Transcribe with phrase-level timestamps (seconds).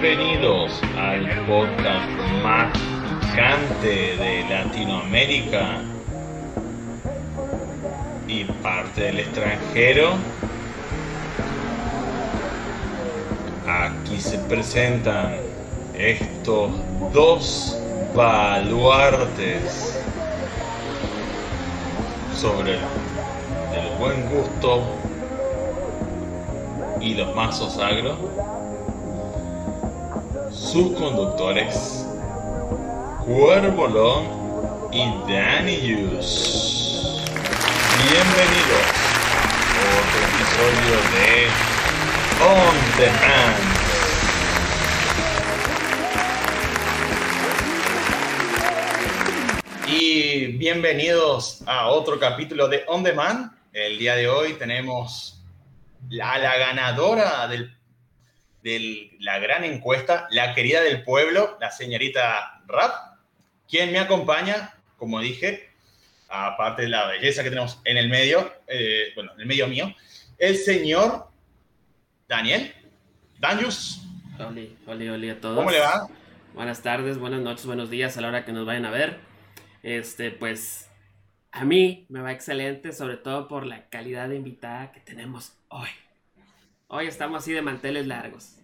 [0.00, 2.08] Bienvenidos al podcast
[2.40, 2.72] más
[3.20, 5.80] picante de Latinoamérica
[8.28, 10.10] y parte del extranjero.
[13.66, 15.34] Aquí se presentan
[15.94, 16.70] estos
[17.12, 17.76] dos
[18.14, 20.00] baluartes
[22.36, 24.80] sobre el buen gusto
[27.00, 28.16] y los mazos agro,
[30.78, 32.06] sus conductores,
[33.24, 34.28] Cuervolón
[34.92, 37.24] y Danny Yus.
[38.08, 38.86] Bienvenidos
[39.74, 41.50] a otro episodio de
[42.44, 43.58] On Demand.
[49.88, 53.50] Y bienvenidos a otro capítulo de On Demand.
[53.72, 55.42] El día de hoy tenemos
[56.08, 57.76] la, la ganadora del,
[58.68, 63.18] de la gran encuesta, la querida del pueblo, la señorita Rap,
[63.68, 65.70] quien me acompaña, como dije,
[66.28, 69.94] aparte de la belleza que tenemos en el medio, eh, bueno, en el medio mío,
[70.38, 71.28] el señor
[72.28, 72.74] Daniel.
[73.38, 74.02] Danius.
[74.38, 75.56] Oli, oli, oli a todos.
[75.56, 76.08] ¿Cómo le va?
[76.54, 79.20] Buenas tardes, buenas noches, buenos días a la hora que nos vayan a ver.
[79.82, 80.90] Este, pues,
[81.52, 85.88] a mí me va excelente, sobre todo por la calidad de invitada que tenemos hoy.
[86.88, 88.57] Hoy estamos así de manteles largos.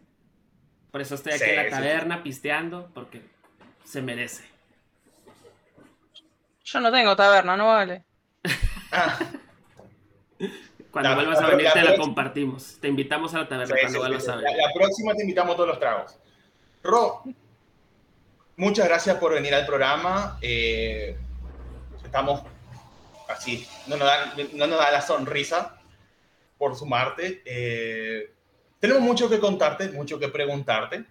[0.95, 3.21] Por eso estoy aquí Sí, en la sí, taberna pisteando, porque
[3.85, 4.45] se merece.
[6.65, 8.05] Yo no tengo taberna, no vale.
[8.93, 9.19] Ah,
[10.93, 12.79] Cuando La- vuelvas a venir la te la próxima- compartimos.
[12.81, 14.31] Te invitamos a la taberna sí, cuando sí, vuelvas sí.
[14.31, 14.57] a La, venir.
[14.69, 16.17] la próxima te invitamos todos los tragos.
[16.85, 17.25] Ro,
[18.57, 20.39] muchas gracias por venir al programa.
[20.43, 21.17] Eh,
[22.05, 22.45] estamos
[23.29, 25.77] así, no nos, da, no nos da la sonrisa
[26.57, 27.43] por sumarte.
[27.45, 28.33] Eh,
[28.85, 31.07] tenemos mucho que contarte, mucho que preguntarte,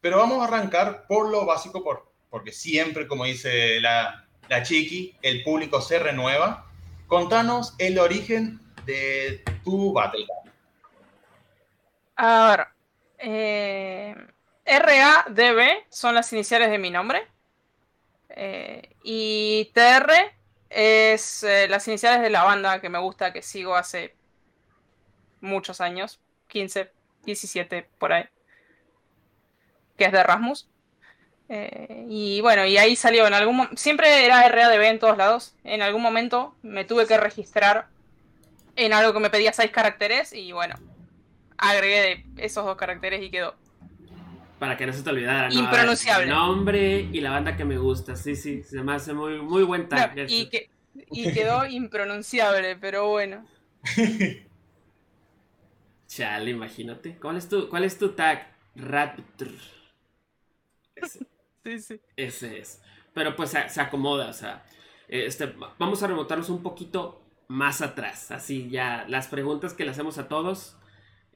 [0.00, 5.16] pero vamos a arrancar por lo básico, por, porque siempre, como dice la, la Chiqui,
[5.20, 6.70] el público se renueva.
[7.08, 10.52] Contanos el origen de tu Battleground.
[12.14, 12.66] A ver.
[13.18, 14.14] Eh,
[14.64, 17.26] RADB son las iniciales de mi nombre.
[18.28, 20.12] Eh, y TR
[20.70, 24.14] es eh, las iniciales de la banda que me gusta, que sigo hace
[25.40, 26.20] muchos años.
[26.48, 26.90] 15,
[27.24, 28.24] 17 por ahí.
[29.96, 30.68] Que es de Rasmus.
[31.48, 35.54] Eh, y bueno, y ahí salió en algún siempre era RADB en todos lados.
[35.64, 37.88] En algún momento me tuve que registrar
[38.74, 40.76] en algo que me pedía 6 caracteres y bueno,
[41.56, 43.54] agregué de esos dos caracteres y quedó.
[44.58, 45.48] Para que no se te olvidara.
[45.48, 45.54] ¿no?
[45.54, 46.24] Impronunciable.
[46.24, 48.16] El nombre y la banda que me gusta.
[48.16, 50.16] Sí, sí, se me hace muy, muy buen tag.
[50.16, 50.70] No, y, que,
[51.10, 53.46] y quedó impronunciable, pero bueno.
[56.08, 57.16] Chale, imagínate.
[57.18, 58.54] ¿Cuál es tu, cuál es tu tag?
[58.74, 59.48] Raptor.
[60.94, 61.20] Ese,
[61.64, 62.00] Sí, sí.
[62.16, 62.82] ese es.
[63.14, 64.64] Pero pues se, se acomoda, o sea.
[65.08, 68.30] Este, vamos a remontarnos un poquito más atrás.
[68.32, 70.78] Así ya, las preguntas que le hacemos a todos,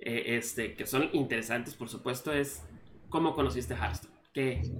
[0.00, 2.64] eh, este, que son interesantes, por supuesto, es
[3.10, 4.14] ¿cómo conociste Hearthstone?
[4.32, 4.70] ¿Qué,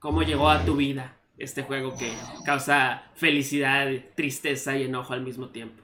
[0.00, 5.50] ¿Cómo llegó a tu vida este juego que causa felicidad, tristeza y enojo al mismo
[5.50, 5.82] tiempo?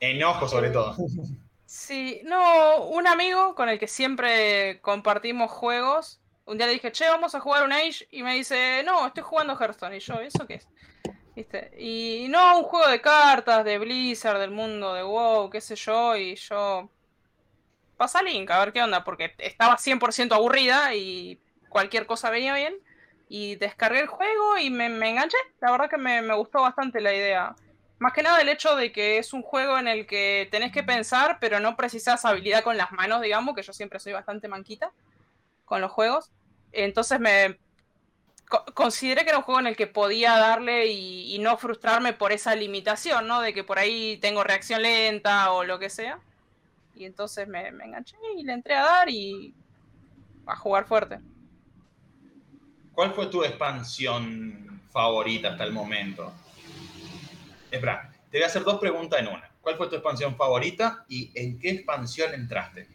[0.00, 0.96] Enojo sobre todo.
[1.68, 6.18] Sí, no, un amigo con el que siempre compartimos juegos.
[6.46, 8.08] Un día le dije, che, vamos a jugar un Age.
[8.10, 9.98] Y me dice, no, estoy jugando Hearthstone.
[9.98, 10.68] Y yo, ¿eso qué es?
[11.78, 16.16] Y no, un juego de cartas, de Blizzard, del mundo de WoW, qué sé yo.
[16.16, 16.90] Y yo,
[17.98, 19.04] pasa link, a ver qué onda.
[19.04, 22.76] Porque estaba 100% aburrida y cualquier cosa venía bien.
[23.28, 25.36] Y descargué el juego y me, enganché.
[25.60, 27.54] La verdad que me gustó bastante la idea.
[27.98, 30.84] Más que nada el hecho de que es un juego en el que tenés que
[30.84, 34.92] pensar, pero no precisas habilidad con las manos, digamos, que yo siempre soy bastante manquita
[35.64, 36.30] con los juegos.
[36.72, 37.58] Entonces me
[38.48, 42.32] co- consideré que era un juego en el que podía darle y, no frustrarme por
[42.32, 43.40] esa limitación, ¿no?
[43.40, 46.20] De que por ahí tengo reacción lenta o lo que sea.
[46.96, 49.54] Y entonces me enganché y le entré a dar y
[50.46, 51.20] a jugar fuerte.
[52.92, 56.32] ¿Cuál fue tu expansión favorita hasta el momento?
[57.70, 59.50] Espera, te voy a hacer dos preguntas en una.
[59.60, 62.88] ¿Cuál fue tu expansión favorita y en qué expansión entraste?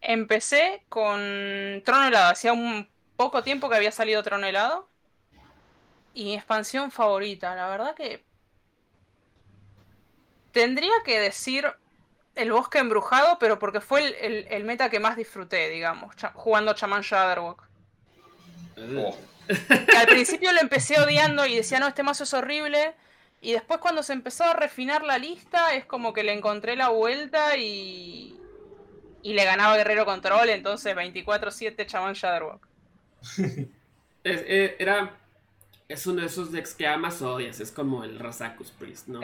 [0.00, 1.20] Empecé con
[1.84, 2.30] Trono Helado.
[2.32, 4.88] Hacía un poco tiempo que había salido Trono Helado.
[6.12, 8.22] Y mi expansión favorita, la verdad que.
[10.52, 11.66] Tendría que decir
[12.34, 16.74] el bosque embrujado, pero porque fue el, el- el meta que más disfruté, digamos, jugando
[16.74, 17.66] Shaman Shadowwalk.
[18.96, 19.16] Oh,
[19.92, 22.94] al principio lo empecé odiando y decía, no, este mazo es horrible.
[23.40, 26.88] Y después cuando se empezó a refinar la lista, es como que le encontré la
[26.88, 28.36] vuelta y.
[29.22, 32.66] y le ganaba Guerrero Control, entonces 24-7 chabón Shadowwalk.
[34.24, 35.16] Eh, era.
[35.86, 37.60] Es uno de esos decks que amas o odias.
[37.60, 39.20] Es como el Razakus Priest, ¿no?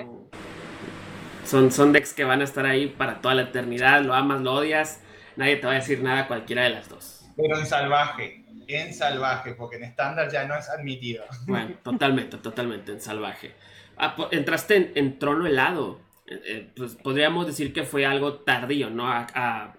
[1.45, 4.01] Son, son decks que van a estar ahí para toda la eternidad.
[4.01, 5.01] Lo amas, lo odias.
[5.37, 7.27] Nadie te va a decir nada cualquiera de las dos.
[7.37, 8.47] Pero en salvaje.
[8.67, 11.25] En salvaje, porque en estándar ya no es admitido.
[11.47, 13.55] Bueno, totalmente, totalmente en salvaje.
[13.97, 16.01] Ah, entraste en, trono helado.
[16.27, 19.07] Eh, eh, pues podríamos decir que fue algo tardío, ¿no?
[19.09, 19.75] a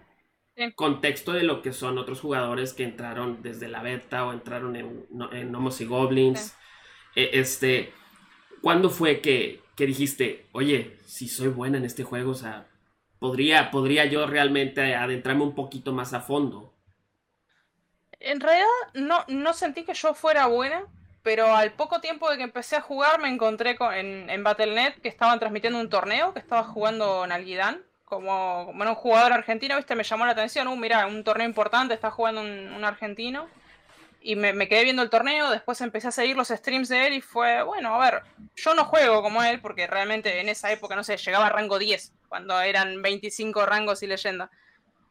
[0.75, 5.05] contexto de lo que son otros jugadores que entraron desde la beta o entraron en,
[5.31, 6.55] en Homos y Goblins.
[7.15, 7.93] E, este,
[8.61, 12.67] ¿cuándo fue que, dijiste, oye, si soy buena en este juego, o sea,
[13.19, 16.73] podría, podría yo realmente adentrarme un poquito más a fondo?
[18.19, 20.85] En realidad no, no sentí que yo fuera buena,
[21.25, 24.93] pero al poco tiempo de que empecé a jugar me encontré con, en, en Battle.net
[25.01, 29.95] que estaban transmitiendo un torneo que estaba jugando Nalguidán como bueno, un jugador argentino, viste,
[29.95, 33.49] me llamó la atención, uh, mira, un torneo importante, está jugando un, argentino.
[34.21, 37.21] Y me, quedé viendo el torneo, después empecé a seguir los streams de él y
[37.21, 38.23] fue, bueno, a ver,
[38.55, 41.77] yo no juego como él, porque realmente en esa época, no sé, llegaba a rango
[41.77, 44.49] 10, cuando eran 25 rangos y leyenda.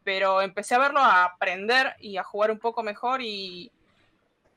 [0.03, 3.71] Pero empecé a verlo, a aprender y a jugar un poco mejor y,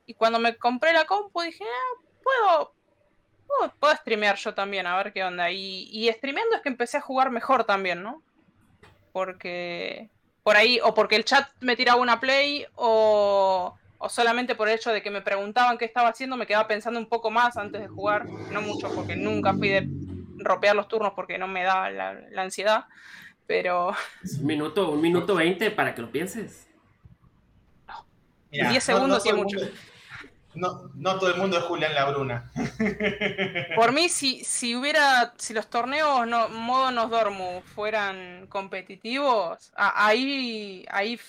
[0.08, 2.74] y cuando me compré la compu dije, ah, puedo,
[3.80, 5.52] puedo, streamear yo también, a ver qué onda.
[5.52, 8.24] Y, y streameando es que empecé a jugar mejor también, ¿no?
[9.18, 10.12] porque
[10.44, 13.76] por ahí, o porque el chat me tiraba una play, o,
[14.10, 17.08] solamente por el hecho de que me preguntaban qué estaba haciendo, me quedaba pensando un
[17.08, 19.90] poco más antes de jugar, no mucho, porque nunca fui de
[20.38, 22.86] ropear los turnos porque no me da la, ansiedad,
[23.48, 23.96] pero...
[24.40, 26.68] Un minuto, un minuto veinte para que lo pienses.
[27.88, 28.06] No.
[28.52, 29.58] 10 segundos y mucho
[30.58, 32.52] no, no todo el mundo es Julián Labruna.
[33.76, 40.86] Por mí, si, si hubiera, si los torneos no, modo nos dormu fueran competitivos, ahí,
[40.90, 41.20] ahí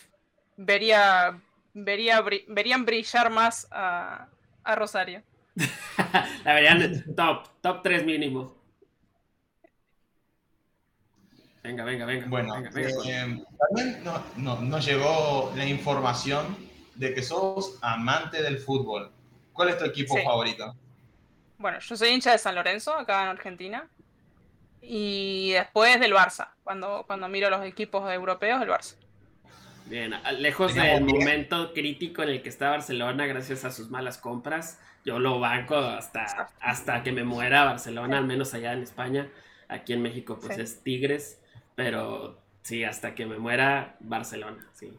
[0.57, 1.39] vería,
[1.75, 4.29] vería, verían brillar más a,
[4.75, 5.23] Rosario.
[6.45, 8.57] La verían top, top 3 mínimo.
[11.63, 12.27] Venga, venga, venga.
[12.29, 12.71] Bueno, venga,
[13.05, 16.57] eh, también nos llegó la información
[16.95, 19.11] de que sos amante del fútbol.
[19.59, 20.73] ¿Cuál es tu equipo favorito?
[21.59, 23.89] Bueno, yo soy hincha de San Lorenzo, acá en Argentina.
[24.81, 26.51] Y después del Barça.
[26.63, 28.95] Cuando, cuando miro los equipos europeos, el Barça.
[29.87, 34.79] Bien, lejos del momento crítico en el que está Barcelona gracias a sus malas compras,
[35.05, 39.29] yo lo banco hasta, hasta que me muera Barcelona, al menos allá en España.
[39.67, 41.41] Aquí en México pues es Tigres,
[41.75, 44.97] pero sí, hasta que me muera Barcelona, sí.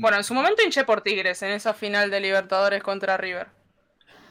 [0.00, 3.48] Bueno, en su momento hinché por Tigres en esa final de Libertadores contra River.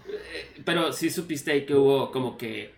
[0.08, 2.74] Eh, pero sí supiste que hubo como que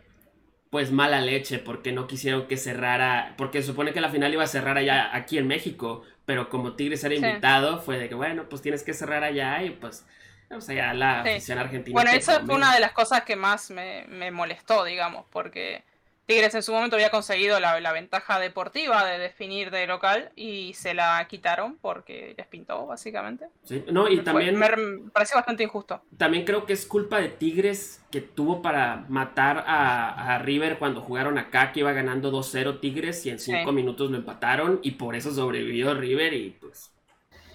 [0.69, 4.47] pues mala leche porque no quisieron que cerrara, porque supone que la final iba a
[4.47, 8.61] cerrar allá aquí en México, pero como Tigres era invitado, fue de que bueno, pues
[8.61, 10.05] tienes que cerrar allá y pues
[10.49, 11.93] o sea, la afición argentina.
[11.93, 15.83] Bueno, esa fue una de las cosas que más me, me molestó, digamos, porque
[16.31, 20.94] Tigres en su momento había conseguido la, ventaja deportiva de definir de local y se
[20.94, 23.48] la quitaron porque les pintó, básicamente.
[23.66, 24.57] Sí, no, y también.
[24.57, 24.69] me
[25.12, 26.01] pareció bastante injusto.
[26.18, 31.38] También creo que es culpa de Tigres que tuvo para matar a, River cuando jugaron
[31.38, 35.34] acá, que iba ganando 2-0 Tigres y en 5 minutos lo empataron y por eso
[35.34, 36.91] sobrevivió River y pues.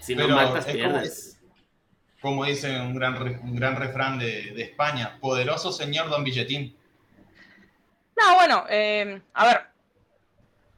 [0.01, 1.41] Si no matas, pierdes.
[2.21, 6.77] Como, dice un gran, un gran refrán de, de España: poderoso señor Don Billetín.
[8.17, 9.61] No, bueno, eh, a ver.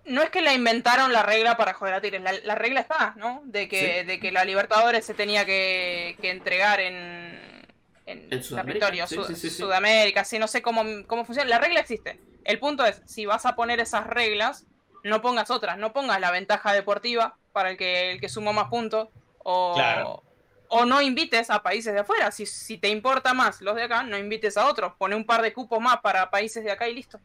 [0.04, 3.42] No es que la inventaron la regla para joder a Tigres, la, regla está, ¿no?
[3.44, 7.66] De que, de que la Libertadores se tenía que, entregar en,
[8.06, 11.50] en, Sudamérica, Sudamérica, sí, no sé cómo, cómo funciona.
[11.50, 12.18] La regla existe.
[12.44, 14.64] El punto es, si vas a poner esas reglas,
[15.04, 18.68] no pongas otras, no pongas la ventaja deportiva para el que, el que sumó más
[18.68, 19.08] puntos,
[19.40, 20.22] o,
[20.68, 22.30] o no invites a países de afuera.
[22.30, 24.92] Si, si te importa más los de acá, no invites a otros.
[24.98, 27.20] Pone un par de cupos más para países de acá y listo.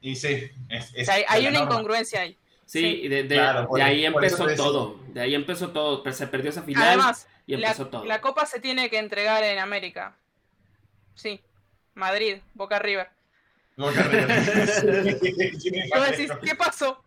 [0.00, 0.50] Y sí,
[1.28, 2.36] hay, una incongruencia ahí.
[2.66, 3.40] Sí, de,
[3.80, 4.98] ahí empezó todo.
[5.08, 6.10] De ahí empezó todo.
[6.12, 8.04] Se perdió esa final Además, y empezó la, todo.
[8.04, 10.16] La copa se tiene que entregar en América.
[11.14, 11.40] Sí.
[11.94, 13.10] Madrid, Boca River.
[13.76, 15.18] Boca River.
[16.42, 17.04] ¿Qué pasó?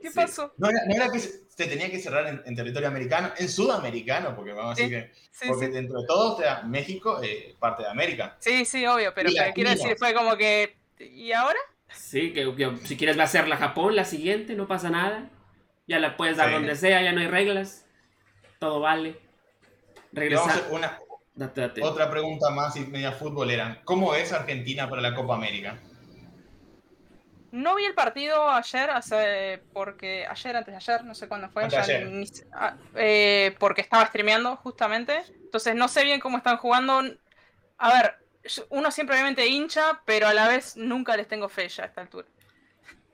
[0.00, 0.52] ¿Qué pasó?
[0.58, 1.18] No era, que
[1.56, 5.46] se tenía que cerrar en, territorio americano, en sudamericano, porque vamos a decir que.
[5.46, 8.36] porque dentro de todo, México es parte de América.
[8.40, 10.76] Sí, sí, obvio, pero, quiero decir, fue como que.
[10.98, 11.58] ¿Y ahora?
[11.92, 15.30] Sí, que, si quieres hacerla Japón, la siguiente, no pasa nada.
[15.86, 17.84] Ya la puedes dar donde sea, ya no hay reglas.
[18.58, 19.16] Todo vale.
[20.12, 20.64] Regresar.
[20.70, 20.98] Una,
[21.82, 23.82] Otra pregunta más y media futbolera.
[23.84, 25.78] ¿Cómo es Argentina para la Copa América?
[27.54, 31.64] No vi el partido ayer, hace, porque ayer, antes de ayer, no sé cuándo fue,
[31.64, 32.10] Antes de ya ayer.
[32.10, 35.22] ni- ah, eh, porque estaba streameando justamente.
[35.44, 37.00] Entonces no sé bien cómo están jugando.
[37.78, 38.14] A ver,
[38.70, 42.00] uno siempre obviamente hincha, pero a la vez nunca les tengo fe ya a esta
[42.00, 42.26] altura.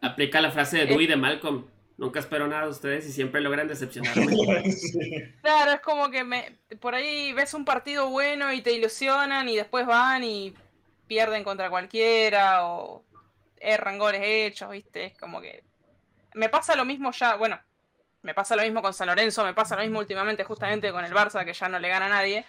[0.00, 0.86] Aplica la frase de Eh.
[0.86, 1.66] Dewey de Malcolm.
[1.98, 4.24] Nunca espero nada de ustedes y siempre logran decepcionarme.
[5.42, 9.56] Claro, es como que me, por ahí ves un partido bueno y te ilusionan y
[9.56, 10.54] después van y
[11.06, 13.04] pierden contra cualquiera o
[13.60, 15.04] erran goles hechos, ¿viste?
[15.06, 15.62] Es como que...
[16.34, 17.60] Me pasa lo mismo ya, bueno,
[18.22, 21.12] me pasa lo mismo con San Lorenzo, me pasa lo mismo últimamente justamente con el
[21.12, 22.44] Barça, que ya no le gana a nadie.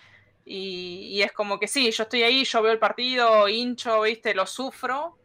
[0.45, 4.33] Y, y es como que sí, yo estoy ahí, yo veo el partido, hincho, ¿viste?
[4.33, 5.17] Lo sufro,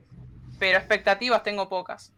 [0.58, 2.12] pero expectativas tengo pocas.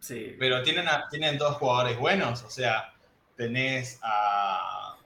[0.00, 0.36] Sí.
[0.38, 2.92] Pero tienen, a- tienen dos jugadores buenos, o sea,
[3.36, 4.96] tenés a,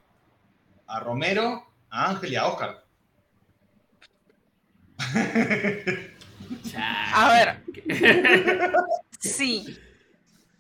[0.87, 2.85] a Romero, a Ángel y a Oscar.
[7.13, 7.63] A ver,
[9.21, 9.79] Sí.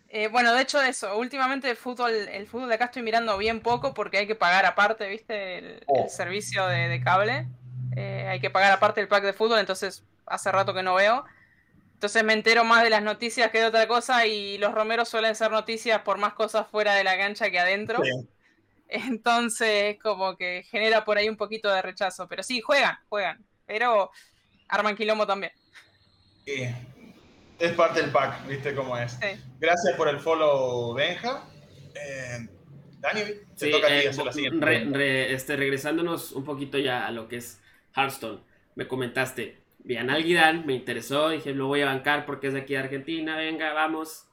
[0.08, 3.60] Eh, bueno, de hecho eso, últimamente el fútbol, el fútbol de acá estoy mirando bien
[3.60, 5.58] poco porque hay que pagar aparte, ¿viste?
[5.58, 6.04] El, Oh.
[6.04, 7.46] el servicio de, de cable.
[7.94, 11.24] Eh, hay que pagar aparte el pack de fútbol, entonces hace rato que no veo.
[11.94, 15.34] Entonces me entero más de las noticias que de otra cosa y los romeros suelen
[15.34, 18.02] ser noticias por más cosas fuera de la cancha que adentro.
[18.02, 18.10] Sí.
[18.88, 22.26] Entonces como que genera por ahí un poquito de rechazo.
[22.28, 23.44] Pero sí, juegan, juegan.
[23.66, 24.10] Pero
[24.68, 25.52] arman quilombo también.
[26.46, 26.74] Eh,
[27.58, 29.12] es parte del pack, ¿viste cómo es?
[29.12, 29.26] Sí.
[29.60, 31.44] Gracias por el follow, Benja.
[31.94, 32.48] Eh,
[33.00, 34.64] Dani, te Sí, toca a ti eh, hacer la siguiente.
[34.64, 34.98] re- pregunta.
[34.98, 37.60] re- este, regresándonos un poquito ya a lo que es
[37.96, 38.40] Hearthstone,
[38.74, 42.60] me comentaste, vi a Nalguidan, me interesó, dije, lo voy a bancar porque es de
[42.60, 44.26] aquí de Argentina, venga, vamos.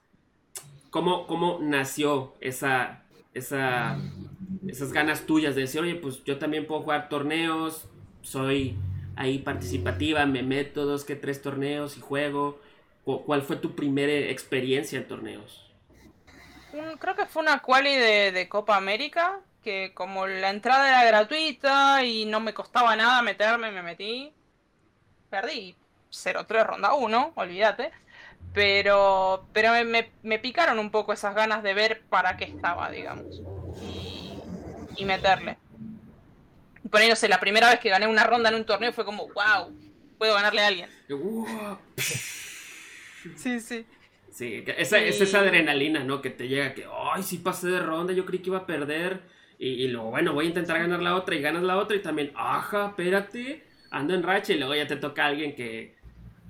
[0.90, 3.04] ¿Cómo, cómo nació esa,
[3.34, 3.98] esa,
[4.68, 7.88] esas ganas tuyas de decir, oye, pues yo también puedo jugar torneos,
[8.22, 8.76] soy
[9.16, 12.62] ahí participativa, me meto dos que tres torneos y juego?
[13.04, 15.76] ¿Cu- ¿Cuál fue tu primera experiencia en torneos?
[16.72, 21.06] Un- creo que fue una quali de, de Copa América, que como la entrada era
[21.06, 24.36] gratuita y no me costaba nada meterme, me metí.
[25.30, 25.80] Perdí
[26.10, 27.92] 0-3 ronda 1, olvídate.
[28.54, 32.92] Pero, pero me, me- me picaron un poco esas ganas de ver para qué estaba,
[32.92, 33.46] digamos.
[33.80, 34.52] Y,
[34.96, 35.60] y meterle.
[36.90, 39.06] Por ahí, no sé, la primera vez que gané una ronda en un torneo fue
[39.06, 39.72] como, wow,
[40.18, 40.90] puedo ganarle a alguien.
[43.36, 43.86] Sí, sí.
[44.32, 46.22] Sí, esa, es esa adrenalina, ¿no?
[46.22, 49.22] Que te llega que, ay, sí pasé de ronda, yo creí que iba a perder.
[49.60, 52.02] Y, y luego, bueno, voy a intentar ganar la otra y ganas la otra y
[52.02, 55.96] también, ajá, espérate, ando en racha y luego ya te toca a alguien que,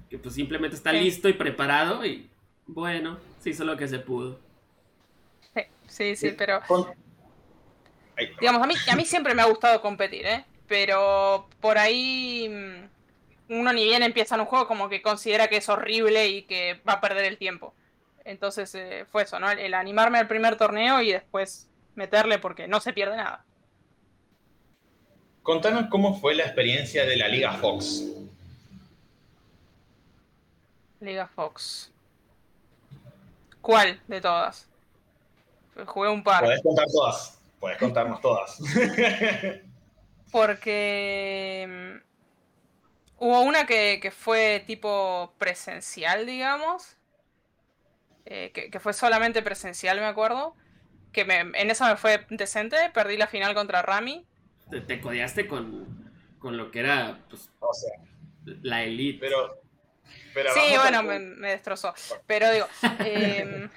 [0.10, 1.00] que pues simplemente está Sí.
[1.00, 2.30] listo y preparado y
[2.66, 4.40] bueno, se hizo lo que se pudo.
[5.54, 6.62] Sí, sí, sí, pero...
[6.68, 6.88] Con-
[8.39, 10.46] Digamos, a mí, a mí siempre me ha gustado competir, ¿eh?
[10.67, 15.58] Pero por ahí mm, uno ni bien empieza en un juego como que considera que
[15.58, 17.74] es horrible y que va a perder el tiempo.
[18.25, 19.50] Entonces eh, fue eso, ¿no?
[19.51, 23.43] El, el animarme al primer torneo y después meterle porque no se pierde nada.
[25.41, 28.05] Contanos cómo fue la experiencia de la Liga Fox.
[31.01, 31.91] Liga Fox.
[33.62, 34.67] ¿Cuál de todas?
[35.86, 36.43] Jugué un par.
[36.43, 37.39] Podés contar todas.
[37.63, 38.58] Podés contarnos todas.
[40.34, 46.98] Porque mm, hubo una que, que fue tipo presencial, digamos.
[48.25, 50.55] eh, que, que fue solamente presencial, me acuerdo.
[51.13, 52.75] Que me- en esa me fue decente.
[52.93, 54.25] Perdí la final contra Rami.
[54.70, 57.91] Te, te codeaste con, con lo que era pues, o sea,
[58.62, 59.20] la elite.
[59.22, 59.62] pero.
[60.34, 61.93] pero Sí, bueno, me destrozó.
[62.27, 62.67] Pero digo.
[63.05, 63.70] em,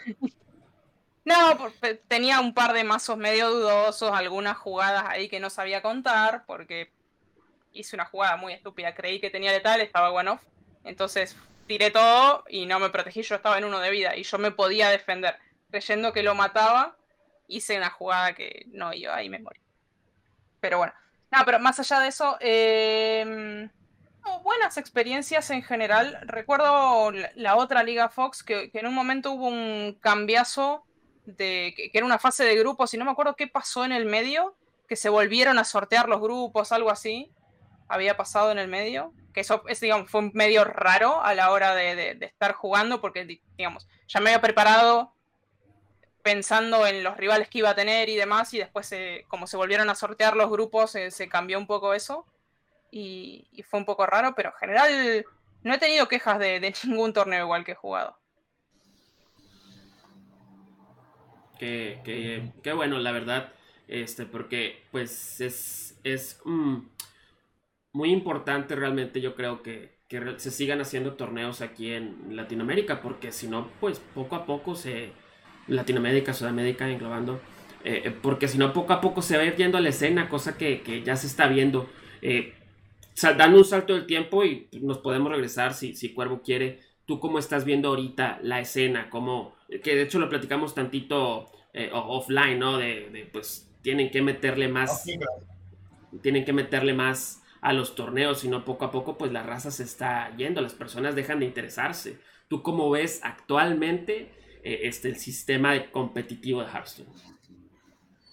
[1.27, 1.73] no,
[2.07, 6.93] tenía un par de mazos medio dudosos, algunas jugadas ahí que no sabía contar, porque
[7.73, 8.95] hice una jugada muy estúpida.
[8.95, 10.43] Creí que tenía letal, estaba one off.
[10.85, 13.23] Entonces tiré todo y no me protegí.
[13.23, 15.37] Yo estaba en uno de vida y yo me podía defender.
[15.69, 16.97] Creyendo que lo mataba,
[17.49, 19.59] hice una jugada que no iba y me morí.
[20.61, 20.95] Pero bueno.
[21.33, 22.39] No, pero más allá de eso,
[24.25, 26.21] no, buenas experiencias en general.
[26.23, 30.86] Recuerdo la otra Liga Fox que, que en un momento hubo un cambiazo
[31.27, 34.07] de que, era una fase de grupos y no me acuerdo qué pasó en el
[34.07, 34.57] medio,
[34.89, 37.31] que se volvieron a sortear los grupos, algo así.
[37.89, 39.13] Había pasado en el medio.
[39.35, 43.25] Que eso es, digamos, fue un medio raro a la hora de, estar jugando, porque
[43.25, 45.13] di- digamos, ya me había preparado
[46.23, 48.93] pensando en los rivales que iba a tener y demás, y después
[49.29, 52.27] como se volvieron a sortear los grupos, eh, se cambió un poco eso
[52.91, 55.27] y, fue un poco raro, pero en general
[55.63, 58.19] no he tenido quejas de ningún torneo igual que he jugado.
[61.59, 63.53] Qué bueno, la verdad,
[63.89, 66.79] este, porque pues es, es mm,
[67.93, 73.33] muy importante realmente, yo creo que que se sigan haciendo torneos aquí en Latinoamérica, porque
[73.33, 75.11] si no, pues poco a poco se...
[75.69, 77.41] Latinoamérica, Sudamérica, englobando,
[77.83, 79.89] eh, eh, porque si no, poco a poco se va a ir yendo a la
[79.89, 81.89] escena, cosa que, ya se está viendo.
[82.23, 82.55] Eh,
[83.37, 86.79] dando un salto del tiempo y nos podemos regresar si, si Cuervo quiere.
[87.05, 89.11] ¿Tú cómo estás viendo ahorita la escena?
[89.11, 92.79] Como, que de hecho lo platicamos tantito eh, offline, ¿no?
[92.79, 95.05] De, pues tienen que meterle más...
[96.23, 99.83] Tienen que meterle más a los torneos, sino poco a poco pues la raza se
[99.83, 102.19] está yendo, las personas dejan de interesarse.
[102.49, 104.31] ¿Tú cómo ves actualmente
[104.63, 107.11] eh, este, el sistema competitivo de Hearthstone?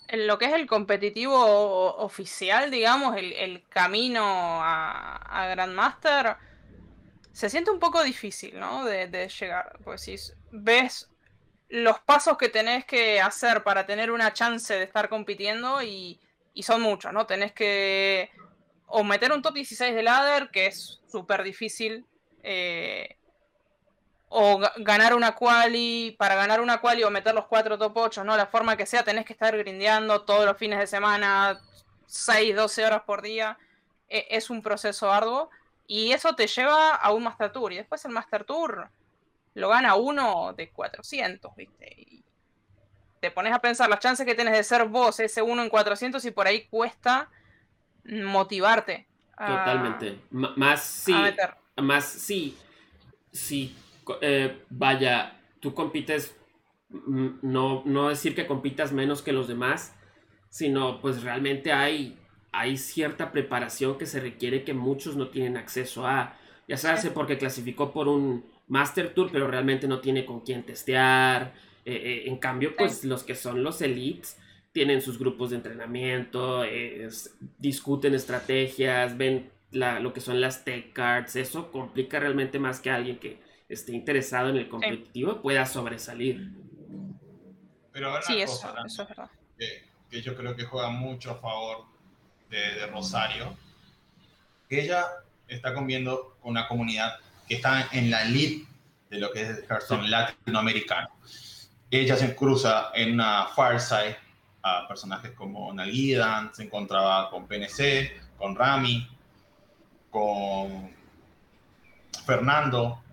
[0.07, 6.35] En lo que es el competitivo oficial, digamos, el, camino a, Grandmaster,
[7.31, 8.85] se siente un poco difícil, ¿no?
[8.85, 9.79] De, llegar.
[9.83, 10.15] Pues si
[10.51, 11.09] ves
[11.73, 16.19] los pasos que tenés que hacer para tener una chance de estar compitiendo y,
[16.61, 17.25] son muchos, ¿no?
[17.25, 18.29] Tenés que
[18.85, 22.05] o meter un top 16 de ladder, que es súper difícil,
[22.43, 23.17] eh,
[24.29, 28.37] o ganar una quali, para ganar una quali o meter los cuatro top 8, ¿no?
[28.37, 31.59] La forma que sea, tenés que estar grindeando todos los fines de semana,
[32.05, 33.57] 6, 12 horas por día.
[34.09, 35.49] E, es un proceso arduo.
[35.87, 37.73] Y eso te lleva a un Master Tour.
[37.73, 38.91] Y después el Master Tour
[39.53, 41.93] lo gana uno de 400, ¿viste?
[41.97, 42.23] Y
[43.19, 46.23] te pones a pensar las chances que tienes de ser vos, ese uno en 400,
[46.25, 47.29] y por ahí cuesta
[48.03, 49.07] motivarte.
[49.37, 50.19] Totalmente.
[50.31, 51.15] más sí.
[51.77, 52.57] Más sí.
[53.31, 53.75] Sí.
[54.21, 56.35] Eh, vaya, tú compites.
[56.89, 59.95] No, no decir que compitas menos que los demás,
[60.49, 62.19] sino pues realmente hay,
[62.51, 66.37] hay cierta preparación que se requiere que muchos no tienen acceso a.
[66.67, 71.53] Ya sabes, porque clasificó por un Master Tour, pero realmente no tiene con quién testear.
[71.85, 74.39] Eh, eh, en cambio, pues los que son los elites
[74.71, 76.63] tienen sus grupos de entrenamiento,
[77.59, 83.19] discuten estrategias, ven lo que son las tech cards, eso complica realmente más que alguien
[83.19, 83.39] que
[83.69, 86.49] esté interesado en el competitivo pueda sobresalir.
[87.91, 89.29] Pero sí, eso, es verdad.
[90.09, 91.85] Que, yo creo que juega mucho a favor
[92.49, 93.55] de, Rosario,
[94.67, 95.05] que ella
[95.47, 97.19] está conviviendo con una comunidad
[97.53, 98.65] que está en la elite
[99.09, 101.09] de lo que es el Hearthstone latinoamericano.
[101.91, 104.17] Ella se cruza en una Fireside
[104.63, 109.07] a personajes como Nalgidan, se encontraba con PNC, con Rami,
[110.09, 110.91] con
[112.25, 113.03] Fernando,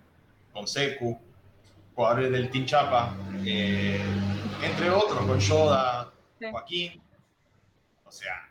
[0.51, 1.19] con Seku,
[1.93, 4.01] jugadores del Team Chapa, eh,
[4.63, 6.99] entre otros, con Yoda, Joaquín.
[8.05, 8.49] O sea,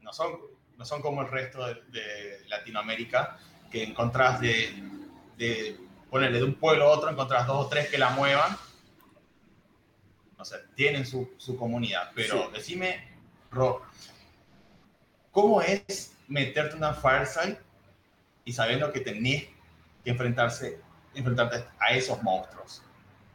[0.00, 0.36] no son,
[0.76, 3.38] no son como el resto de, Latinoamérica,
[3.70, 5.01] que encontrás de,
[5.36, 5.76] de
[6.10, 8.56] ponerle de un pueblo a otro, encontrás dos o tres que la muevan
[10.42, 13.08] o sea, tienen su, su comunidad, pero decime,
[13.52, 13.82] Ro,
[15.30, 17.58] ¿cómo es meterte en una fireside
[18.44, 19.44] y sabiendo que tenés
[20.02, 20.80] que enfrentarse,
[21.14, 22.82] enfrentarte a esos monstruos?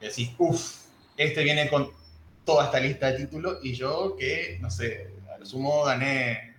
[0.02, 1.94] Decís, uff, este viene con
[2.44, 6.58] toda esta lista de títulos y yo que, no sé, a lo sumo gané,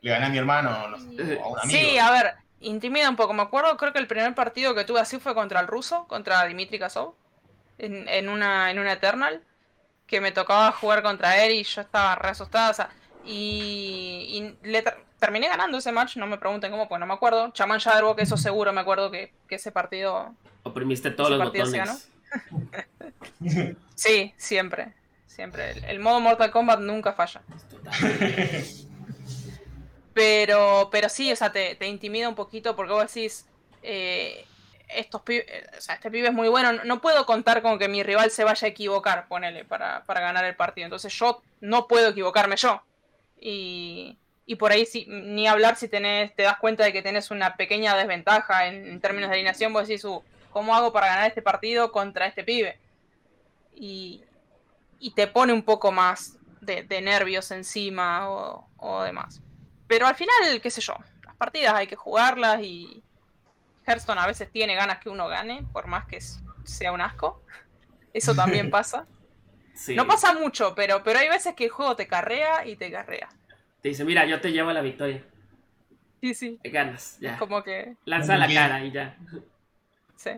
[0.00, 1.66] le gané a mi hermano a un amigo.
[1.66, 3.32] Sí, a ver, intimida un poco.
[3.32, 6.44] Me acuerdo, creo que el primer partido que tuve así fue contra el ruso, contra
[6.46, 7.14] Dimitri Kasov,
[7.78, 9.42] en, en, una, en una Eternal
[10.06, 12.70] que me tocaba jugar contra él y yo estaba re asustada.
[12.70, 12.90] O sea,
[13.24, 14.84] y, le
[15.18, 17.50] terminé ganando ese match, no me pregunten cómo, pues no me acuerdo.
[17.52, 17.80] Chaman
[18.16, 20.34] que eso seguro me acuerdo que, ese partido.
[20.62, 22.10] Oprimiste todos los botones.
[23.94, 24.92] sí, siempre.
[25.26, 25.72] Siempre.
[25.88, 27.42] El, modo Mortal Kombat nunca falla.
[30.14, 33.46] Pero, pero sí, o sea, te, intimida un poquito porque vos decís.
[33.82, 34.46] Eh,
[34.88, 38.02] estos eh, o sea, este pibe es muy bueno, no puedo contar con que mi
[38.02, 40.86] rival se vaya a equivocar, ponele, para, para ganar el partido.
[40.86, 42.82] Entonces yo no puedo equivocarme yo.
[43.40, 47.30] Y, y por ahí si, ni hablar si tenés, te das cuenta de que tenés
[47.30, 51.42] una pequeña desventaja en, términos de alineación, vos decís, uh, ¿cómo hago para ganar este
[51.42, 52.78] partido contra este pibe?
[53.74, 54.22] Y,
[54.98, 59.40] y te pone un poco más de, nervios encima o, o demás.
[59.94, 63.00] Pero al final, qué sé yo, las partidas hay que jugarlas y,
[63.86, 66.18] Hearthstone a veces tiene ganas que uno gane, por más que
[66.64, 67.44] sea un asco.
[68.12, 69.06] Eso también pasa.
[69.94, 73.28] No pasa mucho, pero, pero hay veces que el juego te carrea y te carrea.
[73.82, 75.22] Te dice, mira, yo te llevo a la victoria.
[76.20, 76.58] Sí, sí.
[76.64, 77.38] Ganas, ya.
[77.38, 77.94] Como que.
[78.04, 79.16] Lanza la cara y ya.
[80.16, 80.30] Sí.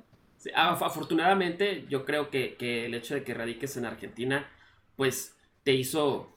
[0.55, 4.51] afortunadamente, yo creo que, que, el hecho de que radiques en Argentina,
[4.97, 6.36] pues te hizo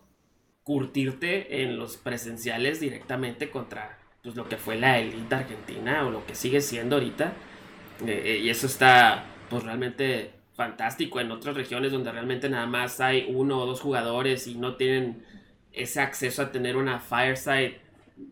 [0.69, 6.27] curtirte en los presenciales directamente contra pues lo que fue la élite argentina o lo
[6.27, 7.33] que sigue siendo ahorita.
[8.05, 12.99] Eh, eh, y eso está pues realmente fantástico en otras regiones donde realmente nada más
[12.99, 15.23] hay uno o dos jugadores y no tienen
[15.73, 17.79] ese acceso a tener una fireside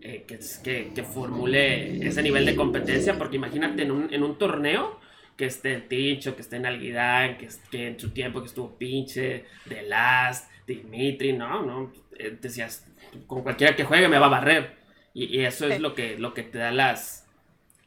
[0.02, 5.00] eh, que, que, formule ese nivel de competencia, porque imagínate en un, en un torneo
[5.36, 8.78] que esté el Tincho, que esté en Alguidán, que, que en su tiempo que estuvo
[8.78, 12.86] Pinche, The Last, Dimitri, no, no, eh, decías,
[13.26, 14.76] con cualquiera que juegue me va a barrer.
[15.14, 17.26] Y, eso es lo que, lo que te da las,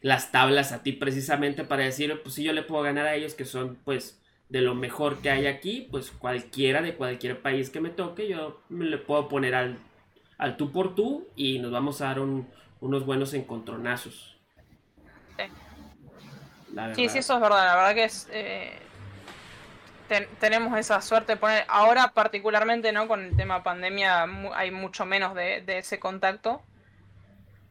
[0.00, 3.34] las tablas a ti precisamente para decir, pues si yo le puedo ganar a ellos
[3.34, 7.80] que son pues de lo mejor que hay aquí, pues cualquiera de cualquier país que
[7.80, 9.78] me toque, yo me le puedo poner al,
[10.38, 14.36] al tú por tú y nos vamos a dar unos buenos encontronazos.
[16.96, 17.08] Sí.
[17.08, 18.28] sí, eso es verdad, la verdad que es...
[18.32, 18.72] Eh,
[20.38, 23.08] tenemos esa suerte de poner, ahora particularmente, ¿no?
[23.08, 26.62] Con el tema pandemia hay mucho menos de, de ese contacto.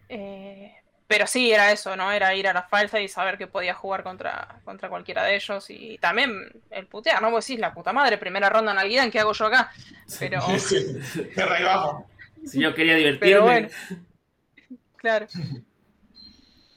[0.09, 0.73] Eh,
[1.09, 2.11] pero sí, era eso, ¿no?
[2.11, 5.65] Era ir a la falsa y saber que podía jugar contra, contra cualquiera de ellos.
[5.69, 7.31] Y también el putear, ¿no?
[7.31, 9.71] Vos decís, la puta madre, primera ronda en Alguidan, ¿qué hago yo acá?
[10.19, 10.41] Pero.
[10.59, 10.97] Sí,
[12.45, 13.27] Si yo quería divertirme.
[13.27, 13.69] Pero bueno.
[14.97, 15.27] Claro.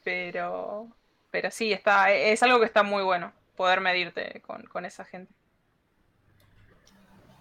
[0.03, 0.89] Pero.
[1.31, 5.33] Pero sí, está, es algo que está muy bueno, poder medirte con, con esa gente.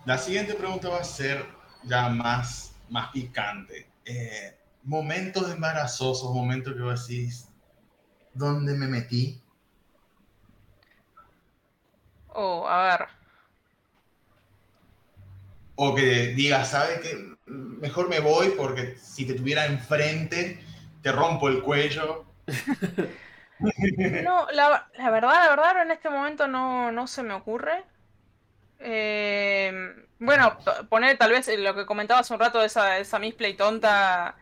[0.06, 1.46] La siguiente pregunta va a ser
[1.84, 3.88] ya más, más picante.
[4.04, 7.50] Eh, momentos embarazosos, momentos que vos decís,
[8.34, 9.40] ¿dónde me metí?
[12.30, 13.08] Oh, a ver.
[15.76, 17.36] O que digas, ¿sabes qué?
[17.46, 20.64] Mejor me voy porque si te tuviera enfrente,
[21.04, 22.26] te rompo el cuello.
[24.24, 27.84] no, la, verdad, la verdad, en este momento no, no se me ocurre.
[28.84, 29.72] Eh,
[30.20, 30.58] bueno,
[30.90, 34.36] poner tal vez lo que comentaba hace un rato esa, esa misplay tonta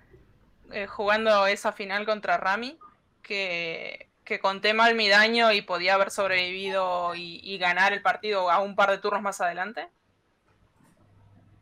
[0.72, 2.78] eh, jugando esa final contra Rami,
[3.22, 8.60] que, que conté mal mi daño y podía haber sobrevivido y, ganar el partido a
[8.60, 9.90] un par de turnos más adelante.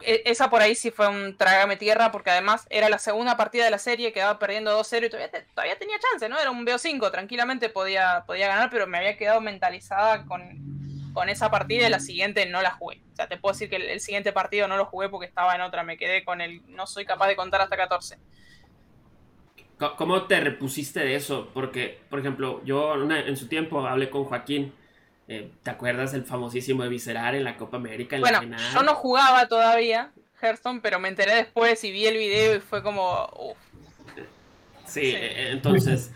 [0.01, 3.65] E, esa por ahí sí fue un trágame tierra, porque además era la segunda partida
[3.65, 6.39] de la serie, quedaba perdiendo 2-0 y todavía, todavía tenía chance, ¿no?
[6.39, 10.76] Era un BO5, tranquilamente podía, podía ganar, pero me había quedado mentalizada con,
[11.17, 13.01] con esa partida y la siguiente no la jugué.
[13.11, 15.55] O sea, te puedo decir que el, el, siguiente partido no lo jugué porque estaba
[15.55, 18.19] en otra, me quedé con el no soy capaz de contar hasta 14.
[19.97, 21.49] ¿Cómo te repusiste de eso?
[21.55, 24.75] Porque, por ejemplo, yo en su tiempo hablé con Joaquín.
[25.27, 28.15] Eh, ¿Te acuerdas del famosísimo de Viscerar en la Copa América?
[28.15, 28.39] En bueno,
[28.73, 32.83] yo no jugaba todavía Hearthstone, pero me enteré después y vi el video y fue
[32.83, 33.55] como.
[34.85, 36.11] Sí, e, entonces,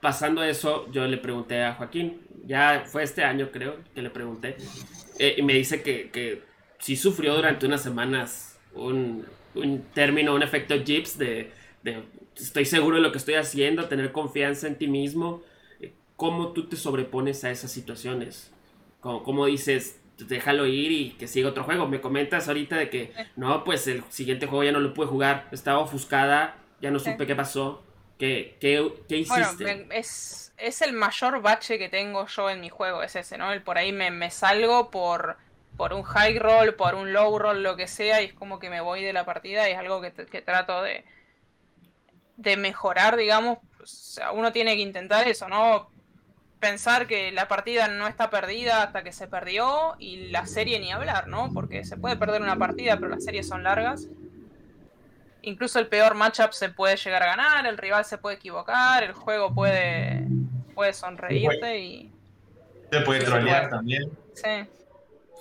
[0.00, 2.20] pasando eso, yo le pregunté a Joaquín.
[2.46, 4.56] Ya fue este año, creo, que le pregunté.
[5.18, 6.42] Eh, y me dice que, que
[6.78, 11.52] sí sufrió durante unas semanas un, un término, un efecto Jeeps de
[12.40, 15.42] estoy seguro de lo que estoy haciendo, tener confianza en ti mismo.
[16.16, 18.50] ¿Cómo tú te sobrepones a esas situaciones?
[19.00, 21.86] ¿Cómo, dices, déjalo ir y que siga otro juego?
[21.86, 25.48] Me comentas ahorita de que, no, pues el siguiente juego ya no lo pude jugar,
[25.52, 27.84] estaba ofuscada, ya no supe qué pasó.
[28.18, 29.64] ¿Qué, qué, qué hiciste?
[29.64, 33.52] Bueno, es, es, el mayor bache que tengo yo en mi juego, es ese, ¿no?
[33.52, 35.36] El por ahí me, me salgo por
[35.78, 38.68] por un high roll, por un low roll, lo que sea, y es como que
[38.68, 41.04] me voy de la partida y es algo que, que trato de,
[42.36, 45.88] de mejorar, digamos, o sea, uno tiene que intentar eso, ¿no?
[46.58, 50.90] Pensar que la partida no está perdida hasta que se perdió y la serie ni
[50.90, 51.52] hablar, ¿no?
[51.54, 54.08] Porque se puede perder una partida, pero las series son largas.
[55.42, 59.12] Incluso el peor matchup se puede llegar a ganar, el rival se puede equivocar, el
[59.12, 60.26] juego puede,
[60.74, 62.12] puede sonreírte y...
[62.90, 64.10] Se puede trolear también.
[64.34, 64.66] Sí.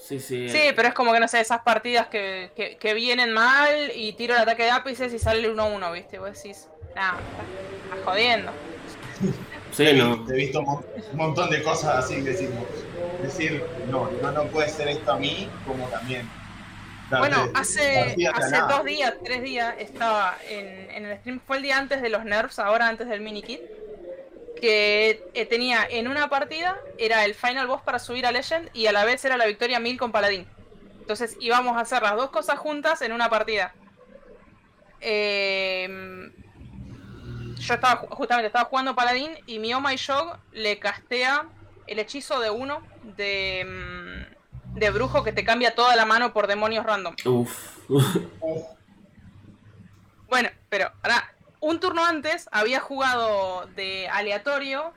[0.07, 0.49] Sí, sí.
[0.49, 4.35] Sí, pero es como que no sé, esas partidas que, que, vienen mal y tiro
[4.35, 6.19] el ataque de ápices y sale el 1-1, ¿viste?
[6.19, 7.17] Vos decís, no,
[7.83, 8.51] estás jodiendo.
[9.71, 10.25] Sí, no.
[10.29, 10.83] He visto un
[11.13, 12.63] montón de cosas así, decimos.
[13.21, 16.29] Decir, no, no, no puede ser esto a mí, como también.
[17.09, 21.77] Bueno, hace, hace dos días, tres días, estaba en, en, el stream, fue el día
[21.77, 23.61] antes de los nerfs, ahora antes del mini kit,
[24.59, 28.87] que eh, tenía en una partida, era el final boss para subir a Legend y
[28.87, 30.47] a la vez era la victoria 1000 con Paladín.
[30.99, 33.73] Entonces íbamos a hacer las dos cosas juntas en una partida.
[34.99, 35.87] Eh,
[37.59, 41.45] yo estaba justamente estaba jugando Paladín y mi Oh My Shog le castea
[41.85, 42.81] el hechizo de uno
[43.15, 44.36] de, mm,
[44.77, 47.15] de brujo que te cambia toda la mano por demonios random.
[47.25, 47.77] Uf.
[50.29, 54.93] bueno, pero ahora, un turno antes había jugado de aleatorio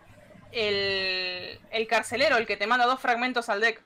[0.53, 3.83] el, el carcelero, el que te manda dos fragmentos al deck.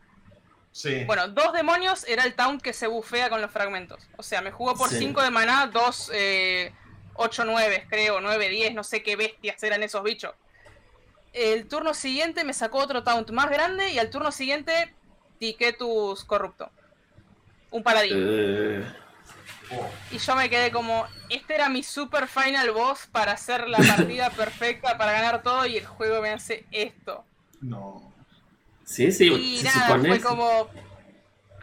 [0.73, 1.05] Sí.
[1.05, 4.09] Bueno, dos demonios era el taunt que se bufea con los fragmentos.
[4.17, 6.73] O sea, me jugó por 5 de maná, dos eh,
[7.15, 10.33] 8, 9, creo, 9, 10, no sé qué bestias eran esos bichos.
[11.33, 14.95] El turno siguiente me sacó otro taunt más grande y al turno siguiente
[15.79, 16.71] tus corrupto.
[17.71, 18.13] Un paladín.
[18.17, 18.85] Eh.
[19.73, 23.79] Oh, Y yo me quedé como, este era mi super final boss para hacer la
[23.97, 27.25] partida perfecta, para ganar todo, y el juego me hace esto.
[27.61, 28.13] no.
[28.87, 30.09] Sí, sí, Y se nada, supone.
[30.11, 30.69] fue como.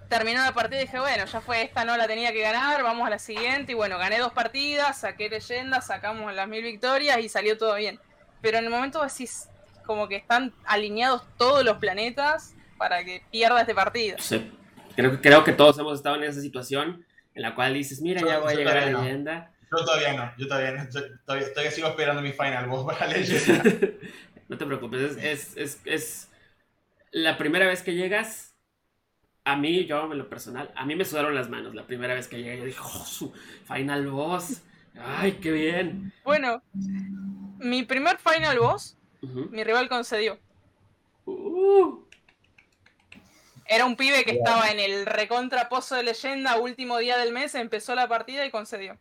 [0.10, 3.06] Terminó la partida y dije, bueno, ya fue esta, no la tenía que ganar, vamos
[3.06, 3.74] a la siguiente.
[3.74, 8.00] Y bueno, gané dos partidas, saqué leyendas, sacamos las mil victorias y salió todo bien.
[8.42, 9.48] Pero en el momento decís,
[9.86, 14.17] como que están alineados todos los planetas para que pierda este partido.
[14.20, 14.52] Sí.
[14.96, 18.22] Creo, que- creo que todos hemos estado en esa situación en la cual dices, mira,
[18.22, 19.02] Yo- ya voy a llegar a la no.
[19.04, 19.52] leyenda.
[19.72, 20.84] Yo todavía no, yo todavía no.
[20.89, 23.63] yo todavía, todavía sigo esperando mi final boss para leyenda.
[24.50, 26.30] no te preocupes, es, es, es, es
[27.12, 28.56] la primera vez que llegas.
[29.44, 32.28] A mí, yo en lo personal, a mí me sudaron las manos la primera vez
[32.28, 32.58] que llegué.
[32.58, 33.32] Yo dije, oh, su
[33.72, 34.63] final boss.
[35.00, 36.12] Ay, qué bien.
[36.24, 36.63] Bueno,
[37.60, 39.48] mi primer final boss, Ujú.
[39.52, 40.39] mi rival concedió.
[41.26, 42.00] Uh,
[43.72, 47.56] Era un pibe que estaba en el recontra pozo de leyenda, último día del mes,
[47.56, 48.98] empezó la partida y concedió.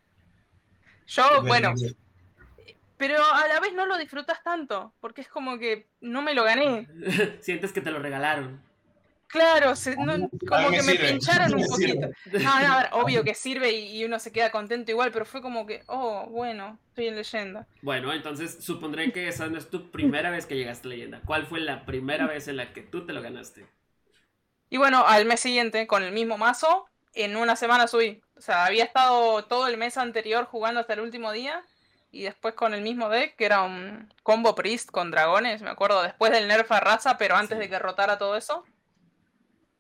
[1.09, 1.75] Yo, bueno,
[2.97, 6.45] pero a la vez no lo disfrutas tanto, porque es como que no me lo
[6.45, 6.87] gané.
[7.41, 8.63] sientes que te lo regalaron.
[9.27, 12.09] Claro, se- no- como que me sirve, pincharon un poquito.
[12.33, 15.25] No, no, a ver, obvio que sirve y, y uno se queda contento igual, pero
[15.25, 17.67] fue como que, oh, bueno, estoy en leyenda.
[17.83, 21.21] Bueno, entonces supondré que esa no es tu primera vez que llegaste a leyenda.
[21.25, 23.67] ¿Cuál fue la primera vez en la que tú te lo ganaste?
[24.71, 28.23] Y bueno, al mes siguiente, con el mismo mazo, en una semana subí.
[28.37, 31.63] O sea, había estado todo el mes anterior jugando hasta el último día.
[32.13, 36.03] Y después con el mismo deck, que era un combo priest con dragones, me acuerdo,
[36.03, 37.63] después del nerf a raza, pero antes Sí.
[37.65, 38.65] de que rotara todo eso.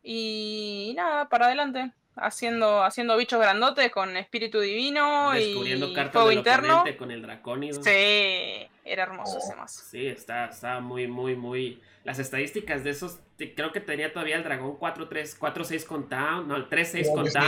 [0.02, 1.92] Y nada, para adelante.
[2.20, 6.84] Haciendo, haciendo bichos grandotes con espíritu divino Descubriendo y cartas fuego del interno.
[6.98, 7.82] con el dracónido.
[7.82, 9.38] Sí, era hermoso Oh.
[9.38, 9.82] ese mazo.
[9.90, 11.82] Sí, está, está muy, muy, muy.
[12.04, 16.56] Las estadísticas de esos, creo que tenía todavía el dragón 4-3, 4-6 con Town, no,
[16.56, 17.38] el 3-6 Creo con que sí.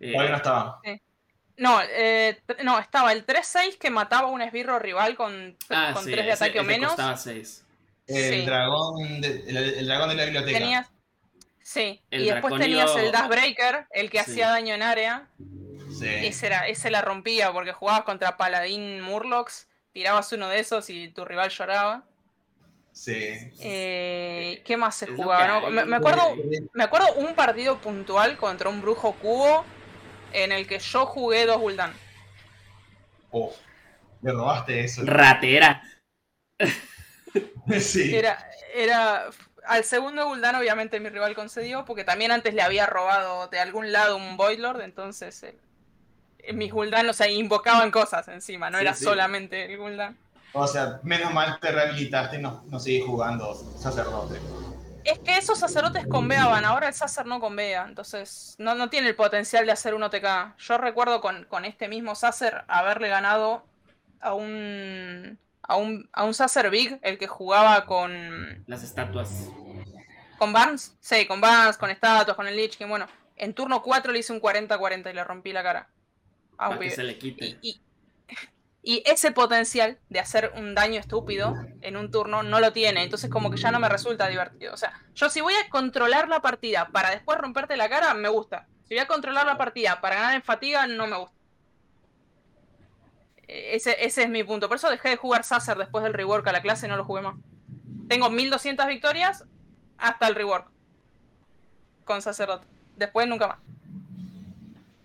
[0.00, 0.80] Eh, Todavía no estaba.
[1.56, 6.04] No, eh, no, estaba el 3-6 que mataba a un esbirro rival con, ah, con
[6.04, 6.90] sí, 3 de ese- ataque o menos.
[6.90, 7.64] costaba 6.
[8.06, 8.46] El Sí.
[8.46, 10.58] dragón de, el, el dragón de la biblioteca.
[10.58, 10.90] Tenías.
[11.70, 14.30] Sí, El y después dracónido- tenías el Dash Breaker, el que Sí.
[14.30, 15.28] hacía daño en área.
[15.98, 16.06] Sí.
[16.08, 21.08] Ese, era, ese la rompía porque jugabas contra Paladín Murlocs, tirabas uno de esos y
[21.08, 22.04] tu rival lloraba.
[22.92, 23.12] Sí.
[23.60, 25.60] Eh, ¿Qué más se Es jugaba?
[25.60, 25.68] no?
[25.70, 26.66] Me, acuerdo, hay.
[26.72, 29.66] me acuerdo un partido puntual contra un brujo cubo
[30.32, 31.92] en el que yo jugué dos Gul'dan.
[33.30, 33.54] Oh,
[34.22, 35.02] me robaste eso.
[35.04, 35.82] Ratera.
[37.78, 38.14] sí.
[38.16, 39.26] Era, era.
[39.68, 43.92] Al segundo Gul'dan, obviamente, mi rival concedió, porque también antes le había robado de algún
[43.92, 45.42] lado un Voidlord, entonces.
[45.44, 45.60] eh,
[46.38, 49.04] eh, mis Gul'dan, o sea, invocaban cosas encima, no Sí, era sí.
[49.04, 50.18] solamente el Gul'dan.
[50.52, 54.40] O sea, menos mal te rehabilitaste y no, no seguís jugando sacerdote.
[55.04, 59.16] Es que esos sacerdotes conveaban, ahora el sacer no convea, entonces no, no tiene el
[59.16, 60.54] potencial de hacer un OTK.
[60.58, 63.70] Yo recuerdo con, con este mismo sacer haberle ganado
[64.20, 65.40] a un.
[65.68, 69.48] A un, a un Sacer Big, el que jugaba con, Las estatuas.
[70.38, 70.96] ¿Con Barnes?
[71.00, 72.88] Sí, con Barnes, con estatuas, con el Lich King.
[72.88, 75.88] Bueno, en turno 4 le hice un 40-40 y le rompí la cara.
[76.56, 77.44] Para que se le quite.
[77.44, 77.80] Y, y-
[78.80, 83.02] y ese potencial de hacer un daño estúpido en un turno no lo tiene.
[83.02, 84.72] Entonces como que ya no me resulta divertido.
[84.72, 88.28] O sea, yo si voy a controlar la partida para después romperte la cara, me
[88.28, 88.66] gusta.
[88.84, 91.36] Si voy a controlar la partida para ganar en fatiga, no me gusta.
[93.48, 94.68] Eh, Ese, ese es mi punto.
[94.68, 97.04] Por eso dejé de jugar Sacer después del rework a la clase y no lo
[97.04, 97.34] jugué más.
[98.08, 99.44] Tengo 1200 victorias
[99.96, 100.68] hasta el rework.
[102.04, 102.66] Con sacerdote.
[102.96, 103.58] Después nunca más.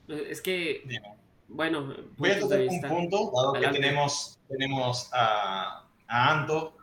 [0.10, 1.04] Eh, Es que, Bien.
[1.48, 6.78] bueno, Voy a tocar un punto, dado que tenemos, tenemos a, a Anto,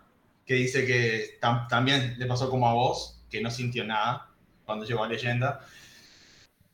[0.46, 4.28] que dice que tam- también le pasó como a vos, que no sintió nada
[4.66, 5.60] cuando llegó a Leyenda.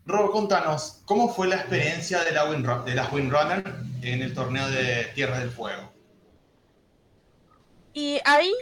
[0.06, 3.62] Rob, contanos, ¿cómo fue la experiencia de la, Windru- de la Windrunner
[4.00, 5.92] en el torneo de Tierra del Fuego?
[7.92, 8.52] Y ahí,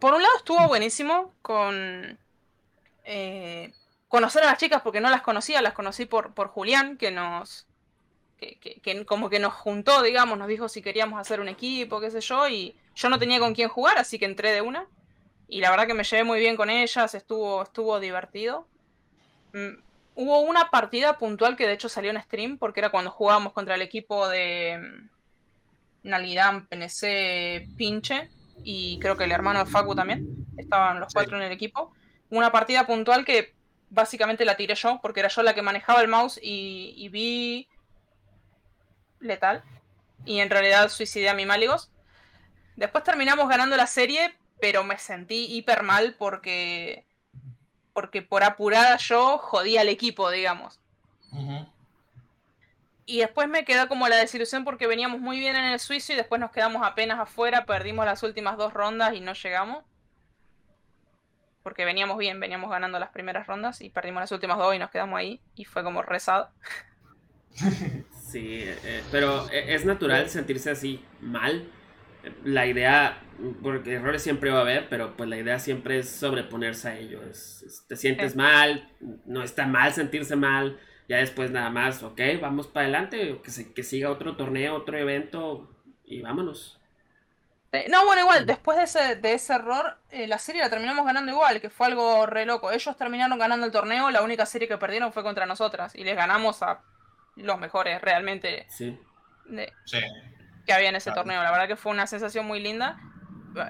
[0.00, 2.18] por un lado estuvo buenísimo con
[3.04, 3.72] eh,
[4.08, 7.68] conocer a las chicas porque no las conocía, las conocí por, por Julián, que nos,
[8.38, 12.00] que, que- que como que nos juntó, digamos, nos dijo si queríamos hacer un equipo,
[12.00, 14.88] qué sé yo, y yo no tenía con quién jugar, así que entré de una.
[15.48, 18.68] Y la verdad que me llevé muy bien con ellas, estuvo, estuvo divertido.
[20.16, 23.74] Hubo una partida puntual que de hecho salió en stream, porque era cuando jugábamos contra
[23.76, 24.78] el equipo de
[26.04, 28.30] mm, Nalidam, PNC, Pinche,
[28.64, 30.30] y creo que el hermano de Facu también.
[30.56, 31.14] Estaban los Sí.
[31.14, 31.92] cuatro en el equipo.
[32.30, 33.54] Una partida puntual que
[33.90, 37.68] básicamente la tiré yo, porque era yo la que manejaba el mouse y, y vi
[39.20, 39.62] letal.
[40.24, 41.90] Y en realidad suicidé a mi Máligos.
[42.76, 47.05] Después terminamos ganando la serie, pero me sentí hiper mal porque.
[47.96, 50.78] Porque por apurada yo jodí al equipo, digamos.
[53.06, 56.16] y después me quedó como la desilusión porque veníamos muy bien en el suizo y
[56.16, 59.82] después nos quedamos apenas afuera, perdimos las últimas dos rondas y no llegamos.
[61.62, 64.90] Porque veníamos bien, veníamos ganando las primeras rondas y perdimos las últimas dos y nos
[64.90, 66.50] quedamos ahí y fue como rezado.
[68.26, 71.70] Sí, eh, pero e, es natural sentirse así mal.
[72.44, 73.22] La idea,
[73.62, 77.20] porque errores siempre va a haber, pero pues la idea siempre es sobreponerse a ello.
[77.88, 78.88] te sientes mal,
[79.26, 83.72] no está mal sentirse mal, ya después nada más, ok, vamos para adelante, que, se,
[83.72, 85.70] que siga otro torneo, otro evento
[86.04, 86.80] y vámonos.
[87.90, 91.30] No, bueno, igual, después de ese, de ese error, eh, la serie la terminamos ganando
[91.30, 92.70] igual, que fue algo re loco.
[92.70, 96.16] Ellos terminaron ganando el torneo, la única serie que perdieron fue contra nosotras y les
[96.16, 96.80] ganamos a
[97.36, 98.98] los mejores realmente sí.
[100.66, 101.42] Que había en ese torneo.
[101.42, 102.98] La verdad que fue una sensación muy linda.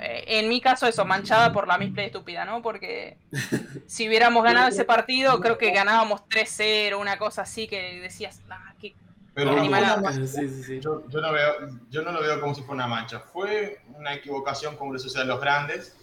[0.01, 2.63] Eh, en mi caso, eso, manchada por la misplay estúpida, ¿no?
[2.63, 3.19] Porque
[3.87, 8.75] si hubiéramos ganado ese partido, creo que ganábamos 3-0, una cosa así que decías, ah,
[8.81, 8.97] qué,
[9.35, 11.55] Pero Yo, no veo,
[11.91, 13.21] yo no lo veo como si fuera una mancha.
[13.21, 15.95] Fue una equivocación como le sucede a los grandes.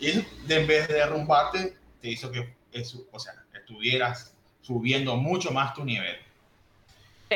[0.00, 5.74] Y en vez de derrumbarte, te hizo que eso, o sea, estuvieras subiendo mucho más
[5.74, 6.16] tu nivel.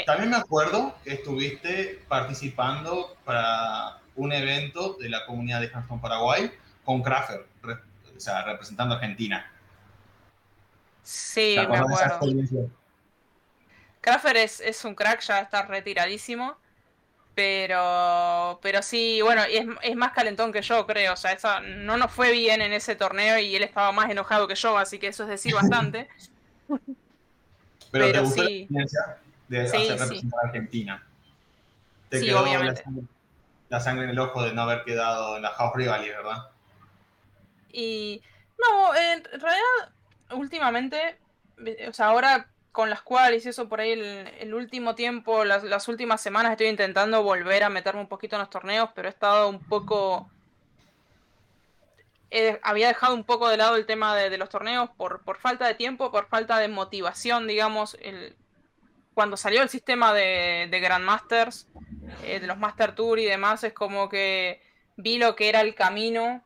[0.04, 6.50] También me acuerdo que estuviste participando para un evento de la comunidad de Hearthstone Paraguay
[6.84, 9.50] con Crafter, o sea, representando a Argentina.
[11.02, 12.70] Sí, me acuerdo.
[14.00, 16.56] Crafter es, es, un crack, ya está retiradísimo.
[17.34, 21.12] Pero, pero sí, bueno, es, es, más calentón que yo, creo.
[21.12, 24.48] O sea, eso no nos fue bien en ese torneo y él estaba más enojado
[24.48, 26.08] que yo, así que eso es decir bastante.
[27.90, 28.66] pero, ¿te gustó sí.
[28.70, 31.06] la experiencia de hacer representar a Argentina?
[32.08, 32.82] ¿Te sí, obviamente
[33.68, 36.50] la sangre en el ojo de no haber quedado en la House Rivali, ¿verdad?
[37.72, 38.22] Y
[38.58, 39.92] no, en realidad,
[40.30, 41.18] últimamente,
[41.88, 46.20] o sea, ahora con las cuales y eso por ahí el, último tiempo, las, últimas
[46.20, 49.60] semanas estoy intentando volver a meterme un poquito en los torneos, pero he estado un
[49.60, 50.30] poco...
[52.62, 55.74] había dejado un poco de lado el tema de, los torneos por, por, falta de
[55.74, 57.96] tiempo, por falta de motivación, digamos.
[58.00, 58.36] El,
[59.16, 61.66] cuando salió el sistema de, de Grandmasters,
[62.22, 64.60] eh, de los Master Tour y demás, es como que
[64.98, 66.44] vi lo que era el camino,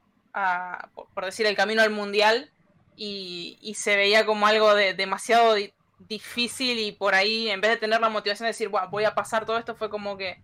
[0.94, 2.52] por, decir, el camino al mundial,
[2.94, 5.56] y, se veía como algo de, demasiado
[5.98, 9.46] difícil y por ahí, en vez de tener la motivación de decir, voy a pasar
[9.46, 10.40] todo esto, fue como que,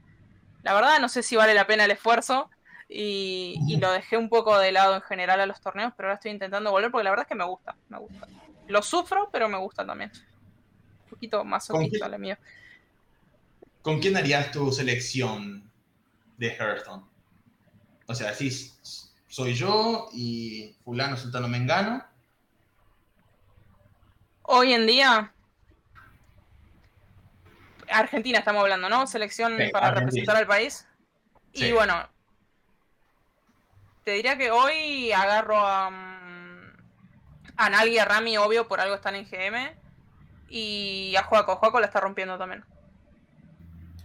[0.65, 2.51] la verdad, no sé si vale la pena el esfuerzo.
[2.89, 6.17] Y, y, lo dejé un poco de lado en general a los torneos, pero ahora
[6.17, 8.27] estoy intentando volver porque la verdad es que me gusta, me gusta.
[8.67, 10.11] Lo sufro, pero me gusta también.
[11.07, 12.39] Un poquito más optimista la mía.
[13.83, 15.71] ¿Con quién harías tu selección
[16.37, 17.05] de Hearthstone?
[18.07, 18.51] O sea, si
[19.29, 22.05] soy yo y fulano, sultano, mengano.
[24.43, 25.33] Hoy en día,
[27.89, 29.07] Argentina estamos hablando, ¿no?
[29.07, 30.87] Selección para representar al país.
[31.53, 32.09] Y bueno,
[34.05, 36.77] te diría que hoy agarro a, mm,
[37.57, 39.86] a Nalgi y a Rami, obvio, por algo están en GM.
[40.49, 42.65] Y a Juaco, Juaco la está rompiendo también.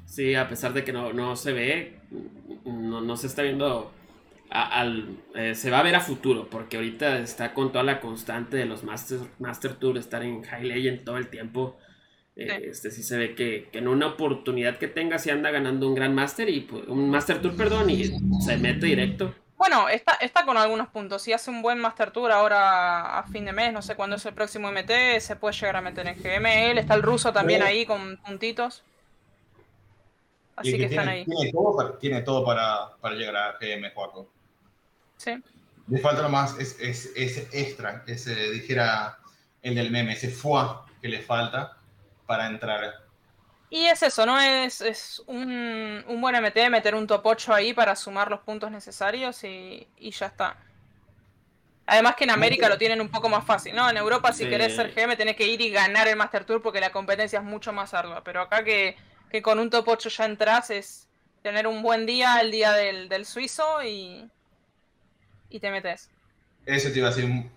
[0.06, 2.00] Sí, a pesar de que no, se ve,
[2.66, 3.94] no, se está viendo
[4.50, 8.58] al, eh, se va a ver a futuro, porque ahorita está con toda la constante
[8.58, 11.78] de los Master, Master Tour, estar en High Legend todo el tiempo.
[12.36, 15.96] Eh, este sí se ve que, en una oportunidad que tenga se anda ganando un
[15.96, 18.06] gran Master y pues, un Master Tour, perdón, y
[18.42, 19.34] se mete directo.
[19.62, 21.22] Bueno, está, está con algunos puntos.
[21.22, 24.26] Si hace un buen Master Tour ahora a fin de mes, no sé cuándo es
[24.26, 26.80] el próximo MT, se puede llegar a meter en GML.
[26.80, 28.82] Está el ruso también ahí con puntitos.
[30.56, 31.28] Así que, están ahí.
[32.00, 34.32] Tiene todo, para, llegar a GM, Juaco.
[35.18, 35.40] Sí.
[35.88, 36.84] Le falta nomás ese
[37.16, 39.20] es, extra, ese dijera
[39.62, 41.78] el del meme, ese fuá que le falta
[42.26, 43.04] para entrar.
[43.72, 44.40] Y es eso, ¿no?
[44.40, 48.70] Es, es un, un, buen MT, meter un top 8 ahí para sumar los puntos
[48.70, 50.58] necesarios y, y ya está.
[51.88, 53.90] Además que en América lo tienen un poco más fácil, ¿no?
[53.90, 56.80] En Europa si querés ser GM tenés que ir y ganar el Master Tour porque
[56.80, 58.24] la competencia es mucho más ardua.
[58.24, 58.96] Pero acá que
[59.32, 61.08] que con un top 8 ya entras es
[61.42, 64.30] tener un buen día el día del, suizo y,
[65.50, 66.10] y te metes.
[66.66, 67.50] Eso te iba a decir.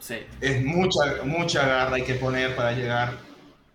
[0.00, 0.26] Sí.
[0.40, 3.18] Es mucha, mucha garra hay que poner para llegar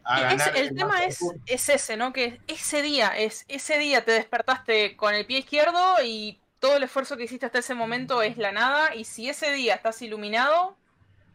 [0.09, 2.11] a el, tema es, es, ese, ¿no?
[2.13, 6.83] Que ese día, es, ese día te despertaste con el pie izquierdo y todo el
[6.83, 8.95] esfuerzo que hiciste hasta ese momento es la nada.
[8.95, 10.75] Y si ese día estás iluminado,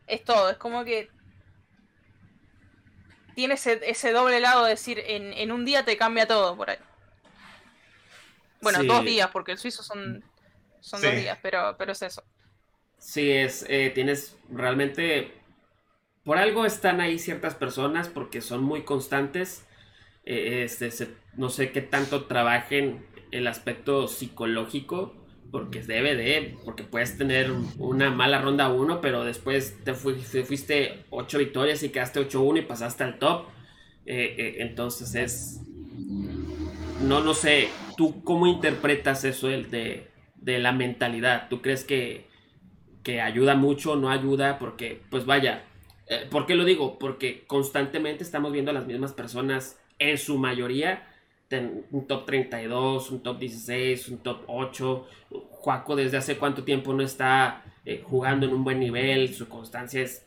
[0.07, 0.51] es todo.
[0.51, 1.09] Es como que
[3.35, 6.79] tiene ese, doble lado de decir, en, un día te cambia todo por ahí.
[8.61, 10.25] Bueno, dos días, porque el suizo son,
[10.81, 12.25] son dos días, pero, pero es eso.
[12.99, 15.33] Sí, es, eh, tienes realmente,
[16.25, 19.67] por algo están ahí ciertas personas, porque son muy constantes,
[20.25, 20.91] eh, este,
[21.37, 25.15] no sé qué tanto trabajen el aspecto psicológico,
[25.51, 31.39] porque debe de, porque puedes tener una mala ronda 1, pero después te, fuiste 8
[31.39, 33.47] victorias y quedaste 8-1 y pasaste al top.
[34.07, 35.61] Eh, eh, entonces es,
[37.03, 41.49] no, no sé, ¿tú cómo interpretas eso de, de la mentalidad?
[41.49, 42.27] ¿Tú crees que,
[43.03, 44.59] que ayuda mucho o no ayuda?
[44.59, 45.63] Porque, pues vaya,
[46.07, 46.99] eh, ¿por qué lo digo?
[46.99, 51.09] Porque constantemente estamos viendo a las mismas personas, en su mayoría,
[51.91, 55.07] un top 32, un top 16, un top 8.
[55.51, 60.03] Juaco desde hace cuánto tiempo no está eh, jugando en un buen nivel, su constancia
[60.03, 60.27] es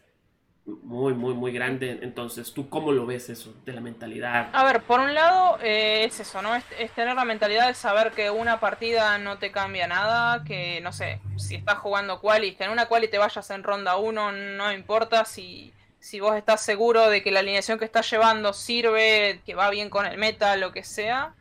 [0.67, 1.99] muy, muy, muy grande.
[2.01, 4.49] Entonces, ¿tú cómo lo ves eso de la mentalidad?
[4.51, 6.55] A ver, por un lado eh, es eso, ¿no?
[6.55, 10.91] Es, tener la mentalidad de saber que una partida no te cambia nada, que no
[10.91, 14.71] sé, si estás jugando quali, que en una quali te vayas en ronda 1, no
[14.73, 19.55] importa si, si vos estás seguro de que la alineación que estás llevando sirve, que
[19.55, 21.33] va bien con el meta, lo que sea,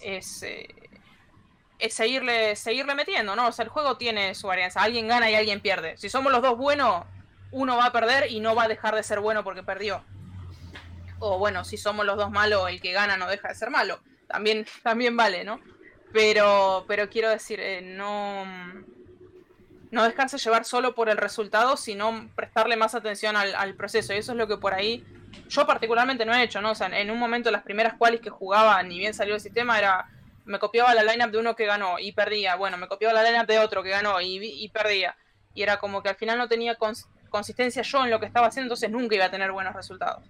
[0.00, 0.42] es...
[0.42, 0.68] Eh,
[1.78, 3.48] es seguirle, seguirle metiendo, ¿no?
[3.48, 4.80] O sea, el juego tiene su varianza.
[4.80, 5.96] Alguien gana y alguien pierde.
[5.96, 7.04] Si somos los dos buenos,
[7.52, 10.04] uno va a perder y no va a dejar de ser bueno porque perdió.
[11.18, 14.00] O bueno, si somos los dos malos, el que gana no deja de ser malo.
[14.26, 15.60] También, también vale, ¿no?
[16.12, 18.44] Pero, pero quiero decir, eh, no,
[19.90, 24.12] no dejarse llevar solo por el resultado, sino prestarle más atención al, proceso.
[24.12, 25.04] Y eso es lo que por ahí
[25.48, 26.72] yo particularmente no he hecho, ¿no?
[26.72, 29.78] O sea, en un momento las primeras cuales que jugaba, ni bien salió el sistema,
[29.78, 30.08] era
[30.44, 32.56] me copiaba la lineup de uno que ganó y perdía.
[32.56, 35.16] Bueno, me copiaba la lineup de otro que ganó y, y perdía.
[35.54, 36.74] Y era como que al final no tenía
[37.32, 40.22] consistencia yo en lo que estaba haciendo, entonces nunca iba a tener buenos resultados.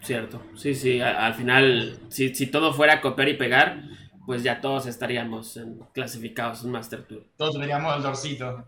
[0.00, 3.82] Cierto, sí, sí, al final, si, si todo fuera copiar y pegar,
[4.26, 5.58] pues ya todos estaríamos
[5.92, 7.24] clasificados en Master Tour.
[7.36, 8.64] Todos tendríamos el dorcito.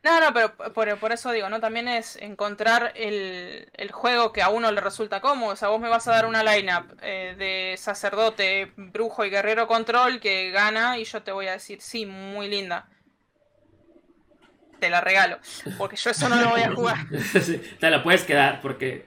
[0.00, 1.60] No, no, pero por, eso digo, ¿no?
[1.60, 5.52] También es encontrar el, juego que a uno le resulta cómodo.
[5.52, 9.66] O sea, vos me vas a dar una lineup eh, de sacerdote, brujo y guerrero
[9.66, 12.88] control que gana y yo te voy a decir, sí, muy linda
[14.78, 15.38] te la regalo,
[15.76, 16.98] porque yo eso no lo voy a jugar.
[17.80, 19.06] te la puedes quedar porque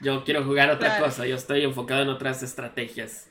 [0.00, 3.28] yo quiero jugar otra cosa, yo estoy enfocado en otras estrategias.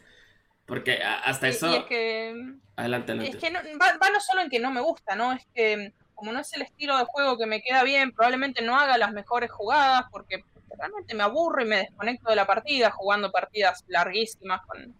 [0.65, 1.73] Porque hasta eso...
[1.73, 2.35] es que,
[2.75, 3.37] adelante, adelante.
[3.37, 5.31] Es que no, va, no solo en que no me gusta, ¿no?
[5.31, 8.77] Es que como no es el estilo de juego que me queda bien, probablemente no
[8.77, 10.43] haga las mejores jugadas porque
[10.77, 14.93] realmente me aburro y me desconecto de la partida jugando partidas larguísimas con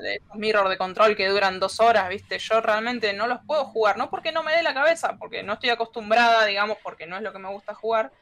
[0.00, 2.38] de mirror de control que duran dos horas, ¿viste?
[2.38, 5.54] Yo realmente no los puedo jugar, no porque no me dé la cabeza, porque no
[5.54, 8.12] estoy acostumbrada, digamos, porque no es lo que me gusta jugar.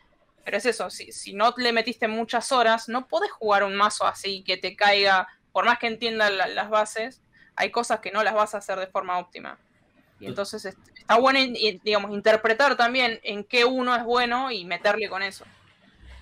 [0.45, 4.07] Pero es eso, si, si no le metiste muchas horas, no podés jugar un mazo
[4.07, 7.21] así que te caiga, por más que entiendan las bases,
[7.57, 9.59] hay cosas que no las vas a hacer de forma óptima.
[10.21, 11.39] Y entonces está bueno,
[11.83, 15.45] digamos, interpretar también en qué uno es bueno y meterle con eso.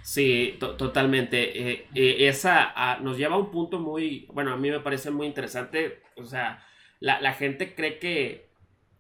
[0.07, 1.73] Sí, totalmente.
[1.73, 5.11] Eh, eh, esa ah, nos lleva a un punto muy, bueno, a mí me parece
[5.11, 6.01] muy interesante.
[6.17, 6.65] O sea,
[7.01, 8.49] la, gente cree que,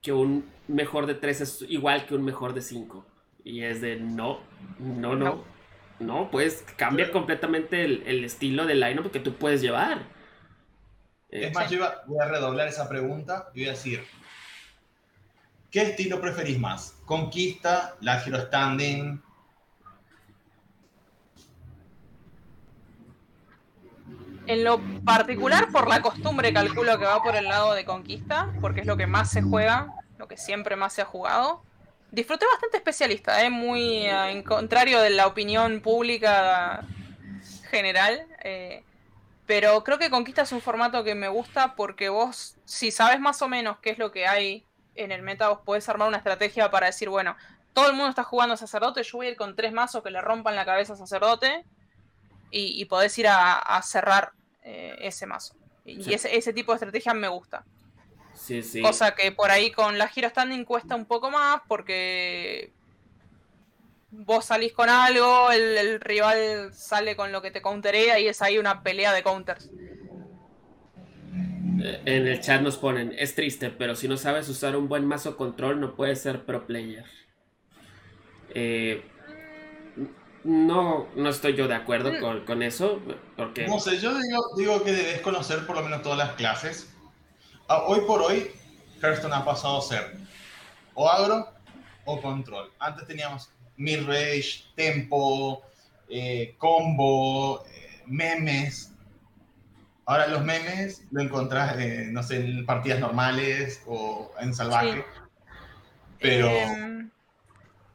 [0.03, 3.07] que, un mejor de tres es igual que un mejor de cinco.
[3.45, 4.41] Y es de no,
[4.81, 5.45] no, no.
[6.01, 10.09] No, pues cambia completamente el, estilo del line que tú puedes llevar.
[11.29, 14.03] Es más, yo voy a redoblar esa pregunta y voy a decir,
[15.71, 16.99] ¿qué estilo preferís más?
[17.05, 19.23] ¿Conquista, la hero standing,
[24.47, 28.81] En lo particular, por la costumbre, calculo que va por el lado de conquista, porque
[28.81, 31.63] es lo que más se juega, lo que siempre más se ha jugado.
[32.13, 33.51] Disfruté bastante especialista, ¿eh?
[33.51, 36.85] muy eh, en contrario de la opinión pública
[37.71, 38.25] general.
[38.45, 38.85] Eh,
[39.47, 43.43] pero creo que Conquista es un formato que me gusta porque vos, si sabes más
[43.43, 46.71] o menos qué es lo que hay en el meta, vos podés armar una estrategia
[46.71, 47.37] para decir, bueno,
[47.73, 50.21] todo el mundo está jugando sacerdote, yo voy a ir con tres mazos que le
[50.21, 51.65] rompan la cabeza a sacerdote
[52.51, 54.33] y, podés ir a, cerrar
[54.63, 55.55] eh, ese mazo.
[55.85, 57.65] Y ese, tipo de estrategia me gusta.
[58.35, 58.83] Sí, sí.
[58.83, 62.73] Cosa que por ahí con la Giro Standing cuesta un poco más porque
[64.11, 68.59] vos salís con algo, el, rival sale con lo que te counterea y es ahí
[68.59, 69.71] una pelea de counters.
[71.83, 75.05] Eh, en el chat nos ponen, es triste, pero si no sabes usar un buen
[75.05, 77.05] mazo control no puedes ser pro player.
[78.55, 79.05] Eh,
[80.47, 82.45] no, no estoy yo de acuerdo mm.
[82.45, 83.01] con, eso.
[83.37, 83.67] Porque...
[83.67, 84.13] No sé, yo
[84.57, 86.95] digo, que debes conocer por lo menos todas las clases.
[87.69, 88.53] Ah, hoy por hoy,
[89.03, 90.17] Hearthstone ha pasado a ser
[90.95, 91.49] o agro
[92.05, 92.71] o control.
[92.79, 95.63] Antes teníamos mid-range, tempo,
[96.09, 98.93] eh, combo, eh, memes.
[100.07, 105.05] Ahora los memes lo encontrás, eh, no sé, en partidas normales o en salvaje.
[106.21, 106.49] Pero...
[106.49, 107.11] Em,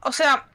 [0.04, 0.51] o sea,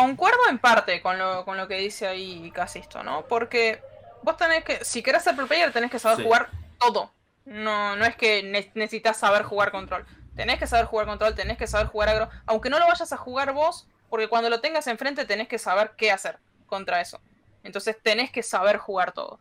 [0.00, 3.24] concuerdo en parte con lo, con lo que dice ahí Casisto, ¿no?
[3.26, 3.82] Porque
[4.22, 6.24] vos tenés que, si querés ser pro player, tenés que saber Sí.
[6.24, 7.12] jugar todo.
[7.44, 10.04] No, no es que ne- necesitas saber jugar control.
[10.34, 12.28] Tenés que saber jugar control, tenés que saber jugar agro.
[12.44, 15.92] Aunque no lo vayas a jugar vos, porque cuando lo tengas enfrente tenés que saber
[15.96, 17.20] qué hacer contra eso.
[17.62, 19.40] Entonces tenés que saber jugar todo.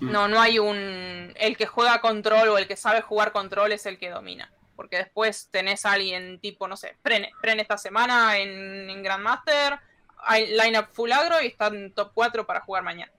[0.00, 0.10] Mm.
[0.12, 1.32] No, no hay un.
[1.36, 4.50] El que juega control o el que sabe jugar control es el que domina.
[4.78, 9.76] Porque después tenés a alguien tipo, no sé, Pren, Pren esta semana en, en Grandmaster,
[10.24, 13.10] hay lineup full agro y está en top 4 para jugar mañana.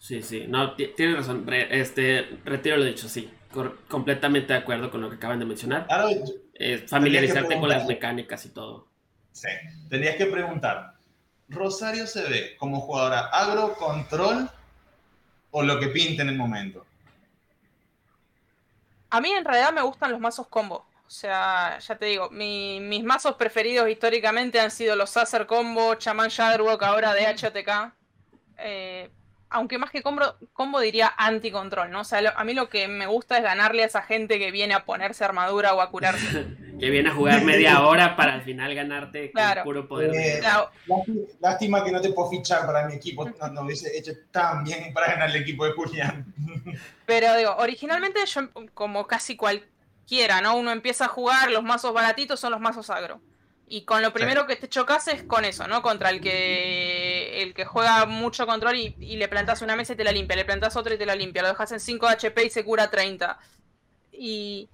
[0.00, 1.46] Sí, sí, no, ti- tienes razón.
[1.46, 3.32] Re- este, retiro lo dicho, sí.
[3.86, 5.86] Completamente de acuerdo con lo que acaban de mencionar.
[5.88, 8.88] Yo- Eh, familiarizarte con las mecánicas y todo.
[9.30, 9.48] sí,
[9.88, 10.94] tendrías que preguntar,
[11.48, 14.50] ¿Rosario se ve como jugadora agro, control
[15.52, 16.84] o lo que pinte en el momento?
[19.12, 20.86] A mí en realidad me gustan los mazos combo.
[21.06, 25.94] O sea, ya te digo, mi- mis mazos preferidos históricamente han sido los Sacer Combo,
[25.96, 27.94] Chaman Shadowrock, ahora de HTK.
[28.56, 29.10] Eh,
[29.50, 30.22] aunque más que combo,
[30.54, 32.00] combo diría anti-control, ¿no?
[32.00, 34.50] O sea, lo- a mí lo que me gusta es ganarle a esa gente que
[34.50, 36.46] viene a ponerse armadura o a curarse.
[36.82, 39.62] Que viene a jugar media hora para al final ganarte con Claro.
[39.62, 40.10] puro poder.
[40.10, 40.42] de- Eh,
[41.40, 44.92] Lástima que no te puedo fichar para mi equipo, no, no hubiese hecho tan bien
[44.92, 46.26] para ganar el equipo de Julián.
[47.06, 50.56] Pero digo, originalmente yo, como casi cualquiera, ¿no?
[50.56, 53.20] Uno empieza a jugar, los mazos baratitos son los mazos agro.
[53.68, 55.82] Y con lo primero que te chocas es con eso, ¿no?
[55.82, 59.96] Contra el que el que juega mucho control y, y le plantas una mesa y
[59.96, 62.44] te la limpia, le plantas otra y te la limpia, lo dejas en 5 HP
[62.46, 63.38] y se cura 30.
[64.12, 64.68] Y,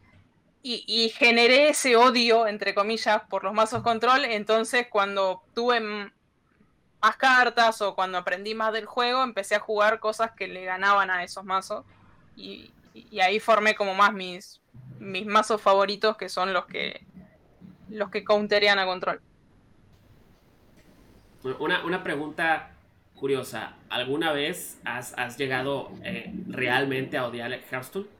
[0.62, 4.24] y, generé ese odio, entre comillas, por los mazos control.
[4.24, 10.32] Entonces, cuando tuve más cartas o cuando aprendí más del juego, empecé a jugar cosas
[10.32, 11.84] que le ganaban a esos mazos.
[12.36, 12.72] Y,
[13.22, 14.60] ahí formé como más mis,
[14.98, 17.06] mis mazos favoritos, que son los que
[17.88, 19.20] los que counterean a control.
[21.58, 22.72] Una, una pregunta
[23.14, 23.76] curiosa.
[23.88, 28.17] ¿Alguna vez has, has llegado eh, realmente a odiar Hearthstone?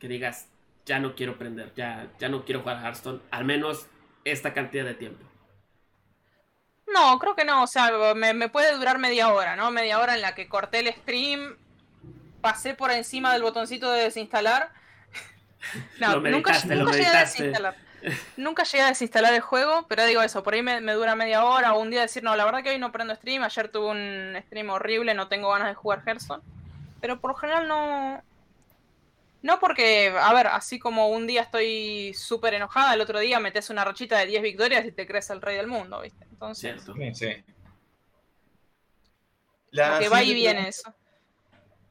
[0.00, 0.48] Que digas,
[0.86, 3.86] ya no quiero aprender, ya, ya no quiero jugar Hearthstone, al menos
[4.24, 5.24] esta cantidad de tiempo.
[6.92, 9.70] No, creo que no, o sea, me, me puede durar media hora, ¿no?
[9.70, 11.56] Media hora en la que corté el stream,
[12.40, 14.72] pasé por encima del botoncito de desinstalar.
[16.00, 17.76] No, Lo nunca, meditaste, lo nunca llegué a desinstalar.
[18.38, 21.44] Nunca llegué a desinstalar el juego, pero digo eso, por ahí me, me dura media
[21.44, 23.90] hora o un día decir, no, la verdad que hoy no prendo stream, ayer tuve
[23.90, 26.42] un stream horrible, no tengo ganas de jugar Hearthstone.
[27.02, 28.22] Pero por lo general no...
[29.42, 33.70] No porque, a ver, así como un día estoy súper enojada, el otro día metes
[33.70, 36.26] una rachita de 10 victorias y te crees el rey del mundo, ¿viste?
[36.30, 36.82] Entonces...
[36.82, 36.94] Cierto.
[37.14, 37.44] Sí,
[39.70, 40.94] La que va y viene eso.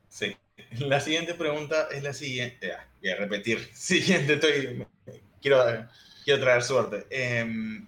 [0.09, 0.37] Sí.
[0.77, 2.73] La siguiente pregunta es la siguiente.
[2.73, 3.69] Ah, voy a repetir.
[3.73, 4.85] Siguiente, estoy.
[5.41, 5.87] Quiero,
[6.23, 7.07] quiero traer suerte.
[7.09, 7.87] Em,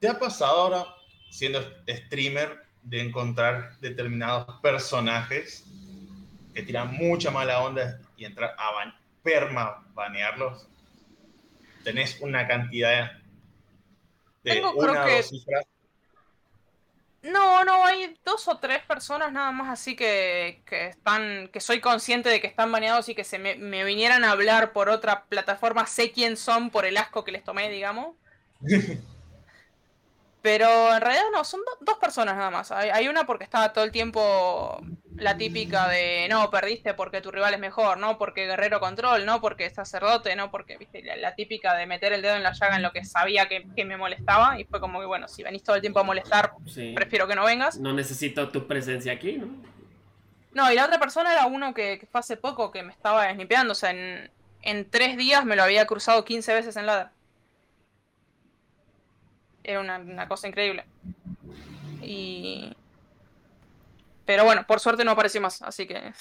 [0.00, 0.86] ¿Te ha pasado ahora,
[1.30, 5.64] siendo streamer, de encontrar determinados personajes
[6.54, 10.66] que tiran mucha mala onda y entrar a ban- perma banearlos?
[11.84, 13.12] ¿Tenés una cantidad
[14.42, 15.64] de Tengo, creo una o que- dos cifras?
[17.22, 21.80] No, no, hay dos o tres personas nada más así que, que están, que soy
[21.80, 25.24] consciente de que están baneados y que se me, me vinieran a hablar por otra
[25.24, 28.14] plataforma, sé quién son por el asco que les tomé, digamos.
[30.42, 32.70] Pero en realidad no, son do- dos personas nada más.
[32.70, 34.80] Hay, hay una porque estaba todo el tiempo
[35.16, 39.40] la típica de no, perdiste porque tu rival es mejor, no porque guerrero control, no
[39.40, 42.76] porque sacerdote, no porque, viste, la, la típica de meter el dedo en la llaga
[42.76, 44.60] en lo que sabía que, que me molestaba.
[44.60, 46.92] Y fue como que, bueno, si venís todo el tiempo a molestar, Sí.
[46.94, 47.78] prefiero que no vengas.
[47.78, 49.48] No necesito tu presencia aquí, ¿no?
[50.52, 53.30] No, y la otra persona era uno que, que fue hace poco que me estaba
[53.32, 53.72] snipeando.
[53.72, 54.30] O sea, en,
[54.62, 57.08] en tres días me lo había cruzado 15 veces en ladder.
[59.64, 60.84] Era una, una cosa increíble.
[62.02, 62.72] Y.
[64.26, 66.12] Pero bueno, por suerte no apareció más, así que.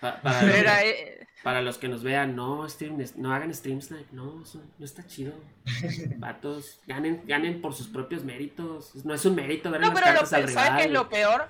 [0.00, 0.84] Pa- para, Pero los, era.
[0.84, 4.84] eh, para los que nos vean, no, stream, no hagan stream snipe, no, eso no
[4.84, 5.32] está chido.
[6.16, 8.94] Vatos, ganen, ganen por sus propios méritos.
[9.04, 11.48] No es un mérito ver No, las pero lo, al ¿sabes qué es lo peor?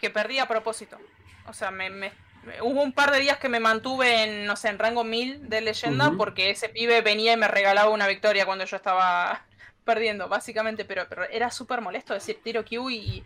[0.00, 0.98] Que perdí a propósito.
[1.46, 2.12] O sea, me, me-
[2.44, 5.48] me- hubo un par de días que me mantuve en, no sé, en rango 1000
[5.48, 9.46] de leyenda porque ese pibe venía y me regalaba una victoria cuando yo estaba
[9.84, 13.24] perdiendo, básicamente, pero, pero era súper molesto decir tiro Q y,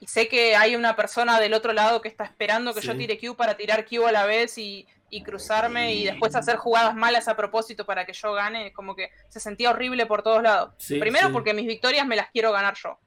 [0.00, 3.18] y sé que hay una persona del otro lado que está esperando que yo tire
[3.18, 7.28] Q para tirar Q a la vez y, y cruzarme y después hacer jugadas malas
[7.28, 10.72] a propósito para que yo gane, como que se sentía horrible por todos lados.
[10.78, 12.98] Sí, Primero porque mis victorias me las quiero ganar yo.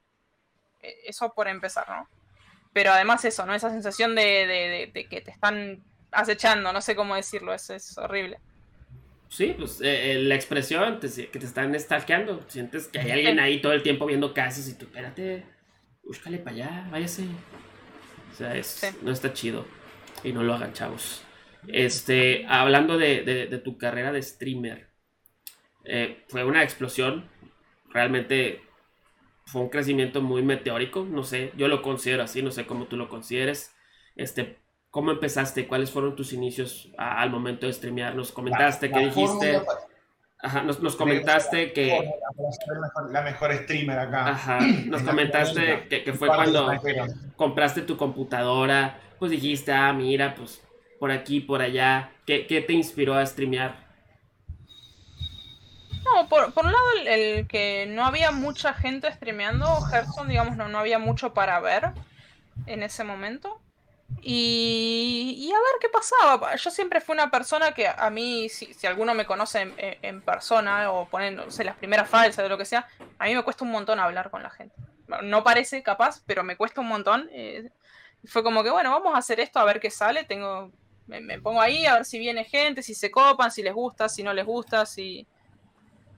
[0.81, 2.07] Eh, Eso por empezar, ¿no?
[2.73, 3.53] Pero además eso, ¿no?
[3.55, 7.73] Esa sensación de, de- de- de que te están acechando, no sé cómo decirlo, eso
[7.73, 8.39] es horrible.
[9.29, 12.43] Sí, pues eh, eh, la expresión te- que te están stalkeando.
[12.49, 15.43] Sientes que hay alguien ahí todo el tiempo viendo casas y tú, espérate.
[16.03, 17.25] Búscale para allá, váyase.
[18.31, 19.65] O sea, no está chido.
[20.23, 21.23] Y no lo hagan, chavos.
[21.67, 24.89] Este, hablando de, tu carrera de streamer,
[25.85, 27.29] eh, fue una explosión.
[27.89, 28.61] Realmente
[29.45, 31.05] fue un crecimiento muy meteórico.
[31.05, 33.75] No sé, yo lo considero así, no sé cómo tú lo consideres.
[34.15, 35.67] Este, ¿Cómo empezaste?
[35.67, 38.13] ¿Cuáles fueron tus inicios al momento de streamear?
[38.13, 39.59] Nos comentaste que dijiste.
[40.43, 42.11] Ajá, nos, comentaste que.
[43.09, 44.27] La mejor, streamer acá.
[44.27, 46.69] Ajá, nos comentaste que, que, fue cuando
[47.37, 48.99] compraste tu computadora.
[49.19, 50.61] Pues dijiste, ah, mira, pues
[50.99, 52.11] por aquí, por allá.
[52.25, 53.77] ¿Qué, qué te inspiró a streamear?
[56.03, 60.67] No, por, por un lado, el, que no había mucha gente streameando Hearthstone, digamos, no,
[60.67, 61.91] no había mucho para ver
[62.65, 63.61] en ese momento.
[64.21, 66.55] Y, a ver qué pasaba.
[66.55, 71.07] Yo siempre fui una persona que a mí, si, alguno me conoce en, persona o
[71.07, 72.87] poniéndose las primeras falsas de lo que sea,
[73.19, 74.75] a mí me cuesta un montón hablar con la gente.
[75.23, 77.29] No parece capaz, pero me cuesta un montón.
[77.31, 77.69] Eh,
[78.25, 80.23] fue como que, bueno, vamos a hacer esto a ver qué sale.
[80.23, 80.71] Tengo,
[81.07, 84.23] me, pongo ahí a ver si viene gente, si se copan, si les gusta, si
[84.23, 85.27] no les gusta, si...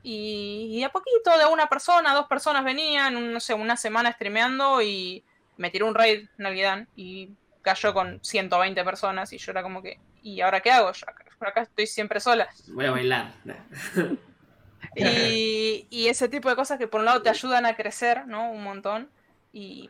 [0.07, 5.23] Y, a poquito de una persona, dos personas venían, no sé, una semana streameando y
[5.57, 7.31] me tiré un raid Navidad y
[7.65, 10.91] cayó con 120 personas y yo era como que, ¿y ahora qué hago?
[10.91, 11.07] Yo
[11.39, 12.47] por acá estoy siempre sola.
[12.67, 13.33] Voy a bailar.
[14.95, 18.51] y, y, ese tipo de cosas que por un lado te ayudan a crecer, ¿no?
[18.51, 19.09] Un montón.
[19.51, 19.89] Y,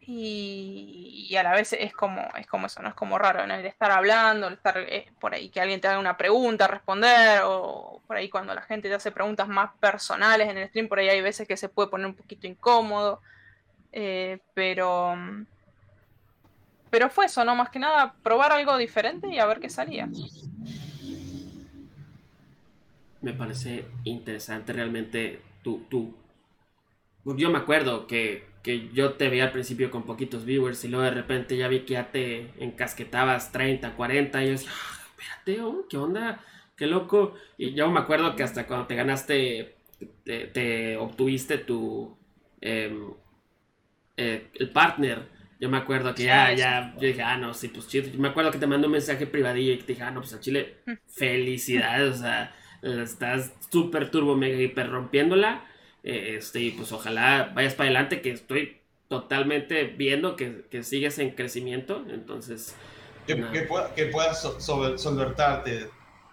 [0.00, 2.90] y, a la vez es como, es como eso, ¿no?
[2.90, 3.54] Es como raro, ¿no?
[3.54, 7.40] El estar hablando, el estar eh, por ahí que alguien te haga una pregunta, responder,
[7.44, 10.98] o por ahí cuando la gente te hace preguntas más personales en el stream, por
[10.98, 13.22] ahí hay veces que se puede poner un poquito incómodo.
[13.92, 15.16] Eh, pero
[16.92, 17.56] pero fue eso, ¿no?
[17.56, 20.10] Más que nada, probar algo diferente y a ver qué salía.
[23.22, 26.14] Me parece interesante realmente tú, tú.
[27.24, 28.44] Yo me acuerdo que,
[28.92, 31.94] yo te veía al principio con poquitos viewers y luego de repente ya vi que
[31.94, 36.44] ya te encasquetabas 30, 40 y yo decía, ah, espérate, oh, ¿qué onda?
[36.76, 37.36] Qué loco.
[37.56, 39.76] Y yo me acuerdo que hasta cuando te ganaste,
[40.24, 42.14] te, obtuviste tu...
[42.60, 43.14] Em,
[44.18, 45.31] eh, el partner
[45.62, 48.10] yo me acuerdo que ya, ya, yo dije, ah, no, sí, pues chido.
[48.10, 50.34] Yo me acuerdo que te mandó un mensaje privadillo y te dije, ah, no, pues
[50.34, 52.52] a Chile, felicidades, o sea,
[52.82, 55.64] estás súper turbo, mega, hiper rompiéndola.
[56.02, 61.20] Eh, este, y pues ojalá vayas para adelante, que estoy totalmente viendo que, que sigues
[61.20, 62.74] en crecimiento, entonces...
[63.28, 63.36] Que,
[63.94, 65.90] que, puedas solventarte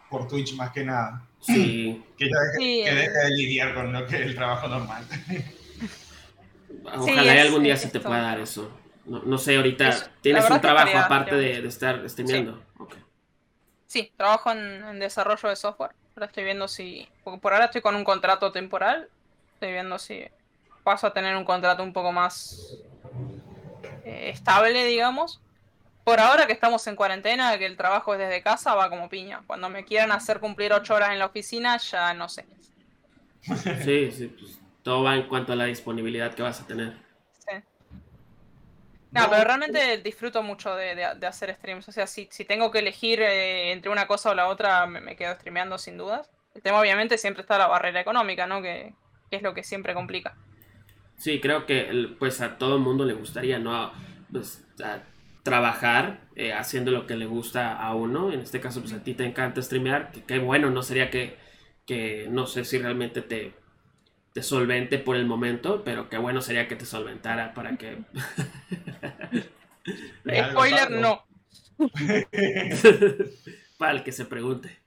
[0.09, 1.23] por Twitch más que nada.
[1.39, 2.03] Sí.
[2.17, 5.03] que, deje, que deje de lidiar con lo que es el trabajo normal.
[6.84, 8.78] Ojalá algún día se te pueda dar eso.
[9.10, 12.64] No, sé, ahorita tienes un trabajo aparte de, estar streameando.
[13.88, 15.91] Sí, trabajo en, desarrollo de software.
[16.16, 17.07] Ahora estoy viendo si.
[17.41, 19.10] por ahora estoy con un contrato temporal.
[19.53, 20.26] Estoy viendo si
[20.84, 22.78] paso a tener un contrato un poco más
[24.05, 25.41] eh, estable, digamos.
[26.03, 29.41] Por ahora que estamos en cuarentena, que el trabajo es desde casa, va como piña.
[29.47, 32.45] Cuando me quieran hacer cumplir ocho horas en la oficina, ya no sé.
[33.41, 37.09] Sí, sí, pues todo va en cuanto a la disponibilidad que vas a tener.
[39.12, 41.88] No, pero realmente disfruto mucho de, hacer streams.
[41.88, 45.16] O sea, si, si tengo que elegir eh, entre una cosa o la otra, me,
[45.16, 46.30] quedo streameando sin dudas.
[46.53, 48.62] El tema, obviamente, siempre está la barrera económica, ¿no?
[48.62, 48.93] Que,
[49.32, 50.36] es lo que siempre complica.
[51.18, 53.91] Sí, creo que pues a todo el mundo le gustaría, ¿no?
[54.32, 54.66] Pues,
[55.43, 58.32] trabajar eh, haciendo lo que le gusta a uno.
[58.32, 60.12] En este caso, pues a ti te encanta streamear.
[60.12, 61.38] Que, que bueno, no sería que,
[61.86, 63.53] que no sé si realmente te
[64.34, 68.03] te solvente por el momento, pero qué bueno sería que te solventara para que...
[70.51, 71.25] Spoiler, no.
[73.77, 74.77] para el que se pregunte.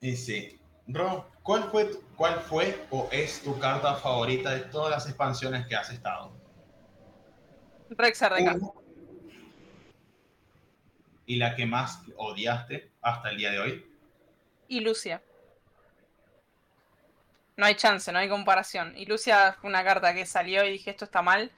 [0.00, 0.60] Y sí.
[0.86, 5.74] Bro, ¿cuál fue, ¿cuál fue o es tu carta favorita de todas las expansiones que
[5.74, 6.32] has estado?
[7.90, 8.60] Rexar de
[11.28, 13.86] ¿Y la que más odiaste hasta el día de hoy?
[14.68, 15.22] Y Lucia
[17.56, 18.92] no hay chance, no hay comparación.
[18.96, 21.50] Y Lucia fue una carta que salió y dije, esto está mal.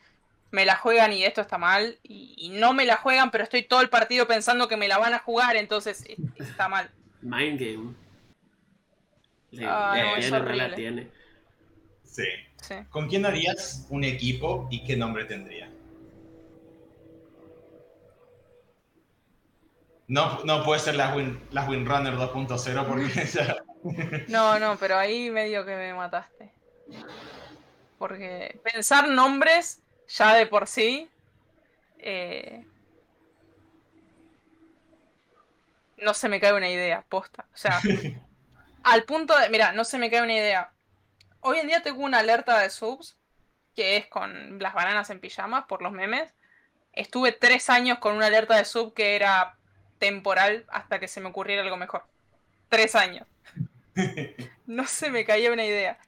[0.51, 1.99] Me la juegan y esto está mal.
[2.03, 5.15] Y, no me la juegan, pero estoy todo el partido pensando que me la van
[5.15, 6.05] a jugar, entonces
[6.37, 6.91] está mal.
[7.21, 7.95] Mind game.
[9.67, 9.97] ah,
[10.31, 11.11] no, la tiene.
[12.05, 12.25] Sí.
[12.91, 15.71] ¿Con quién harías un equipo y qué nombre tendría?
[20.07, 23.27] No, no puede ser la Win, la Windrunner 2.0 porque
[24.29, 26.51] No, no, pero ahí medio que me mataste.
[27.99, 31.09] Porque pensar nombres ya de por sí.
[31.99, 32.65] Eh,
[35.97, 37.47] no se me cae una idea, posta.
[37.53, 37.81] O sea,
[38.85, 39.49] al punto de.
[39.51, 40.73] Mira, no se me cae una idea.
[41.41, 43.19] Hoy en día tengo una alerta de subs
[43.79, 46.35] que es con las bananas en pijamas por los memes.
[46.93, 49.57] Estuve tres años con una alerta de sub que era
[50.01, 52.05] temporal hasta que se me ocurriera algo mejor.
[52.69, 53.25] Tres años.
[54.67, 55.99] No se me caía una idea.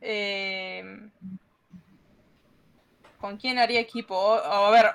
[0.00, 1.10] Eh,
[3.20, 4.34] ¿Con quién haría equipo?
[4.34, 4.86] A ver,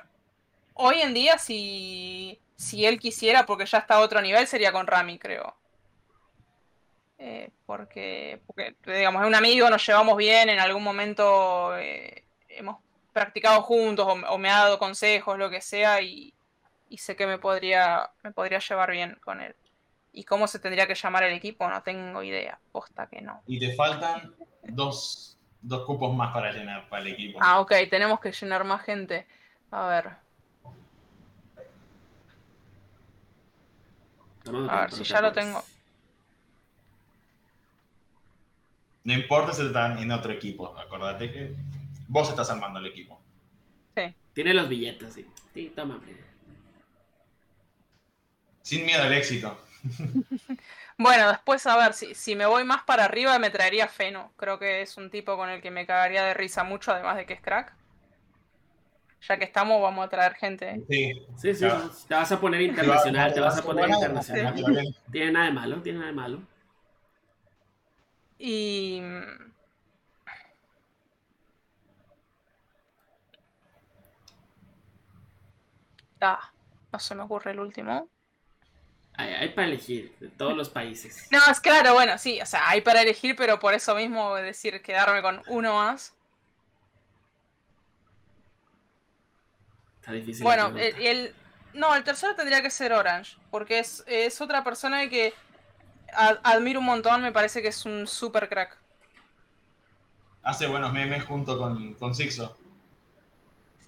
[0.73, 4.87] hoy en día si, si él quisiera, porque ya está a otro nivel, sería con
[4.87, 5.55] Rami, creo.
[7.17, 12.77] Eh, porque, porque, digamos, es un amigo, nos llevamos bien, en algún momento eh, hemos
[13.13, 16.33] practicado juntos o, me ha dado consejos, lo que sea, y,
[16.89, 19.55] y, sé que me podría, me podría llevar bien con él.
[20.15, 21.67] ¿Y cómo se tendría que llamar el equipo?
[21.67, 23.41] No tengo idea, posta que no.
[23.47, 27.39] Y te faltan dos, dos cupos más para llenar para el equipo.
[27.41, 29.25] Ah, ok, tenemos que llenar más gente.
[29.71, 30.11] A ver.
[34.69, 35.63] A ver, si ya lo tengo.
[39.03, 41.55] No importa si están en otro equipo, acordate que
[42.07, 43.19] vos estás armando el equipo.
[43.95, 44.13] Sí.
[44.33, 45.27] Tiene los billetes, sí.
[45.55, 45.99] Sí, toma.
[48.61, 49.57] Sin miedo al éxito.
[50.97, 54.31] bueno, después a ver, si, si me voy más para arriba me traería Feno.
[54.37, 57.25] Creo que es un tipo con el que me cagaría de risa mucho, además de
[57.25, 57.73] que es crack.
[59.27, 60.83] Ya que estamos, vamos a traer gente.
[60.89, 61.65] Sí, sí, sí.
[62.07, 64.53] Te vas a poner internacional, te vas a poner internacional.
[65.11, 66.41] Tiene nada de malo, tiene nada de malo.
[68.37, 69.01] Y.
[76.19, 76.51] Ah,
[76.91, 78.09] no se me ocurre el último.
[79.15, 81.27] Hay, para elegir, de todos los países.
[81.31, 84.81] No, es claro, bueno, sí, o sea, hay para elegir, pero por eso mismo decir
[84.81, 86.13] quedarme con uno más.
[89.99, 90.43] Está difícil.
[90.43, 91.33] Bueno, el,
[91.73, 95.33] no, el tercero tendría que ser Orange, porque es, es otra persona que
[96.15, 98.77] admiro un montón, me parece que es un super crack.
[100.41, 102.57] Hace buenos memes junto con, con Sixo.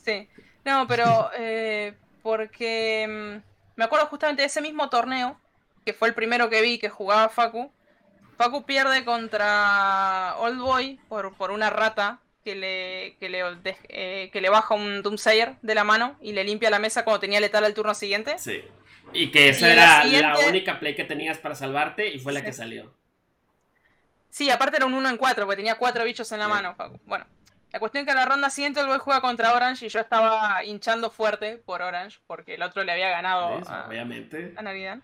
[0.04, 0.30] Sí,
[0.64, 5.40] no, pero eh, porque mm, me acuerdo justamente de ese mismo torneo,
[5.86, 7.72] que fue el primero que vi que jugaba Facu.
[8.38, 13.42] Facu pierde contra Old Boy por, por una rata que le, que le,
[13.90, 17.20] eh, que le baja un Doomsayer de la mano y le limpia la mesa cuando
[17.20, 18.38] tenía letal el turno siguiente.
[18.38, 18.64] Sí.
[19.14, 22.54] Y que esa era la, única play que tenías para salvarte y fue la que
[22.54, 22.94] salió.
[24.30, 26.76] Sí, aparte era un 1 en 4, porque tenía 4 bichos en la mano.
[27.06, 27.26] Bueno,
[27.76, 30.00] la cuestión es que en la ronda siguiente el boy juega contra Orange y yo
[30.00, 34.54] estaba hinchando fuerte por Orange, porque el otro le había ganado a, obviamente.
[34.56, 35.00] a Navidad.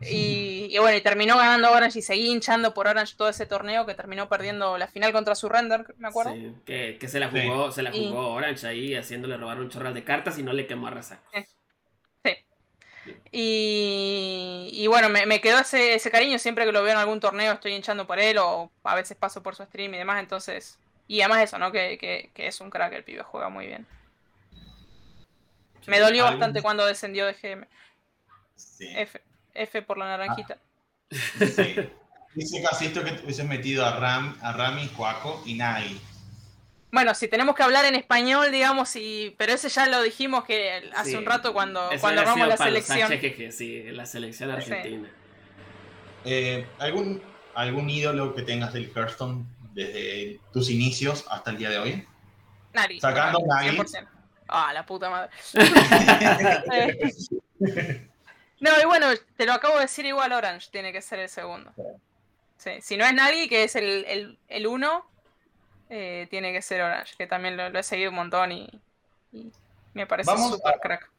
[0.00, 3.94] Y, bueno, y terminó ganando Orange y seguí hinchando por Orange todo ese torneo que
[3.94, 6.32] terminó perdiendo la final contra Surrender, me acuerdo.
[6.32, 9.94] Sí, que, que se la jugó, se la jugó Orange ahí haciéndole robar un chorral
[9.94, 11.20] de cartas y no le quemó a Razac.
[13.30, 18.08] Y, bueno, me, quedó ese, cariño siempre que lo veo en algún torneo, estoy hinchando
[18.08, 20.80] por él o a veces paso por su stream y demás, entonces...
[21.08, 21.72] Y además eso, ¿no?
[21.72, 23.86] Que, es un crack, el pibe juega muy bien.
[25.86, 27.66] Me dolió bastante cuando descendió de GM.
[28.80, 29.20] F,
[29.54, 30.58] F por la naranjita.
[30.60, 31.16] Ah.
[31.46, 31.74] Sí.
[32.34, 35.98] Dice casi esto que hubiese metido a, Ram, a Rami, Joaco y Nagi.
[36.92, 40.90] Bueno, si tenemos que hablar en español, digamos, y, pero ese ya lo dijimos que
[40.94, 43.10] hace un rato cuando, cuando la selección.
[43.50, 45.08] sí, la selección argentina.
[46.24, 47.22] Eh, ¿algún,
[47.54, 49.44] ¿Algún ídolo que tengas del Hearthstone
[49.78, 52.06] desde tus inicios hasta el día de hoy?
[52.72, 53.00] Nari.
[53.00, 53.78] Sacando Nari.
[54.48, 55.30] Ah, la puta madre.
[58.60, 59.06] no, y bueno,
[59.36, 61.72] te lo acabo de decir igual Orange, tiene que ser el segundo.
[62.56, 65.06] Sí, si no es Nagi, que es el, el, el uno,
[65.90, 68.68] eh, tiene que ser Orange, que también lo, he seguido un montón y,
[69.94, 71.10] me parece súper crack.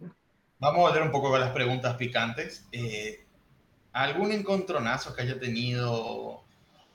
[0.57, 2.65] Vamos a volver un poco con las preguntas picantes.
[2.71, 3.23] Eh,
[3.93, 6.43] ¿Algún encontronazo que haya tenido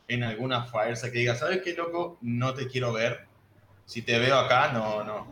[0.09, 2.19] en alguna farsa que diga, ¿sabes qué, loco?
[2.21, 3.27] No te quiero ver.
[3.87, 5.27] Si te veo acá, no, no.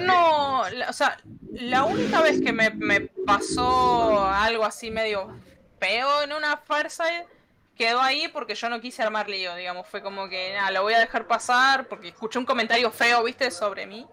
[0.00, 1.18] no, o sea,
[1.52, 5.34] la única vez que me, me pasó algo así medio
[5.78, 7.04] feo en una farsa
[7.76, 10.94] quedó ahí porque yo no quise armar lío, digamos, fue como que, nada, lo voy
[10.94, 14.06] a dejar pasar porque escuché un comentario feo, viste, sobre mí,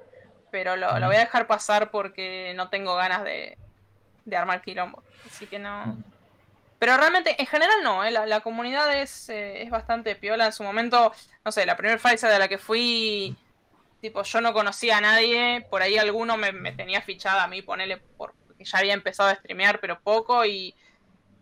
[0.49, 3.57] pero lo, voy a dejar pasar porque no tengo ganas de,
[4.25, 5.97] de armar quilombo, así que no...
[6.81, 8.09] Pero realmente, en general no, ¿eh?
[8.09, 10.47] la, comunidad es, eh, es bastante piola.
[10.47, 11.13] En su momento,
[11.45, 13.35] no sé, la primera fase de la que fui,
[14.01, 17.61] tipo, yo no conocía a nadie, por ahí alguno me, me tenía fichada a mí,
[17.61, 20.73] ponele, porque ya había empezado a streamear, pero poco, y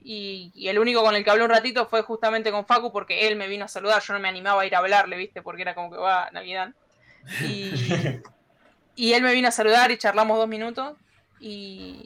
[0.02, 3.36] y, el único con el que hablé un ratito fue justamente con Facu porque él
[3.36, 5.42] me vino a saludar, yo no me animaba a ir a hablarle, ¿viste?
[5.42, 6.74] Porque era como que va Navidad.
[8.96, 10.98] Y, él me vino a saludar y charlamos dos minutos.
[11.40, 12.06] Y,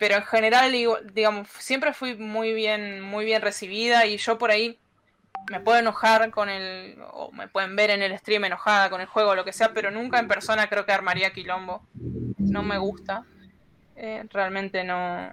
[0.00, 0.72] pero en general,
[1.12, 4.78] digamos, siempre fui muy bien, muy bien recibida y yo por ahí
[5.50, 6.96] me puedo enojar con el.
[7.12, 9.74] o me pueden ver en el stream enojada con el juego o lo que sea,
[9.74, 11.82] pero nunca en persona creo que armaría quilombo.
[12.38, 13.26] No me gusta.
[13.94, 15.30] Eh, realmente no.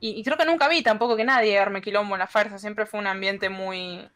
[0.00, 2.58] Y, creo que nunca vi tampoco que nadie arme quilombo en la farsa.
[2.58, 4.08] Siempre fue un ambiente muy.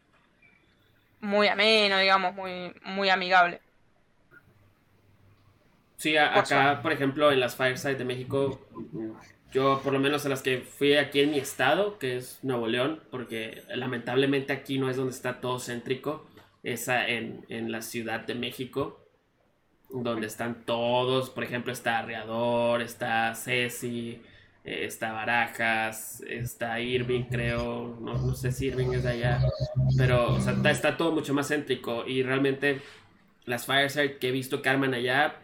[1.21, 3.61] muy ameno, digamos, muy, muy amigable.
[5.99, 8.61] Sí, acá, por ejemplo, en las Fireside de México,
[9.55, 12.67] yo por lo menos a las que fui aquí en mi estado, que es Nuevo
[12.67, 16.27] León, porque lamentablemente aquí no es donde está todo céntrico,
[16.65, 19.01] es en, en la Ciudad de México,
[19.91, 24.21] donde están todos, por ejemplo, está Arreador, está Ceci,
[24.65, 29.41] eh, está Barajas, está Irving, creo, no, no, sé si Irving es de allá,
[29.97, 32.81] pero está, está, todo mucho más céntrico y realmente
[33.45, 35.37] las Fireside que he visto que arman allá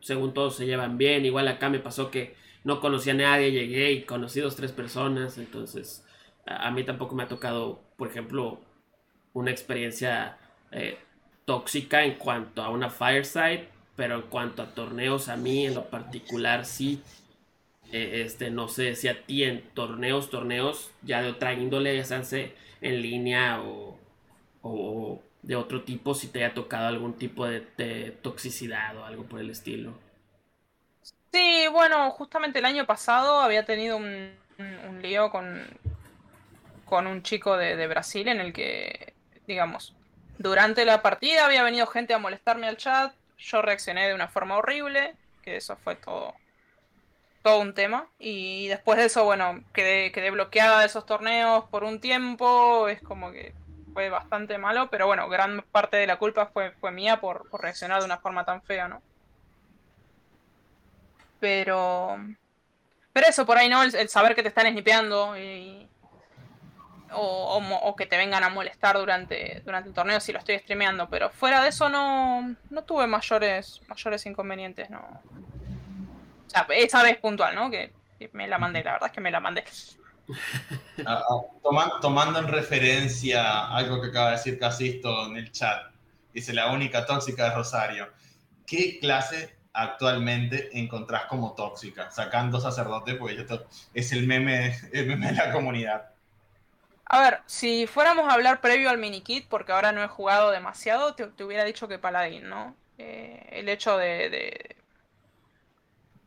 [0.00, 1.24] según todos se llevan bien.
[1.24, 2.34] Igual acá me pasó que
[2.64, 5.38] no conocía a nadie, llegué y conocí dos, tres personas.
[5.38, 6.04] Entonces,
[6.46, 8.60] a, mí tampoco me ha tocado, por ejemplo,
[9.32, 10.38] una experiencia
[10.70, 10.98] eh,
[11.44, 15.90] tóxica en cuanto a una fireside, pero en cuanto a torneos, a mí en lo
[15.90, 17.02] particular sí.
[17.92, 22.04] Eh, este, no sé si a ti en torneos, torneos ya de otra índole, ya
[22.04, 23.98] sean en línea o,
[24.62, 29.40] o de otro tipo si te haya tocado algún tipo de, toxicidad o algo por
[29.40, 29.92] el estilo.
[31.32, 34.36] Sí, bueno, justamente el año pasado había tenido un,
[35.00, 35.66] lío con,
[36.84, 39.14] con un chico de, Brasil en el que,
[39.46, 39.94] digamos,
[40.38, 44.56] durante la partida había venido gente a molestarme al chat, yo reaccioné de una forma
[44.58, 46.34] horrible, que eso fue todo
[47.42, 51.82] todo un tema y después de eso, bueno, quedé, quedé bloqueada de esos torneos por
[51.82, 53.52] un tiempo, es como que
[53.92, 57.98] fue bastante malo, pero bueno, gran parte de la culpa fue, fue mía por, reaccionar
[57.98, 59.02] de una forma tan fea, ¿no?
[61.42, 62.24] Pero.
[63.12, 63.82] Pero eso, por ahí, ¿no?
[63.82, 65.34] El, saber que te están snipeando.
[67.14, 71.08] O, que te vengan a molestar durante, durante el torneo si lo estoy streameando.
[71.10, 75.20] Pero fuera de eso no, no tuve mayores, mayores inconvenientes, ¿no?
[76.70, 77.72] Esa vez puntual, ¿no?
[77.72, 79.64] Que, que me la mandé, la verdad es que me la mandé.
[81.04, 85.90] Ah, ah, tomando en referencia algo que acaba de decir Casisto en el chat,
[86.32, 88.08] dice la única tóxica de Rosario.
[88.64, 92.10] ¿Qué clase actualmente encontrás como tóxica?
[92.10, 93.46] Sacando sacerdote, porque
[93.94, 96.10] es el meme, el meme de la comunidad.
[97.04, 101.14] A ver, si fuéramos a hablar previo al minikit, porque ahora no he jugado demasiado,
[101.14, 102.74] te, hubiera dicho que Paladín, ¿no?
[102.96, 104.76] Eh, el hecho de,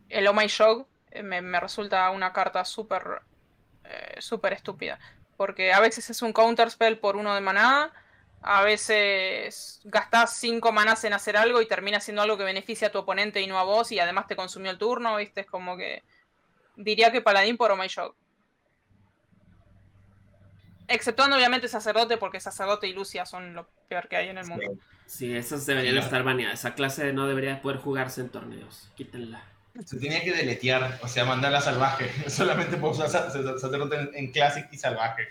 [0.10, 3.22] el Oh My Shock eh, me, me resulta una carta súper
[3.84, 5.00] eh, estúpida.
[5.38, 7.92] Porque a veces es un counterspell por uno de maná,
[8.48, 12.92] a veces gastas 5 manás en hacer algo y termina siendo algo que beneficia a
[12.92, 15.42] tu oponente y no a vos, y además te consumió el turno, ¿viste?
[15.42, 16.04] Es como que.
[16.76, 18.16] Diría que Paladín por Oh My Shock.
[20.88, 24.78] Exceptuando obviamente Sacerdote, porque Sacerdote y Lucia son lo peor que hay en el mundo.
[25.08, 26.60] Sí, esas deberían estar baneadas.
[26.60, 28.92] Esa clase no debería poder jugarse en torneos.
[28.96, 29.44] Quítenla.
[29.84, 32.12] Se tenía que deletear, o sea, mandarla salvaje.
[32.30, 35.28] Solamente puedo usar sacerdote en, Classic y salvaje.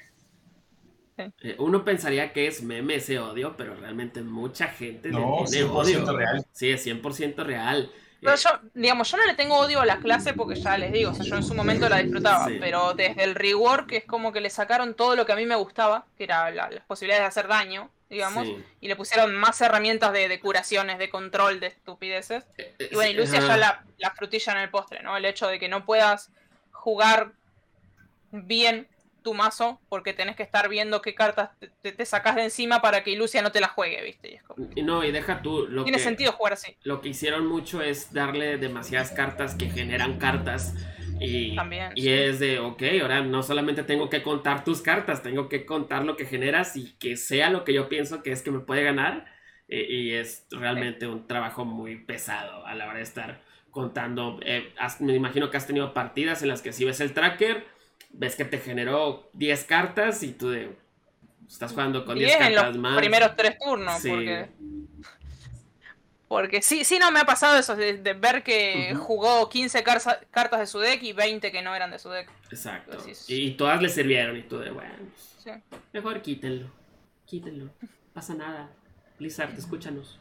[1.16, 6.04] Eh, uno pensaría que es meme ese odio, pero realmente mucha gente no, tiene odio.
[6.12, 6.44] Real.
[6.52, 7.90] Sí, es 100% real.
[8.20, 11.10] Pero yo, digamos, yo no le tengo odio a la clase porque ya les digo,
[11.10, 14.40] o sea, yo en su momento la disfrutaba, pero desde el rework es como que
[14.40, 17.48] le sacaron todo lo que a mí me gustaba, que era las posibilidades de hacer
[17.48, 18.48] daño, digamos,
[18.80, 22.44] y le pusieron más herramientas de, curaciones, de control de estupideces.
[22.56, 25.18] Eh, eh, y bueno, y Lucia ya la, la, frutilla en el postre, ¿no?
[25.18, 26.30] El hecho de que no puedas
[26.70, 27.32] jugar
[28.30, 28.88] bien
[29.24, 31.50] tu mazo porque tenés que estar viendo qué cartas
[31.82, 34.42] te, te, sacas de encima para que Lucia no te la juegue, ¿viste?
[34.76, 35.66] Y No, y deja tú.
[35.66, 36.76] Lo Tiene sentido jugar así.
[36.84, 40.74] Lo que hicieron mucho es darle demasiadas cartas que generan cartas.
[41.20, 41.56] Y,
[41.94, 46.04] y es de, ok, ahora no solamente tengo que contar tus cartas, tengo que contar
[46.04, 48.84] lo que generas y que sea lo que yo pienso que es que me puede
[48.84, 49.26] ganar.
[49.68, 54.38] Eh, y es realmente un trabajo muy pesado a la hora de estar contando.
[54.44, 57.73] Eh, me imagino que has tenido partidas en las que si ves el tracker
[58.14, 60.76] ves que te generó 10 cartas y tú de,
[61.48, 64.48] estás jugando con 10 cartas en los primeros tres turnos, porque...
[66.26, 70.66] Porque sí, sí, no me ha pasado eso, de, ver que jugó 15 cartas de
[70.66, 72.28] su deck y 20 que no eran de su deck.
[72.50, 72.98] Exacto.
[73.28, 74.94] y, todas le sirvieron y tú de, bueno,
[75.92, 76.68] mejor quítenlo,
[77.24, 77.70] quítenlo,
[78.12, 78.68] pasa nada.
[79.18, 80.18] Blizzard, escúchanos.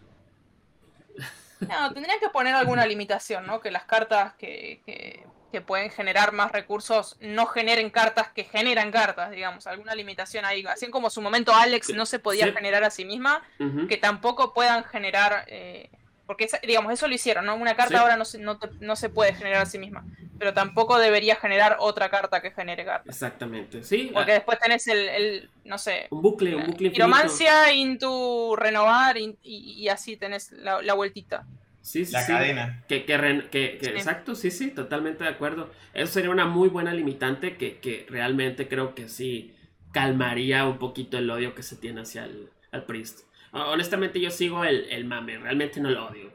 [1.62, 3.62] No, tendrían que poner alguna limitación, ¿no?
[3.62, 5.26] Que las cartas que que
[5.62, 10.66] pueden generar más recursos no generen cartas que generan cartas, digamos, alguna limitación ahí.
[10.66, 13.44] Así como su momento Alex no se podía generar a sí misma,
[13.88, 15.90] que tampoco puedan generar eh,
[16.26, 17.56] Porque, digamos, eso lo hicieron, ¿no?
[17.56, 20.06] Una carta ahora no se, no, no se puede generar a sí misma.
[20.40, 23.10] Pero tampoco debería generar otra carta que genere carta.
[23.10, 24.10] Exactamente, sí.
[24.14, 24.36] Porque ah.
[24.36, 26.08] después tenés el, el, no sé...
[26.10, 31.46] Un bucle, un bucle Romancia, into renovar, y, así tenés la, la vueltita.
[31.84, 32.84] Sí, sí, la cadena.
[32.88, 35.70] Que, que, que, Exacto, sí, sí, totalmente de acuerdo.
[35.94, 39.56] Eso sería una muy buena limitante que, que realmente creo que sí
[39.92, 43.22] calmaría un poquito el odio que se tiene hacia el al Priest.
[43.52, 46.32] Honestamente yo sigo el, el mame, realmente no lo odio.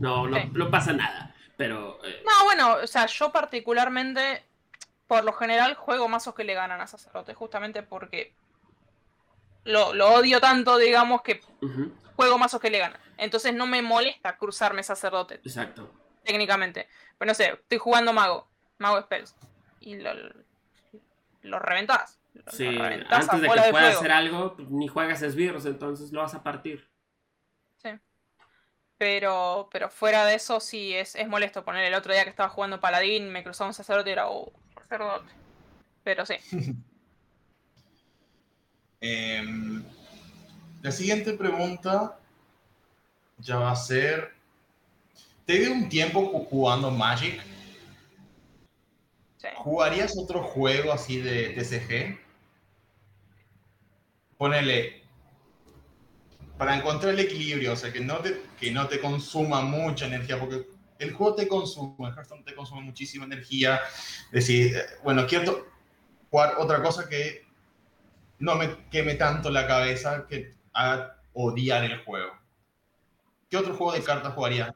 [0.00, 2.02] No, no, pasa nada, pero...
[2.02, 4.42] Eh, no, bueno, o sea, yo particularmente,
[5.06, 8.32] por lo general, juego mazos que le ganan a sacerdote, justamente porque
[9.64, 11.42] lo, odio tanto, digamos, que
[12.20, 13.00] juego mazos que le ganan.
[13.16, 15.36] Entonces no me molesta cruzarme sacerdote.
[15.36, 15.90] Exacto.
[16.22, 16.86] Técnicamente.
[17.16, 18.46] Pero no sé, estoy jugando mago,
[18.78, 19.34] mago spells.
[19.80, 20.12] Y lo,
[21.42, 22.18] lo reventás.
[22.52, 22.66] Sí,
[23.08, 26.86] antes de que pueda hacer algo, ni juegas esbirros, entonces lo vas a partir.
[27.82, 27.90] Sí.
[28.98, 32.50] Pero, pero fuera de eso, sí, es, es molesto poner el otro día que estaba
[32.50, 35.32] jugando Paladín, me cruzó un sacerdote y era, oh, sacerdote.
[36.04, 36.36] Pero sí.
[39.02, 39.69] Em,
[40.82, 42.18] la siguiente pregunta
[43.38, 44.32] ya va a ser:
[45.46, 47.42] ¿Te dio un tiempo jugando Magic?
[49.56, 52.18] ¿Jugarías otro juego así de TCG?
[54.38, 55.02] Ponele,
[56.56, 60.38] para encontrar el equilibrio, o sea, que no te, que no te consuma mucha energía,
[60.38, 60.66] porque
[60.98, 63.80] el juego te consume, el Hearthstone te consume muchísima energía.
[64.30, 65.66] Decir, bueno, quiero
[66.30, 67.46] jugar otra cosa que
[68.38, 70.54] no me queme tanto la cabeza que
[71.32, 72.32] odiar el juego.
[73.48, 74.74] ¿Qué otro juego de cartas jugaría?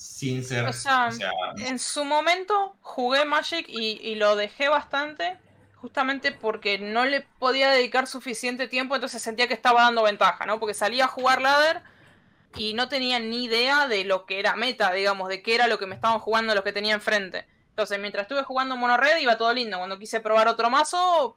[0.00, 0.64] sin ser.
[0.64, 1.10] O sea,
[1.58, 5.36] en su momento jugué Magic y, lo dejé bastante,
[5.74, 10.58] justamente porque no le podía dedicar suficiente tiempo, entonces sentía que estaba dando ventaja, ¿no?
[10.58, 11.82] Porque salía a jugar ladder
[12.56, 15.78] y no tenía ni idea de lo que era meta, digamos, de qué era lo
[15.78, 17.46] que me estaban jugando los que tenía enfrente.
[17.68, 19.76] Entonces, mientras estuve jugando Mono Red iba todo lindo.
[19.76, 21.36] Cuando quise probar otro mazo,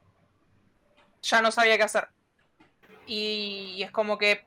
[1.20, 2.08] ya no sabía qué hacer.
[3.06, 4.44] Y es como que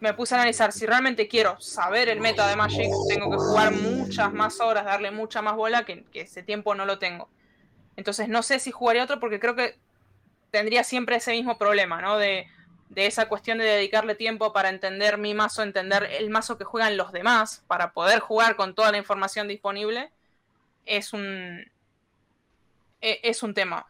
[0.00, 3.72] me puse a analizar si realmente quiero saber el meta de Magic, tengo que jugar
[3.72, 7.28] muchas más horas, darle mucha más bola, que, ese tiempo no lo tengo.
[7.96, 9.76] Entonces no sé si jugaría otro porque creo que
[10.50, 12.16] tendría siempre ese mismo problema, ¿no?
[12.18, 12.46] De,
[12.94, 17.12] esa cuestión de dedicarle tiempo para entender mi mazo, entender el mazo que juegan los
[17.12, 20.10] demás, para poder jugar con toda la información disponible,
[20.84, 21.70] es un,
[23.00, 23.86] e, es un tema.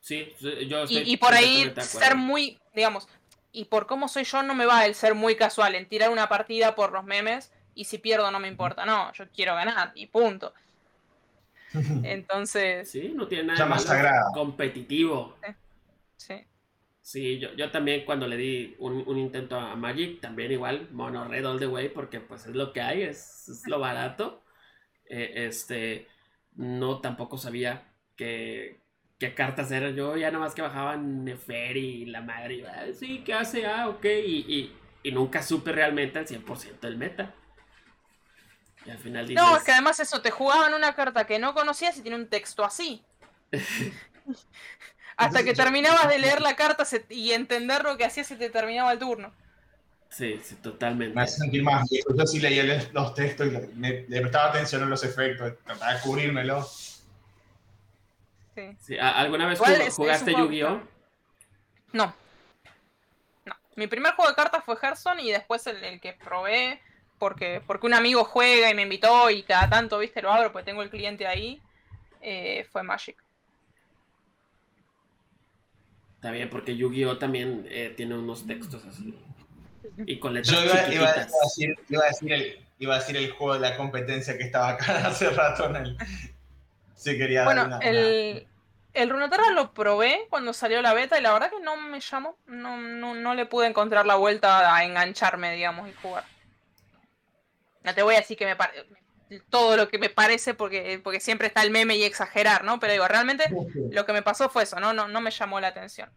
[0.00, 0.32] Sí,
[0.66, 3.06] yo y, y por ahí ser muy, digamos,
[3.52, 6.28] y por cómo soy yo no me va el ser muy casual en tirar una
[6.28, 10.06] partida por los memes y si pierdo no me importa, no, yo quiero ganar y
[10.06, 10.52] punto.
[12.04, 12.90] Entonces...
[12.90, 13.86] Sí, no tiene nada más
[14.34, 15.36] competitivo.
[16.16, 16.34] Sí.
[17.02, 21.44] Sí, yo, yo, también cuando le di un, intento a Magic, también igual, mono red
[21.44, 24.42] all the way, porque pues es lo que hay, es, lo barato.
[25.06, 26.06] Eh, este,
[26.54, 27.82] no tampoco sabía
[28.16, 28.79] que,
[29.20, 29.94] qué cartas eran.
[29.94, 32.54] Yo ya nada más que bajaban Neferi y la madre.
[32.54, 33.66] Y, ah, sí, ¿qué hace?
[33.66, 34.04] Ah, ok.
[34.04, 34.74] Y,
[35.12, 37.32] nunca supe realmente al 100% del meta.
[38.84, 39.42] Y al final dices...
[39.42, 42.28] No, es que además eso, te jugaban una carta que no conocías y tiene un
[42.28, 43.04] texto así.
[45.16, 48.92] Hasta que terminabas de leer la carta y entender lo que hacía se te terminaba
[48.92, 49.32] el turno.
[50.08, 51.14] Sí, sí, totalmente.
[51.14, 55.04] Me hace sentir más Yo sí leía los textos y le, prestaba atención a los
[55.04, 56.00] efectos, trataba de
[58.54, 59.02] cubrirmelo.
[59.02, 59.58] ¿Alguna vez
[59.94, 60.82] jugaste Yu-Gi-Oh?
[61.92, 62.14] No.
[63.44, 63.54] No.
[63.76, 66.80] Mi primer juego de cartas fue Hearthstone y después el, que probé
[67.18, 70.66] porque, porque un amigo juega y me invitó y cada tanto, viste, lo abro porque
[70.66, 71.60] tengo el cliente ahí,
[72.20, 73.16] eh, fue Magic.
[76.16, 79.14] Está bien, porque Yu-Gi-Oh también eh, tiene unos textos así.
[80.06, 83.30] Y con letras Yo iba, a decir, iba, a decir el, iba a decir el
[83.30, 85.96] juego de la competencia que estaba acá hace rato en el,
[87.00, 88.46] Sí, quería bueno, el,
[88.92, 92.36] el Runeterra lo probé cuando salió la beta y la verdad que no me llamó.
[92.44, 96.24] No, no, le pude encontrar la vuelta a engancharme, digamos, y jugar.
[97.84, 98.54] No te voy a decir que me
[99.48, 102.78] todo lo que me parece porque, porque siempre está el meme y exagerar, ¿no?
[102.78, 103.44] Pero digo, realmente
[103.92, 104.92] lo que me pasó fue eso, ¿no?
[104.92, 106.10] No, no me llamó la atención.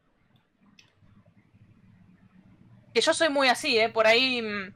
[2.93, 3.87] Que yo soy muy así, ¿eh?
[3.87, 4.73] Por ahí, mm,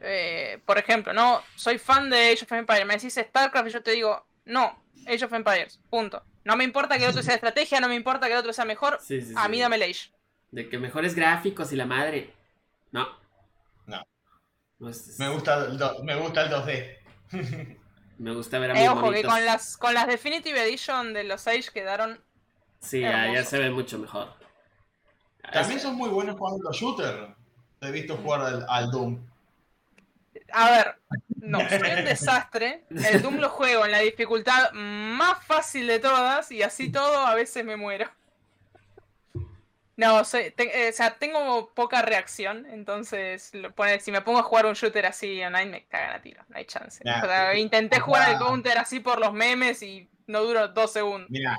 [0.00, 1.42] eh, por ejemplo, ¿no?
[1.54, 2.86] Soy fan de Age of Empires.
[2.86, 4.80] Me decís StarCraft y yo te digo, no,
[5.10, 6.22] Age of Empires, punto.
[6.44, 8.64] No me importa que el otro sea estrategia, no me importa que el otro sea
[8.64, 8.98] mejor.
[9.36, 10.10] a mí dame el Age.
[10.50, 12.34] De que mejores gráficos y la madre.
[12.92, 13.08] No.
[13.86, 14.02] No.
[14.78, 16.98] me, gusta el me gusta el 2D.
[18.18, 21.46] me gusta ver a eh, ojo, que con las, con las Definitive Edition de los
[21.46, 22.20] Age quedaron.
[22.80, 24.34] Sí, ya, se ve mucho mejor.
[25.52, 27.34] También son muy buenos jugando los shooters.
[27.78, 29.26] Te he visto jugar al, Doom.
[30.52, 30.96] A ver,
[31.50, 32.84] no, soy un desastre.
[32.90, 37.34] El Doom lo juego en la dificultad más fácil de todas y así todo a
[37.34, 38.08] veces me muero.
[39.96, 43.52] No, eh, o sea, tengo poca reacción, entonces
[44.00, 46.64] si me pongo a jugar un shooter así online me cagan a tiro, no hay
[46.64, 47.04] chance.
[47.56, 51.28] intenté jugar el counter así por los memes y no duró dos segundos.
[51.28, 51.54] Mira,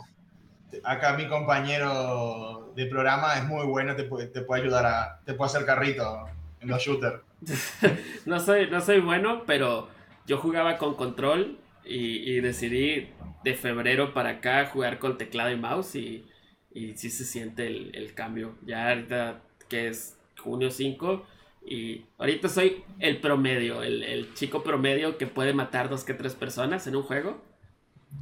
[0.83, 5.35] acá mi compañero de programa es muy bueno, te puede, te puede ayudar a, te
[5.35, 6.27] puede hacer carrito
[6.61, 7.21] en los shooters.
[8.25, 9.89] no, soy, no soy bueno, pero
[10.27, 13.09] yo jugaba con control y, decidí
[13.43, 16.27] de febrero para acá jugar con teclado y mouse y,
[16.73, 18.55] y sí se siente el, cambio.
[18.65, 21.25] Ya ahorita que es junio 5
[21.65, 26.35] y ahorita soy el promedio, el, el, chico promedio que puede matar dos que tres
[26.35, 27.41] personas en un juego.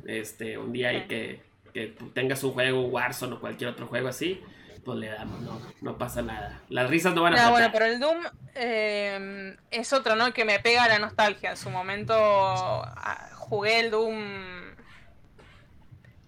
[0.05, 4.41] Este, un día hay que que tengas un juego Warzone o cualquier otro juego así,
[4.83, 6.61] pues le damos, no, no pasa nada.
[6.69, 8.17] Las risas no van a no, bueno, pero el Doom
[8.55, 10.33] eh, es otro, ¿no?
[10.33, 11.51] Que me pega la nostalgia.
[11.51, 14.75] En su momento ah, jugué el Doom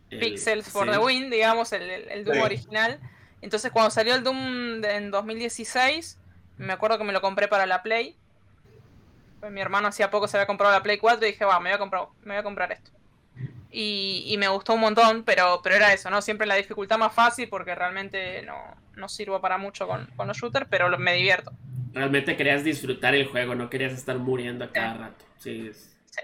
[0.10, 3.00] Pixels for the Win, digamos, el, Doom original.
[3.42, 6.20] Entonces cuando salió el Doom en 2016,
[6.58, 8.18] me acuerdo que me lo compré para la Play.
[9.40, 11.70] Pues mi hermano hacía poco se había comprado la Play 4 y dije, va, me
[11.70, 12.92] voy a comprar, me voy a comprar esto
[13.72, 16.22] y, me gustó un montón, pero, pero era eso, ¿no?
[16.22, 18.56] Siempre la dificultad más fácil porque realmente no,
[18.96, 21.52] no sirvo para mucho con, los shooters, pero me divierto.
[21.94, 25.26] Realmente querías disfrutar el juego, no querías estar muriendo a cada rato.
[25.38, 26.22] Sí, sí.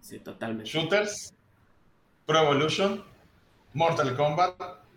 [0.00, 0.70] Sí, totalmente.
[0.70, 1.34] Shooters,
[2.26, 3.04] Pro Evolution,
[3.72, 4.54] Mortal Kombat.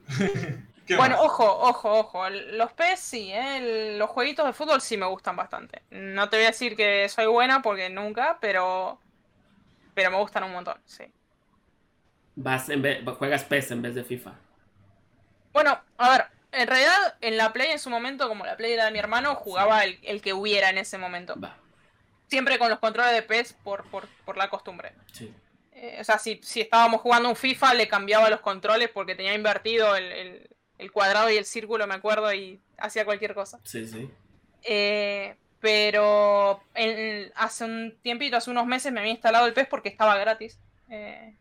[0.97, 2.29] bueno, ojo, ojo, ojo.
[2.29, 3.95] Los PES sí, ¿eh?
[3.97, 5.81] los jueguitos de fútbol sí me gustan bastante.
[5.89, 8.99] No te voy a decir que soy buena porque nunca, pero
[9.97, 11.05] pero me gustan un montón, sí.
[12.35, 14.35] Vas en vez, juegas PES en vez de FIFA.
[15.51, 18.85] Bueno, a ver, en realidad en la Play en su momento, como la Play era
[18.85, 21.33] de mi hermano, jugaba el, que hubiera en ese momento.
[21.39, 21.57] Va.
[22.27, 24.93] Siempre con los controles de PES por, por, la costumbre.
[25.11, 25.33] Sí.
[25.71, 29.33] Eh, o sea, si, si, estábamos jugando un FIFA, le cambiaba los controles porque tenía
[29.33, 33.59] invertido el, el, cuadrado y el círculo, me acuerdo, y hacía cualquier cosa.
[33.63, 34.11] Sí, sí.
[34.61, 36.61] Eh, pero
[37.35, 40.59] hace un tiempito, hace unos meses me había instalado el PES porque estaba gratis.
[40.89, 41.33] Eh,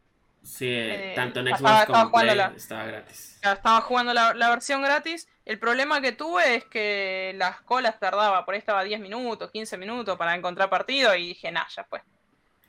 [0.43, 3.39] sí, eh, tanto en Xbox como Play estaba gratis.
[3.43, 5.29] Estaba jugando la, versión gratis.
[5.45, 9.77] El problema que tuve es que las colas tardaba, por ahí estaba 10 minutos, 15
[9.77, 12.03] minutos para encontrar partido y dije, nah, ya fue.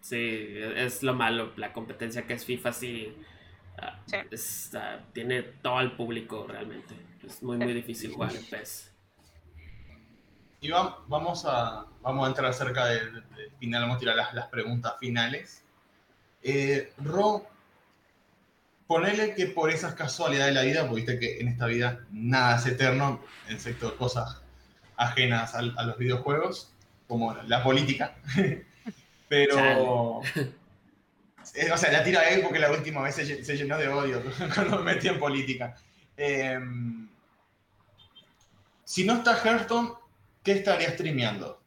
[0.02, 3.18] Sí, es lo malo, la competencia que es FIFA sí,
[3.78, 4.00] ah,
[5.14, 6.93] tiene todo el público realmente.
[7.26, 8.97] Es muy, muy difícil jugar en PES.
[10.60, 13.24] Y vamos a, vamos a entrar cerca del,
[13.60, 15.64] final, vamos a tirar las, preguntas finales.
[16.41, 17.47] Eh, Ro,
[18.88, 22.58] ponele que por esas casualidades de la vida, porque viste que en esta vida nada
[22.58, 24.41] es eterno, excepto cosas
[24.95, 26.74] ajenas a, los videojuegos,
[27.08, 28.16] como la política.
[29.30, 30.22] Pero.
[31.53, 34.22] Eh, o sea, la tira él porque la última vez se, llenó de odio
[34.53, 35.76] cuando me metí en política.
[36.18, 37.08] Em,
[38.84, 39.91] si no está Hearthstone,
[40.48, 41.62] ¿qué estaría streameando?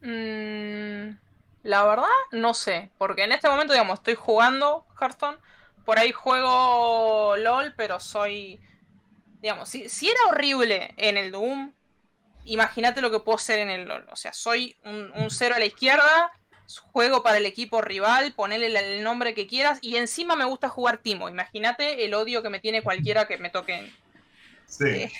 [0.00, 1.14] Mm,
[1.62, 2.90] la verdad, no sé.
[2.96, 5.36] Porque en este momento, digamos, estoy jugando Hearthstone.
[5.84, 8.60] Por ahí juego LOL, pero soy.
[9.42, 11.74] Digamos, si, era horrible en el Doom,
[12.46, 14.08] imagínate lo que puedo ser en el LOL.
[14.10, 16.32] O sea, soy un, cero a la izquierda,
[16.92, 20.98] juego para el equipo rival, ponele el nombre que quieras, y encima me gusta jugar
[20.98, 21.28] Timo.
[21.28, 23.92] Imagínate el odio que me tiene cualquiera que me toque.
[24.66, 24.88] Sí.
[24.88, 25.12] Eh,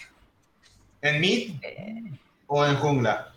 [1.03, 1.57] ¿En mid
[2.47, 3.33] o en jungla?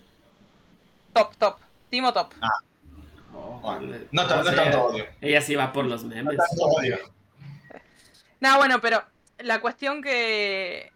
[1.14, 1.58] Top, top.
[1.90, 2.34] Timo top.
[2.42, 3.80] Ah.
[4.12, 5.06] no, tanto odio.
[5.20, 6.36] Ella sí va por los memes.
[6.36, 6.98] No tanto odio.
[8.40, 9.04] No, bueno, pero
[9.40, 10.92] la cuestión que,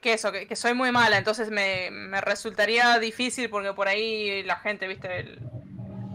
[0.00, 4.56] que eso, que, soy muy mala, entonces me, me, resultaría difícil porque por ahí la
[4.56, 5.40] gente, viste, el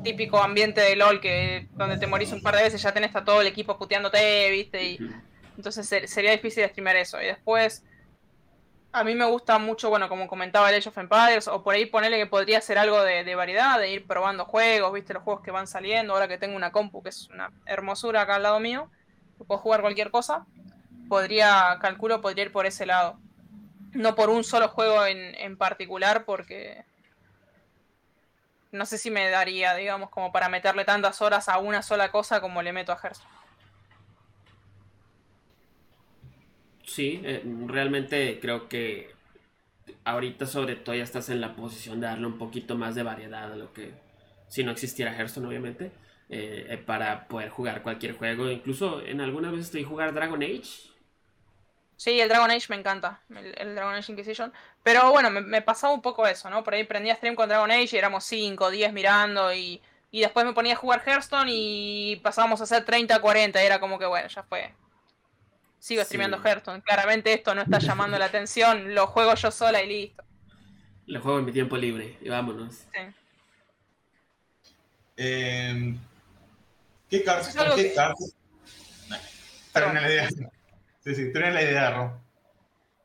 [0.03, 3.25] típico ambiente de LOL que donde te morís un par de veces ya tenés a
[3.25, 4.99] todo el equipo puteándote, viste, y
[5.57, 7.21] entonces sería difícil streamear eso.
[7.21, 7.83] Y después
[8.99, 11.85] a mí me gusta mucho, bueno, como comentaba el Age of Empires, o por ahí
[11.85, 15.51] ponerle que podría ser algo de, variedad, de ir probando juegos, viste, los juegos que
[15.51, 18.89] van saliendo, ahora que tengo una compu que es una hermosura acá al lado mío,
[19.47, 20.45] puedo jugar cualquier cosa,
[21.07, 23.19] podría, calculo, podría ir por ese lado.
[23.93, 26.83] No por un solo juego en, en particular, porque
[28.71, 32.41] no sé si me daría, digamos, como para meterle tantas horas a una sola cosa
[32.41, 33.46] como le meto a Hearthstone.
[36.87, 39.11] Sí, eh, realmente creo que
[40.05, 43.51] ahorita sobre todo ya estás en la posición de darle un poquito más de variedad
[43.51, 43.91] a lo que,
[44.47, 45.91] si no existiera Hearthstone obviamente,
[46.29, 48.49] eh, eh, para poder jugar cualquier juego.
[48.49, 50.89] Incluso en algunas veces estoy jugar Dragon Age.
[51.97, 54.53] Sí, el Dragon Age me encanta, el, Dragon Age Inquisition.
[54.81, 56.63] Pero bueno, me, pasaba un poco eso, ¿no?
[56.63, 60.45] Por ahí prendía stream con Dragon Age y éramos 5, 10 mirando y, y después
[60.45, 64.05] me ponía a jugar Hearthstone y pasábamos a hacer 30, 40 y era como que
[64.05, 64.73] bueno, ya fue.
[65.87, 66.81] Sigo streameando Hearthstone.
[66.81, 70.21] Claramente esto no está llamando la atención, lo juego yo sola y listo.
[71.05, 72.75] Lo juego en mi tiempo libre y vámonos.
[72.75, 72.99] Sí.
[75.15, 75.95] Eh,
[77.09, 77.55] ¿Qué cartas?
[77.75, 78.35] ¿Qué cartas?
[79.73, 80.27] la idea.
[80.99, 82.21] Sí, sí, tienes la idea, Ro.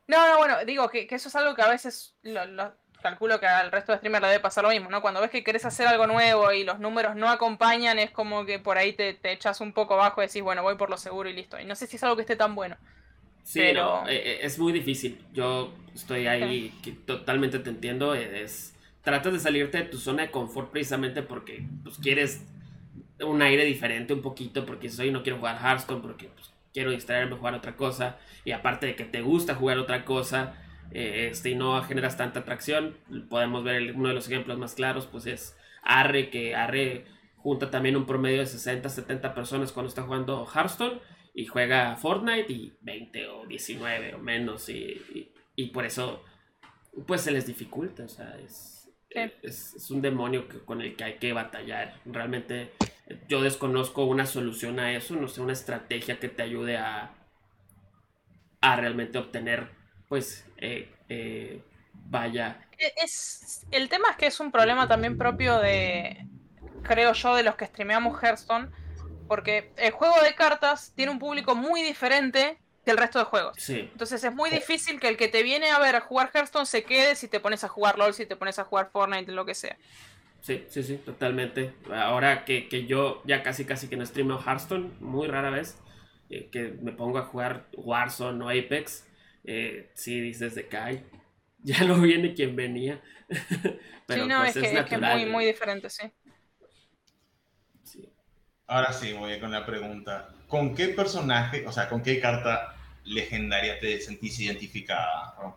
[0.07, 3.71] No, no, bueno, digo que, eso es algo que a veces lo, calculo que al
[3.71, 5.01] resto de streamers le debe pasar lo mismo, ¿no?
[5.01, 8.57] Cuando ves que querés hacer algo nuevo y los números no acompañan, es como que
[8.57, 11.33] por ahí te, echas un poco bajo y decís, bueno, voy por lo seguro y
[11.33, 11.59] listo.
[11.59, 12.75] Y no sé si es algo que esté tan bueno.
[13.43, 14.07] Sí, pero...
[14.07, 15.23] Eh, eh, es muy difícil.
[15.33, 18.15] Yo estoy ahí, que totalmente te entiendo.
[18.15, 18.73] Es,
[19.03, 22.41] tratas de salirte de tu zona de confort precisamente porque pues, quieres
[23.19, 27.35] un aire diferente un poquito, porque soy no quiero jugar Hearthstone, porque pues, quiero distraerme,
[27.35, 30.55] jugar otra cosa, y aparte de que te gusta jugar otra cosa,
[30.91, 32.97] eh, este, y no generas tanta atracción,
[33.29, 37.05] podemos ver uno de los ejemplos más claros, pues es Arre, que Arre
[37.37, 40.99] junta también un promedio de 60, 70 personas cuando está jugando Hearthstone,
[41.33, 46.23] y juega Fortnite y 20 o 19 o menos, y, y, por eso
[47.07, 51.03] pues se les dificulta, o sea, es, es, es, un demonio que, con el que
[51.03, 51.99] hay que batallar.
[52.05, 52.71] Realmente
[53.27, 57.15] yo desconozco una solución a eso, no sé, una estrategia que te ayude a,
[58.61, 59.69] a realmente obtener,
[60.13, 61.59] pues, eh, eh,
[61.91, 62.63] vaya.
[62.77, 66.27] E, es, el tema es que es un problema también propio de,
[66.83, 68.69] creo yo, de los que streameamos Hearthstone,
[69.27, 73.55] porque el juego de cartas tiene un público muy diferente que el resto de juegos.
[73.57, 73.89] Sí.
[73.91, 76.83] Entonces es muy difícil que el que te viene a ver a jugar Hearthstone se
[76.83, 79.55] quede si te pones a jugar LOL, si te pones a jugar Fortnite, lo que
[79.55, 79.75] sea.
[80.41, 81.73] Sí, sí, sí, totalmente.
[81.91, 85.79] Ahora que, yo ya casi casi que no streamo Hearthstone, muy rara vez,
[86.29, 89.07] eh, que me pongo a jugar Warzone o Apex,
[89.43, 91.03] eh, sí dices de Kai.
[91.65, 93.01] Ya no viene quien venía.
[94.05, 96.11] Pero sí, no, pues es, que, es, que, es muy, muy diferente, sí.
[97.83, 98.09] sí.
[98.67, 100.27] Ahora sí, voy con la pregunta.
[100.49, 102.75] ¿Con qué personaje, o sea, con qué carta
[103.05, 105.55] legendaria te sentís identificada?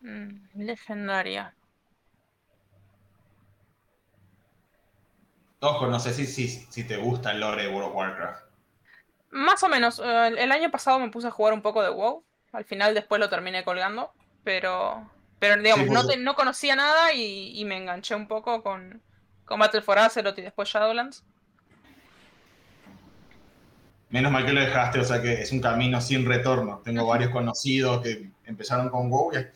[0.00, 1.54] Mm, legendaria.
[5.60, 8.51] Ojo, no sé si, si, si te gusta el lore de World of Warcraft.
[9.32, 9.98] Más o menos.
[9.98, 12.24] Eh, el año pasado me puse a jugar un poco de WoW.
[12.52, 14.12] Al final después lo terminé colgando.
[14.44, 19.02] Pero, pero digamos, no, no conocía nada y, me enganché un poco con,
[19.44, 21.24] con Battle for Azeroth y después Shadowlands.
[24.10, 26.82] Menos mal que lo dejaste, o sea que es un camino sin retorno.
[26.84, 29.46] Tengo varios conocidos que empezaron con WoW y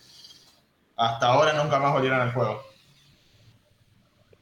[0.96, 2.62] hasta ahora nunca más volvieron al juego.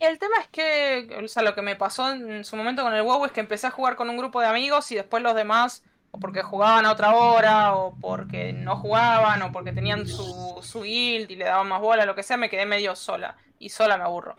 [0.04, 3.02] El tema es que, o sea, lo que me pasó en su momento con el
[3.02, 5.82] WoW es que empecé a jugar con un grupo de amigos y después los demás,
[6.10, 10.82] o porque jugaban a otra hora, o porque no jugaban, o porque tenían su, su
[10.82, 13.36] guild y le daban más bola, lo que sea, me quedé medio sola.
[13.58, 14.36] Y sola me aburro.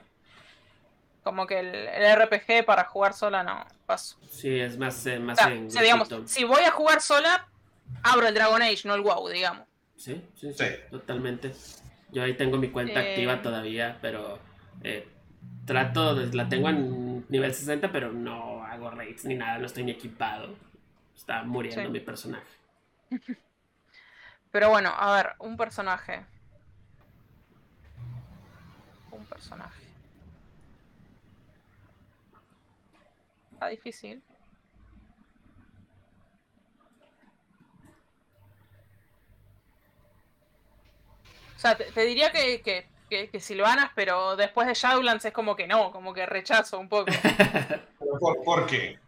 [1.24, 4.18] Como que el, RPG para jugar sola no paso.
[4.30, 5.38] Sí, es más, eh, más
[5.70, 7.48] digamos, si voy a jugar sola,
[8.04, 9.68] abro el Dragon Age, no el WoW, digamos.
[9.98, 11.52] Sí, sí, sí, totalmente.
[12.12, 14.40] Yo ahí tengo mi cuenta eh, activa todavía, pero
[14.84, 15.08] eh,
[15.66, 19.92] trato, la tengo en nivel 60, pero no hago raids ni nada, no estoy ni
[19.92, 20.56] equipado.
[21.16, 22.46] Está muriendo mi personaje.
[24.52, 26.26] Pero bueno, a ver, un personaje.
[29.12, 29.84] Un personaje.
[33.54, 34.22] Está difícil.
[41.56, 45.68] O sea, te, diría que que, que, Silvanas, pero después de Shadowlands es como que
[45.68, 47.12] no, como que rechazo un poco.
[48.46, 49.00] ¿Por, qué?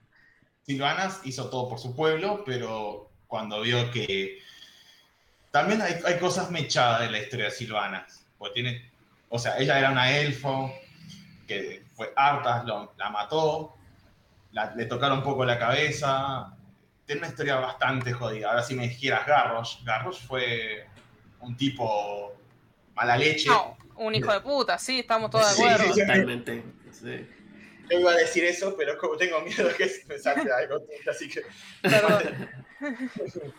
[0.63, 4.39] Silvanas hizo todo por su pueblo, pero cuando vio que
[5.51, 8.25] también hay, hay cosas mechadas en la historia de Silvanas.
[8.37, 8.91] Pues tiene,
[9.29, 10.71] o sea, ella era una elfo
[11.47, 12.63] que fue harta,
[12.97, 13.75] la mató,
[14.75, 16.53] le tocaron un poco la cabeza.
[17.05, 18.49] Tiene una historia bastante jodida.
[18.49, 20.85] Ahora si me dijeras Garrosh, Garrosh fue
[21.39, 22.33] un tipo
[22.93, 23.49] mala leche
[23.97, 25.93] un hijo de puta, sí, estamos todos de acuerdo.
[25.93, 26.63] Totalmente.
[27.89, 31.41] Yo iba a decir eso, pero como tengo miedo que me salte algo, así que.
[31.81, 32.49] Perdón.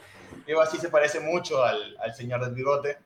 [0.46, 2.98] Digo, así se parece mucho al, al señor del bigote.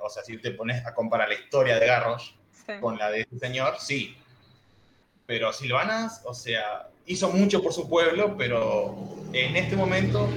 [0.00, 2.36] o sea, si te pones a comparar la historia de Garros
[2.80, 4.16] con la de este señor, sí.
[5.26, 8.96] Pero Silvanas, o sea, hizo mucho por su pueblo, pero
[9.32, 10.28] en este momento,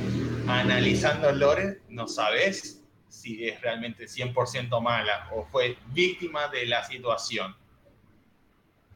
[0.47, 2.76] analizando el lore, no sabes
[3.17, 7.55] si es realmente 100% mala o fue víctima de la situación.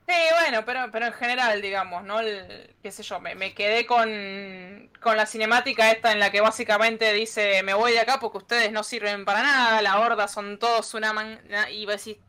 [0.08, 2.20] Sí, bueno, pero, pero en general, digamos, ¿no?
[2.20, 6.42] El, qué sé yo, me, me quedé con, con, la cinemática esta en la que
[6.42, 10.60] básicamente dice, me voy de acá porque ustedes no sirven para nada, la horda son
[10.60, 11.40] todos una man...
[11.72, 12.22] Y vos decís,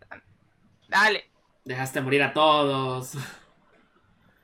[0.86, 1.28] dale.
[1.64, 3.14] Dejaste morir a todos.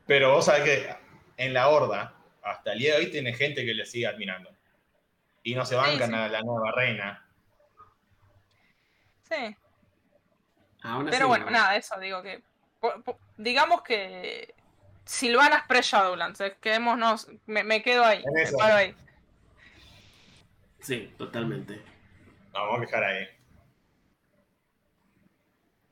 [0.07, 0.97] Pero vos sabés que
[1.37, 4.51] en la horda, hasta el día de hoy, tiene gente que le sigue admirando.
[5.45, 7.28] Y no se bancan a la nueva reina.
[9.29, 9.57] Sí.
[11.11, 12.43] Pero bueno, nada, eso digo que
[13.37, 14.55] digamos que
[15.05, 18.95] Silvana pre Shadowlands, eh, quedémonos, me, me, quedo ahí, me paro ahí.
[20.81, 21.81] Sí, totalmente.
[22.53, 23.27] vamos a dejar ahí.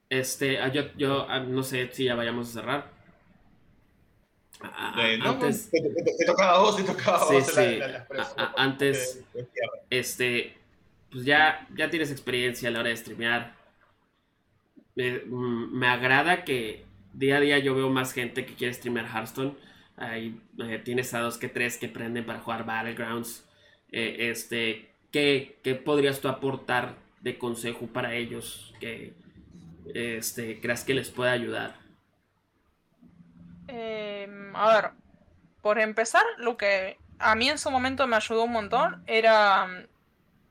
[0.09, 2.91] Este, ah, yo, yo ah, no sé si ya vayamos a cerrar.
[4.61, 4.95] Ah,
[5.25, 5.83] antes, te,
[6.27, 7.47] tocaba a vos, te tocaba a vos.
[7.47, 7.81] Sí,
[8.57, 9.25] antes,
[9.91, 10.57] este,
[11.11, 13.57] pues ya, ya tienes experiencia a la hora de streamear
[14.97, 19.57] Mm, me agrada que día a día yo veo más gente que quiere streamer Hearthstone.
[19.97, 23.47] Ahí eh, tienes a dos que tres que prenden para jugar Battlegrounds.
[23.93, 29.15] Eh, este, ¿qué, ¿qué, podrías tú aportar de consejo para ellos que
[29.95, 31.77] este, creas que les pueda ayudar?
[33.69, 34.91] Em, a ver,
[35.63, 39.87] por empezar, lo que a mí en su momento me ayudó un montón era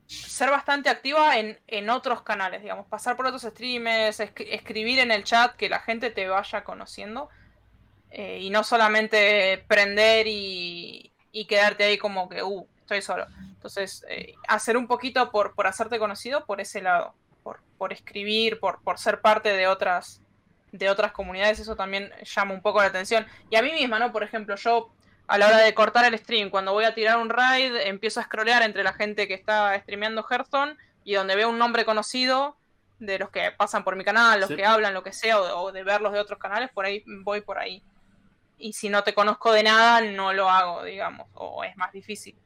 [0.06, 5.24] ser bastante activa en, en, otros canales, digamos, pasar por otros streamers, escribir en el
[5.24, 7.28] chat, que la gente te vaya conociendo
[8.10, 13.26] eh, y no solamente prender y, y, quedarte ahí como que, uh, estoy solo.
[13.54, 18.60] Entonces, eh, hacer un poquito por, por hacerte conocido por ese lado, por, por escribir,
[18.60, 20.20] por, por ser parte de otras
[20.72, 23.26] de otras comunidades, eso también llama un poco la atención.
[23.50, 24.12] Y a mí misma, ¿no?
[24.12, 24.90] Por ejemplo, yo
[25.28, 28.24] a la hora de cortar el stream, cuando voy a tirar un raid, empiezo a
[28.24, 32.56] scrollear entre la gente que está streameando Hearthstone y donde veo un nombre conocido
[32.98, 35.82] de los que pasan por mi canal, los que hablan, lo que sea, o de,
[35.82, 37.82] verlos de otros canales, por ahí voy por ahí.
[38.58, 42.36] Y si no te conozco de nada, no lo hago, digamos, o es más difícil.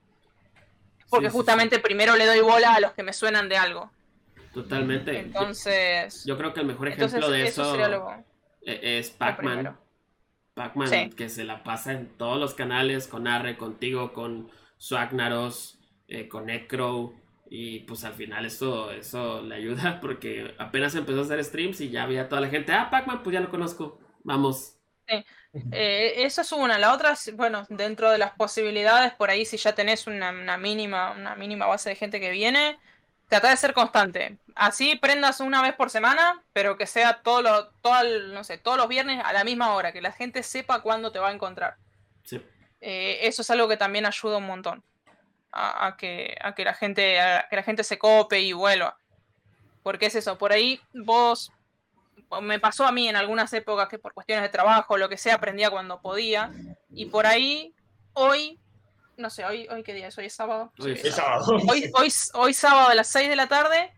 [1.08, 3.90] Porque justamente primero le doy bola a los que me suenan de algo.
[4.52, 5.18] Totalmente.
[5.18, 6.24] Entonces.
[6.24, 7.76] Yo creo que el mejor ejemplo de eso,
[8.62, 9.76] es Pac-Man
[10.54, 15.78] Pac-Man que se la pasa en todos los canales, con Arre, contigo, con Swagnaros,
[16.08, 17.14] eh, con Necro.
[17.52, 21.90] Y pues al final eso, eso le ayuda porque apenas empezó a hacer streams y
[21.90, 24.76] ya había toda la gente, ah, Pac-Man, pues ya lo conozco, vamos.
[25.08, 25.24] Sí.
[25.72, 26.78] Eh, eso es una.
[26.78, 31.34] La otra, bueno, dentro de las posibilidades, por ahí si ya tenés una, mínima, una
[31.34, 32.78] mínima base de gente que viene,
[33.30, 34.38] trata de ser constante.
[34.56, 38.02] Así prendas una vez por semana, pero que sea todo lo, todo
[38.32, 41.20] no sé, todos los viernes a la misma hora, que la gente sepa cuándo te
[41.20, 41.76] va a encontrar.
[42.82, 44.82] Eh, eso es algo que también ayuda un montón
[45.52, 48.98] a, que, a que la gente, que la gente se cope y vuelva.
[49.82, 51.52] Porque es eso, por ahí vos
[52.42, 55.36] me pasó a mí en algunas épocas que por cuestiones de trabajo, lo que sea,
[55.36, 56.50] aprendía cuando podía.
[56.90, 57.74] Y por ahí,
[58.12, 58.58] hoy
[59.20, 60.72] no sé, hoy, hoy qué día es, hoy es sábado.
[60.78, 61.58] Hoy es sábado.
[62.34, 63.92] Hoy, sábado a las 6 de la tarde,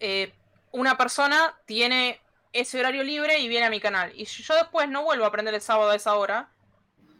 [0.00, 0.32] eh,
[0.72, 2.20] una persona tiene
[2.52, 4.12] ese horario libre y viene a mi canal.
[4.14, 6.50] Y yo después no vuelvo a aprender el sábado a esa hora,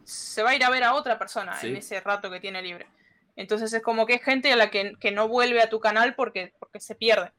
[0.03, 2.87] se va a ir a ver a otra persona en ese rato que tiene libre.
[3.35, 6.53] Entonces es como que es gente a la que, no vuelve a tu canal porque,
[6.59, 7.31] porque se pierde.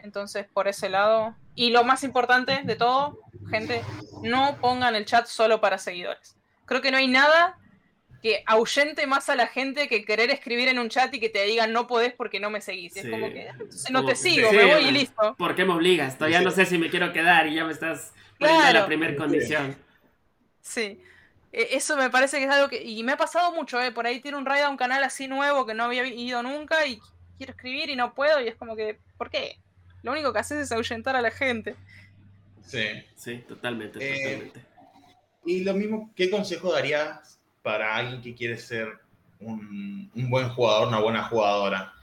[0.00, 1.34] Entonces, por ese lado.
[1.54, 3.82] Y lo más importante de todo, gente,
[4.22, 6.36] no pongan el chat solo para seguidores.
[6.66, 7.58] Creo que no hay nada
[8.24, 11.44] que ahuyente más a la gente que querer escribir en un chat y que te
[11.44, 12.96] digan no podés porque no me seguís.
[12.96, 13.56] Es como que ah,
[13.90, 15.34] no te sigo, me voy y listo.
[15.36, 16.16] ¿Por qué me obligas?
[16.16, 19.76] Todavía no sé si me quiero quedar y ya me estás poniendo la primera condición.
[20.62, 21.02] Sí.
[21.52, 22.82] E, eso me parece que es algo que.
[22.82, 23.92] Y me ha pasado mucho, ¿eh?
[23.92, 26.86] Por ahí tiene un raid a un canal así nuevo que no había ido nunca
[26.86, 27.00] y
[27.36, 28.40] quiero escribir y no puedo.
[28.40, 28.98] Y es como que.
[29.18, 29.58] ¿Por qué?
[30.02, 31.74] Lo único que haces es ahuyentar a la gente.
[32.62, 33.04] Sí.
[33.16, 34.60] Sí, totalmente, eh, totalmente.
[35.44, 39.00] Y lo mismo, ¿qué consejo darías para alguien que quiere ser
[39.40, 41.94] un, buen jugador, una buena jugadora?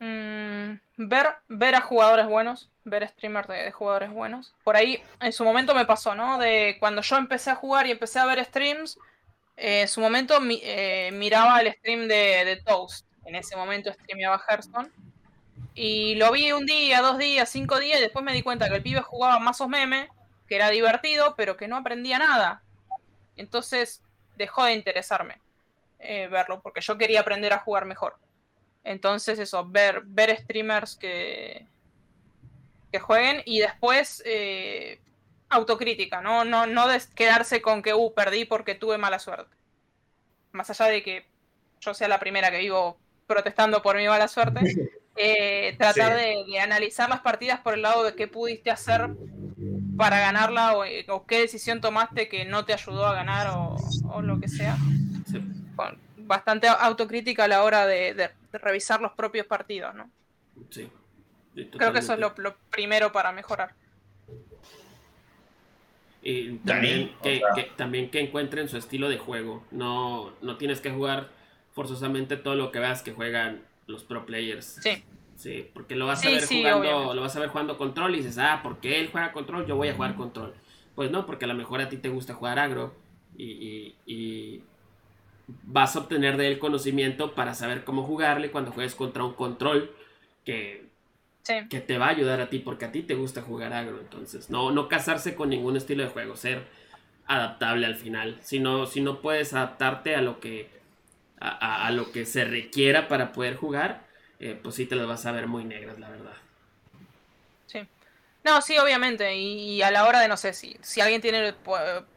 [0.00, 4.54] Mm, ver, ver a jugadores buenos, ver streamers de, jugadores buenos.
[4.64, 6.38] Por ahí, en su momento me pasó, ¿no?
[6.38, 8.98] De cuando yo empecé a jugar y empecé a ver streams,
[9.58, 13.06] eh, en su momento eh, miraba el stream de, de, Toast.
[13.26, 14.90] En ese momento streameaba Hearthstone.
[15.74, 18.76] Y lo vi un día, dos días, cinco días, y después me di cuenta que
[18.76, 20.08] el pibe jugaba mazos meme,
[20.48, 22.62] que era divertido, pero que no aprendía nada.
[23.38, 24.02] Entonces
[24.36, 25.40] dejó de interesarme
[25.98, 28.16] eh, verlo, porque yo quería aprender a jugar mejor.
[28.84, 31.66] Entonces eso, ver, ver streamers que,
[32.92, 35.00] que jueguen y después eh,
[35.48, 36.44] autocrítica, ¿no?
[36.44, 39.54] No, no quedarse con que, uh, perdí porque tuve mala suerte.
[40.52, 41.26] Más allá de que
[41.80, 44.60] yo sea la primera que vivo protestando por mi mala suerte,
[45.16, 49.10] eh, tratar de, de, analizar las partidas por el lado de qué pudiste hacer
[49.98, 54.48] para ganarla o, qué decisión tomaste que no te ayudó a ganar o, lo que
[54.48, 54.76] sea.
[56.16, 60.10] bastante autocrítica a la hora de, revisar los propios partidos, ¿no?
[60.70, 60.88] Sí.
[61.76, 62.34] Creo que eso es lo,
[62.70, 63.74] primero para mejorar.
[66.22, 67.42] Y también que,
[67.76, 69.64] también que encuentren su estilo de juego.
[69.70, 71.28] No, no tienes que jugar
[71.72, 74.78] forzosamente todo lo que veas que juegan los pro players.
[74.82, 75.02] Sí.
[75.38, 78.38] Sí, porque lo vas a ver jugando, lo vas a ver jugando control y dices,
[78.38, 80.52] ah, porque él juega control, yo voy a jugar control.
[80.96, 82.92] Pues no, porque a lo mejor a ti te gusta jugar agro
[83.36, 84.64] y, y,
[85.62, 89.94] vas a obtener de él conocimiento para saber cómo jugarle cuando juegues contra un control
[90.44, 90.86] que,
[91.70, 94.00] que te va a ayudar a ti, porque a ti te gusta jugar agro.
[94.00, 96.66] Entonces, no, no casarse con ningún estilo de juego, ser
[97.28, 98.38] adaptable al final.
[98.40, 100.68] Si no, si no puedes adaptarte a lo que,
[101.38, 104.07] a, a lo que se requiera para poder jugar,
[104.40, 106.34] eh, pues sí te las vas a ver muy negras, la verdad.
[107.66, 107.86] Sí.
[108.44, 109.34] No, sí, obviamente.
[109.34, 111.54] Y, a la hora de, no sé, si, si alguien tiene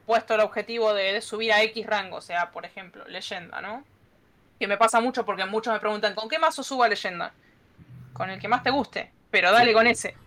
[0.06, 3.84] puesto el objetivo de, subir a X rango, o sea, por ejemplo, leyenda, ¿no?
[4.60, 7.34] Que me pasa mucho porque muchos me preguntan, ¿con qué mazo subo a leyenda?
[8.14, 10.16] Con el que más te guste, pero dale con ese.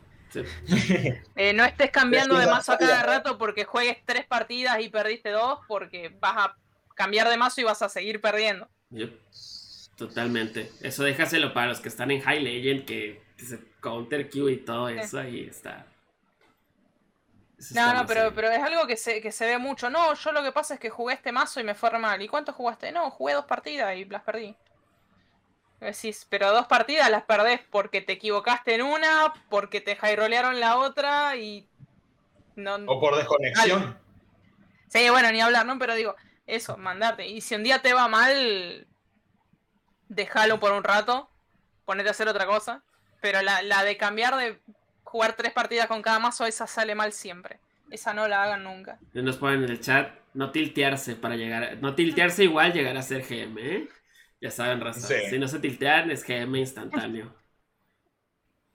[1.36, 5.30] Eh, no estés cambiando de mazo a cada rato porque juegues tres partidas y perdiste
[5.30, 6.56] dos, porque vas a
[6.96, 8.68] cambiar de mazo y vas a seguir perdiendo.
[9.96, 10.72] Totalmente.
[10.80, 14.88] Eso déjaselo para los que están en High Legend, que, se counter Q y todo
[14.88, 15.86] eso, ahí está.
[17.74, 19.90] no, no, pero, pero es algo que se, que se ve mucho.
[19.90, 22.20] No, yo lo que pasa es que jugué este mazo y me fue re mal.
[22.22, 22.90] ¿Y cuánto jugaste?
[22.92, 24.56] No, jugué dos partidas y las perdí.
[25.80, 30.78] Decís, pero dos partidas las perdés porque te equivocaste en una, porque te rolearon la
[30.78, 31.68] otra y.
[32.56, 32.76] No...
[32.86, 33.98] O por desconexión.
[34.88, 35.78] Sí, bueno, ni hablar, ¿no?
[35.78, 36.14] Pero digo,
[36.46, 37.26] eso, mandarte.
[37.26, 38.86] Y si un día te va mal,
[40.14, 41.28] déjalo por un rato,
[41.84, 42.82] ponete a hacer otra cosa.
[43.20, 44.60] Pero la, de cambiar de
[45.02, 47.58] jugar tres partidas con cada mazo, esa sale mal siempre.
[47.90, 48.98] Esa no la hagan nunca.
[49.12, 51.78] Nos ponen en el chat, no tiltearse para llegar.
[51.80, 53.88] No tiltearse igual llegar a ser GM, ¿eh?
[54.40, 55.10] Ya saben, razón.
[55.30, 57.34] Si no se tiltean, es GM instantáneo.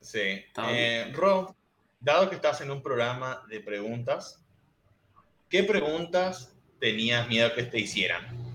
[0.02, 0.44] Sí.
[0.70, 1.53] Eh, Rob,
[1.99, 4.44] dado que estás en un programa de preguntas,
[5.49, 8.48] ¿qué preguntas tenías miedo que te hicieran?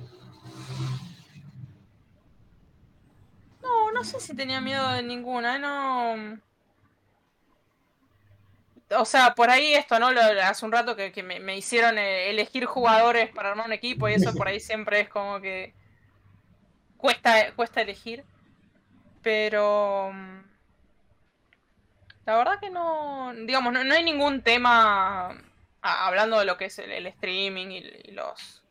[3.94, 6.38] No sé si tenía miedo de ninguna, no.
[8.90, 10.08] O sea, por ahí esto, ¿no?
[10.08, 14.34] hace un rato que, me, hicieron eh, elegir jugadores para armar un equipo y eso
[14.34, 15.74] por ahí siempre es como que
[16.98, 18.24] cuesta, cuesta elegir.
[19.22, 20.40] Pero mm,
[22.26, 25.34] la verdad que no, digamos, no, hay ningún tema
[25.80, 28.63] hablando de lo que es el, streaming y, los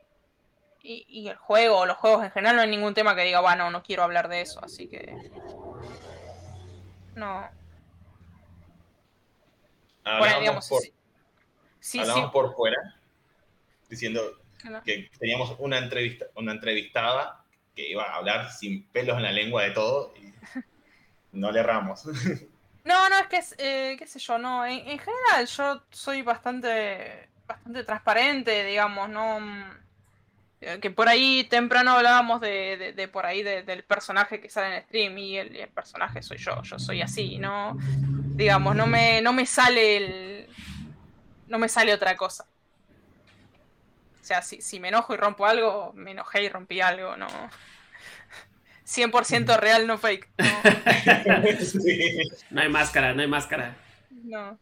[0.83, 3.71] y, el juego o los juegos en general no hay ningún tema que diga, bueno,
[3.71, 5.31] no quiero hablar de eso, así que...
[7.15, 7.49] No.
[10.03, 10.81] Hablamos, por,
[11.79, 12.01] sí.
[12.33, 12.99] por fuera,
[13.89, 14.21] diciendo
[14.83, 19.63] que teníamos una entrevista, una entrevistada que iba a hablar sin pelos en la lengua
[19.63, 20.33] de todo y
[21.31, 22.03] no le erramos.
[22.85, 27.29] No, no, es que, eh, qué sé yo, no, en, en, general yo soy bastante,
[27.47, 29.82] bastante transparente, digamos, no eh,
[30.81, 35.17] que por ahí temprano hablábamos de, de, por ahí del personaje que sale en stream
[35.17, 37.77] y el, personaje soy yo, yo soy así, ¿no?
[37.79, 40.47] Digamos, no me, no me sale el.
[41.47, 42.45] No me sale otra cosa.
[44.21, 47.27] O sea, si, si me enojo y rompo algo, me enojé y rompí algo, ¿no?
[48.87, 50.29] 100% real, no fake.
[52.51, 53.75] no hay máscara, no hay máscara.
[54.09, 54.57] No.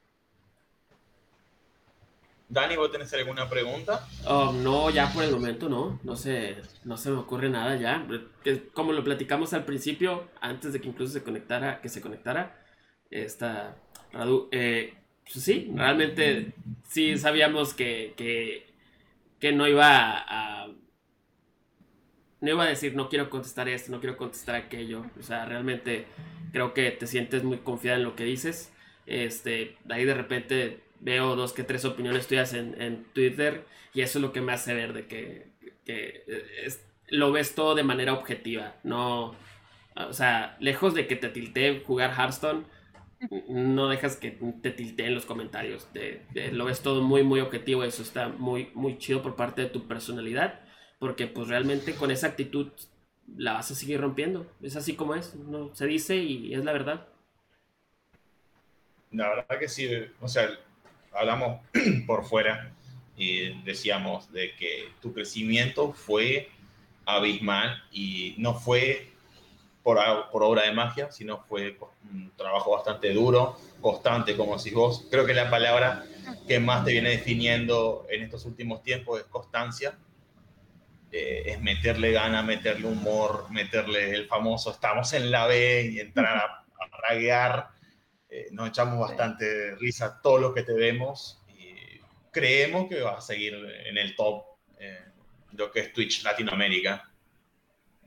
[2.51, 4.05] Dani, ¿vos tenés alguna pregunta?
[4.25, 6.01] Oh, no, ya por el momento no.
[6.03, 8.05] No se, no se me ocurre nada ya.
[8.73, 12.61] Como lo platicamos al principio, antes de que incluso se conectara, que se conectara,
[13.09, 13.77] esta
[14.11, 16.53] Radu, eh, pues sí, realmente
[16.89, 18.13] sí sabíamos que,
[19.39, 20.67] que, no iba a,
[22.41, 25.05] no iba a decir no quiero contestar esto, no quiero contestar aquello.
[25.17, 26.05] O sea, realmente
[26.51, 28.73] creo que te sientes muy confiada en lo que dices.
[29.05, 34.21] Este, ahí de repente veo dos que tres opiniones tuyas en, Twitter y eso es
[34.21, 35.51] lo que me hace ver de que,
[35.87, 36.69] eh,
[37.07, 39.35] lo ves todo de manera objetiva, no,
[39.95, 42.63] o sea, lejos de que te tiltee jugar Hearthstone,
[43.49, 45.87] no dejas que te tilteen los comentarios,
[46.53, 49.87] lo ves todo muy, muy objetivo, eso está muy, muy chido por parte de tu
[49.87, 50.61] personalidad,
[50.99, 52.71] porque pues realmente con esa actitud
[53.35, 56.71] la vas a seguir rompiendo, es así como es, no se dice y es la
[56.71, 57.07] verdad.
[59.11, 59.89] La verdad que sí,
[60.21, 60.49] o sea,
[61.13, 61.61] hablamos
[62.07, 62.71] por fuera
[63.15, 66.49] y decíamos de que tu crecimiento fue
[67.05, 69.11] abismal y no fue
[69.83, 69.99] por,
[70.31, 71.77] por obra de magia, sino fue
[72.11, 75.07] un trabajo bastante duro, constante, como decís vos.
[75.09, 76.05] Creo que la palabra
[76.47, 79.97] que más te viene definiendo en estos últimos tiempos es constancia.
[81.11, 86.37] Eh, es meterle gana, meterle humor, meterle el famoso estamos en la B y entrar
[86.37, 87.67] a, a raguear.
[88.31, 91.99] Eh, nos echamos bastante risa todo lo que te vemos y
[92.31, 94.45] creemos que va a seguir en el top
[94.79, 95.05] eh,
[95.51, 97.11] lo que es Twitch Latinoamérica.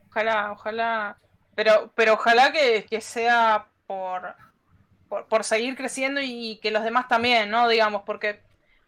[0.08, 1.18] Ojalá, ojalá
[1.54, 4.34] pero, pero ojalá que, sea por,
[5.08, 7.68] por, seguir creciendo y que los demás también, ¿no?
[7.68, 8.40] Digamos, porque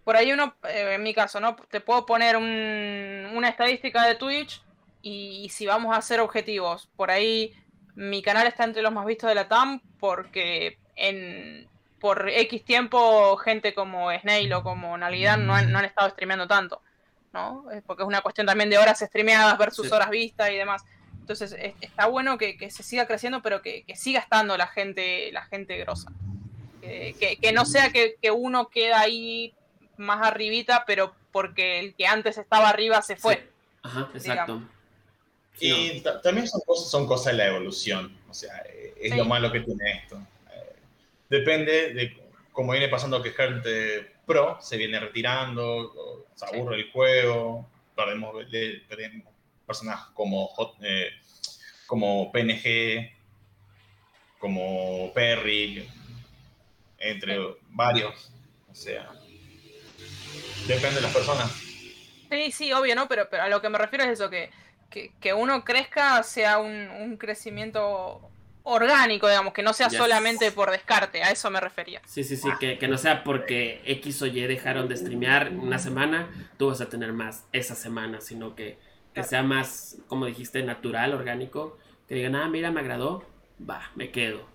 [0.04, 1.56] por ahí uno, eh, en mi caso, ¿no?
[1.56, 4.62] Te puedo poner una estadística de Twitch
[5.02, 7.54] y, si vamos a hacer objetivos, por ahí
[7.94, 11.68] mi canal está entre los más vistos de la TAM porque en
[12.00, 16.46] por X tiempo gente como Snail o como Navidad no han, no han estado streameando
[16.46, 16.80] tanto,
[17.32, 17.64] ¿no?
[17.86, 20.84] Porque es una cuestión también de horas streameadas versus horas vistas y demás.
[21.20, 25.76] Entonces está bueno que, se siga creciendo, pero que, siga estando la gente, la gente
[25.78, 26.12] grosa.
[26.80, 29.52] Que, no sea que, uno queda ahí
[29.96, 33.50] más arribita, pero porque el que antes estaba arriba se fue.
[33.82, 34.62] Ajá, exacto.
[35.58, 38.16] Y también son cosas, son cosas de la evolución.
[38.28, 38.62] O sea,
[39.00, 40.20] es lo malo que tiene esto.
[41.28, 42.16] Depende de
[42.52, 48.34] cómo viene pasando que gente pro se viene retirando, se aburre el juego, perdemos,
[48.88, 49.32] perdemos
[49.66, 50.50] personas como,
[50.82, 51.10] eh,
[51.86, 53.12] como PNG,
[54.38, 55.88] como Perry,
[56.98, 57.38] entre
[57.68, 58.32] varios.
[58.70, 59.10] O sea,
[60.66, 61.50] depende de las personas.
[62.30, 63.08] Sí, sí, obvio, ¿no?
[63.08, 64.50] Pero, pero a lo que me refiero es eso, que,
[64.90, 68.30] que, uno crezca sea un, crecimiento
[68.68, 72.02] orgánico, digamos, que no sea solamente por descarte, a eso me refería.
[72.06, 75.78] Sí, sí, sí, que, que, no sea porque X o Y dejaron de streamear una
[75.78, 76.28] semana,
[76.58, 78.78] tú vas a tener más esa semana, sino que
[79.16, 83.24] que sea más, como dijiste, natural, orgánico, que digan, ah, mira, me agradó,
[83.58, 84.46] va, me quedo.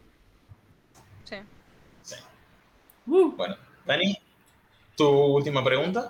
[1.24, 1.38] Sí.
[2.04, 2.16] sí.
[3.08, 3.32] Uh.
[3.32, 3.58] Bueno,
[3.88, 4.16] Dani,
[4.96, 6.10] ¿tu última pregunta?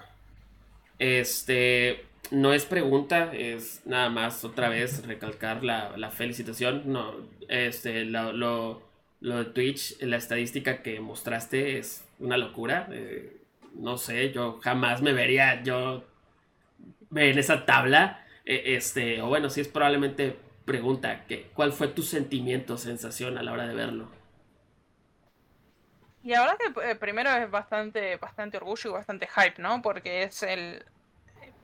[0.99, 6.83] Este, no es pregunta, es nada más otra vez recalcar la, felicitación.
[6.85, 7.15] No,
[7.49, 8.81] este, lo, lo,
[9.19, 12.87] de Twitch, la estadística que mostraste es una locura.
[12.91, 13.37] Eh,
[13.73, 16.05] no sé, yo jamás me vería yo
[17.15, 18.25] en esa tabla.
[18.45, 23.43] E, este, o bueno, si es probablemente pregunta, que, ¿cuál fue tu sentimiento, sensación a
[23.43, 24.09] la hora de verlo?
[26.23, 29.81] Y la verdad que eh, primero es bastante, bastante orgullo y bastante hype, ¿no?
[29.81, 30.85] Porque es el,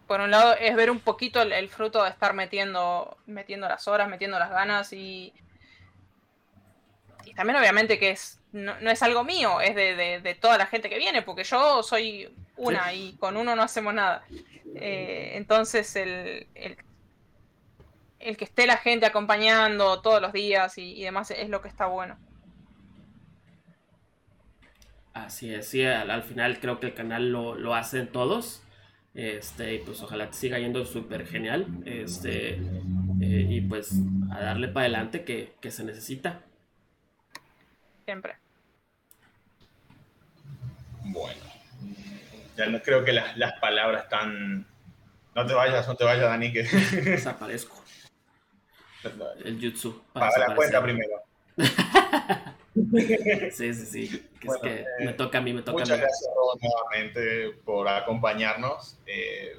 [0.08, 4.10] por un lado es ver un poquito el, fruto de estar metiendo, metiendo las horas,
[4.10, 5.34] metiendo las ganas y,
[7.26, 10.98] y también obviamente que es, no, es algo mío, es de, toda la gente que
[10.98, 14.24] viene, porque yo soy una y con uno no hacemos nada.
[14.76, 16.48] Eh, entonces, el,
[18.20, 21.88] el, que esté la gente acompañando todos los días y, demás es lo que está
[21.88, 22.18] bueno.
[25.14, 28.64] Así es, sí, al, final creo que el canal lo, lo hacen todos.
[29.18, 31.66] Este, pues ojalá te siga yendo súper genial.
[31.86, 33.92] Este, eh, y pues
[34.32, 36.42] a darle para adelante que, que se necesita.
[38.06, 38.36] Siempre.
[41.04, 41.48] Bueno
[42.58, 44.66] ya no creo que las, las palabras están...
[45.36, 46.64] No te vayas, no te vayas, Dani, que...
[47.04, 47.84] Desaparezco.
[49.46, 50.04] El jutsu.
[50.12, 51.24] Paga la cuenta primero.
[53.52, 54.30] sí, sí, sí.
[54.42, 56.02] es que eh, me toca a mí, me toca muchas a mí.
[56.02, 59.58] Muchas gracias, Rob, nuevamente por acompañarnos, eh,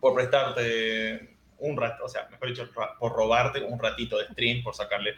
[0.00, 4.74] por prestarte un rato, o sea, mejor dicho, por robarte un ratito de stream, por
[4.74, 5.14] sacarle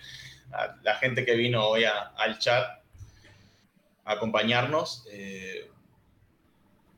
[0.52, 2.64] a la gente que vino hoy al chat
[4.04, 5.06] a acompañarnos.
[5.10, 5.70] Eh,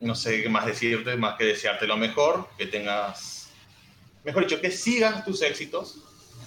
[0.00, 3.50] no sé qué más decirte, más que desearte lo mejor, que tengas,
[4.24, 5.98] mejor dicho, que sigas tus éxitos,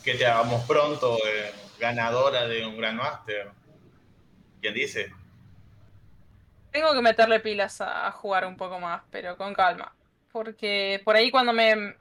[0.04, 1.52] que te hagamos pronto eh,
[1.84, 3.52] ganadora de un Gran Master.
[4.62, 5.12] ¿Quién dice?
[6.72, 9.94] Tengo que meterle pilas a, jugar un poco más, pero con calma.
[10.32, 11.96] Porque por ahí cuando me,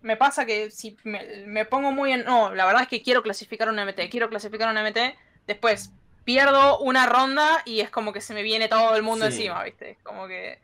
[0.00, 2.24] me pasa que si me, pongo muy en...
[2.24, 4.98] No, la verdad es que quiero clasificar un MT, quiero clasificar un MT,
[5.46, 5.92] después
[6.24, 9.90] pierdo una ronda y es como que se me viene todo el mundo encima, ¿viste?
[9.90, 10.58] Es como que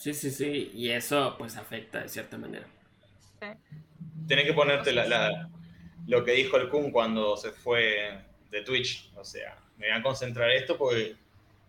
[0.00, 2.66] Sí, sí, sí, y eso pues afecta de cierta manera.
[3.38, 3.48] Sí.
[4.26, 5.50] Tienes que ponerte la,
[6.06, 8.20] lo que dijo el Kun cuando se fue
[8.50, 9.10] de Twitch.
[9.16, 11.16] O sea, me voy a concentrar esto porque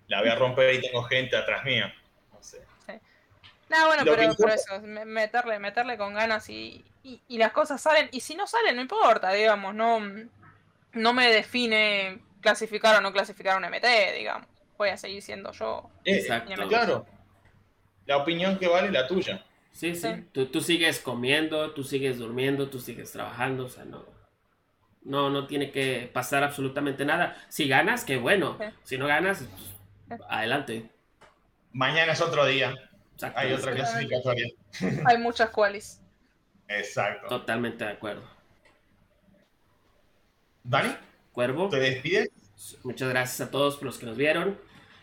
[0.08, 1.94] la voy a romper y tengo gente atrás mía.
[2.32, 2.62] No sé.
[2.86, 2.94] Sí.
[3.70, 8.10] No, bueno, pero por eso, meterle, meterle con ganas y, y, las cosas salen.
[8.12, 10.02] Y si no salen, no importa, digamos, no,
[10.94, 14.48] no me define clasificar o no clasificar un MT, digamos.
[14.78, 15.90] Voy a seguir siendo yo.
[16.04, 16.68] Exacto.
[16.68, 17.06] Claro
[18.06, 19.46] la opinión que vale la tuya.
[19.72, 20.08] Sí, sí.
[20.34, 24.06] Tú, tú, sigues comiendo, tú sigues durmiendo, tú sigues trabajando, o sea, no.
[25.04, 27.36] No, no tiene que pasar absolutamente nada.
[27.50, 28.58] Si ganas, qué bueno.
[28.84, 29.46] Si no ganas,
[30.08, 30.90] pues, adelante.
[31.72, 32.76] Mañana es otro día.
[33.36, 34.48] Hay otra clasificatoria.
[35.06, 36.02] Hay muchas cuales.
[36.68, 37.28] Exacto.
[37.28, 38.24] Totalmente de acuerdo.
[40.64, 40.96] Dani.
[41.32, 41.70] Cuervo.
[41.70, 42.30] ¿Te despides?
[42.84, 44.60] Muchas gracias a todos los que nos vieron.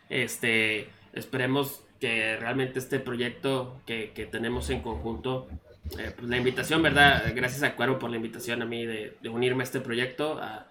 [0.09, 5.49] Este, esperemos que realmente este proyecto que, que tenemos en conjunto,
[5.99, 7.33] eh, pues la invitación, ¿verdad?
[7.35, 10.69] Gracias a Cuervo por la invitación a mí de, de unirme a este proyecto, a,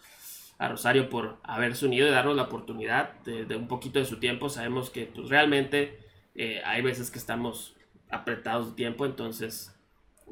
[0.58, 4.20] a, Rosario por haberse unido y darnos la oportunidad de, de un poquito de su
[4.20, 4.50] tiempo.
[4.50, 5.98] Sabemos que pues, realmente
[6.36, 7.76] eh, hay veces que estamos
[8.10, 9.76] apretados de tiempo, entonces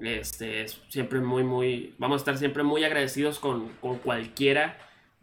[0.02, 4.78] este, es siempre muy, muy, vamos a estar siempre muy agradecidos con, con cualquiera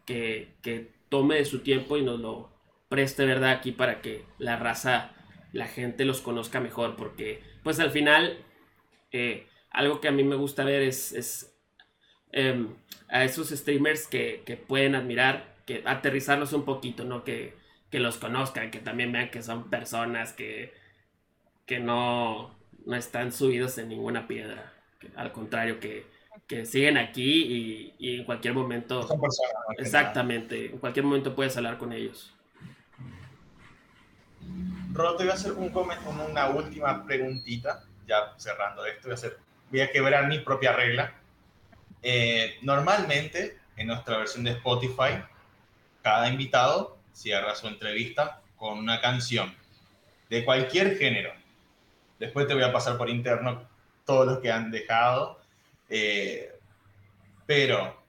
[0.05, 2.49] que, que, tome de su tiempo y nos lo
[2.89, 3.51] preste, ¿verdad?
[3.51, 5.11] Aquí para que la raza,
[5.51, 8.39] la gente los conozca mejor, porque pues al final,
[9.11, 11.53] eh, algo que a mí me gusta ver es, es
[12.31, 12.67] eh,
[13.09, 17.23] a esos streamers que, que, pueden admirar, que aterrizarlos un poquito, ¿no?
[17.23, 17.55] Que,
[17.89, 20.73] que los conozcan, que también vean que son personas que,
[21.65, 22.55] que no,
[22.85, 24.73] no están subidos en ninguna piedra.
[25.15, 26.05] al contrario, que,
[26.47, 29.01] que siguen aquí y, y, en cualquier momento.
[29.01, 29.39] Personas,
[29.77, 32.33] exactamente, en cualquier momento puedes hablar con ellos.
[34.91, 35.71] Ro, te voy a hacer un,
[36.29, 39.03] una última preguntita, ya cerrando esto.
[39.03, 39.37] Voy a, hacer,
[39.71, 41.13] voy a quebrar mi propia regla.
[42.01, 45.23] Eh, normalmente, en nuestra versión de Spotify,
[46.01, 49.55] cada invitado cierra su entrevista con una canción
[50.29, 51.33] de cualquier género.
[52.19, 53.67] Después te voy a pasar por interno
[54.05, 55.39] todos los que han dejado.
[55.89, 56.51] Eh,
[57.45, 58.03] pero,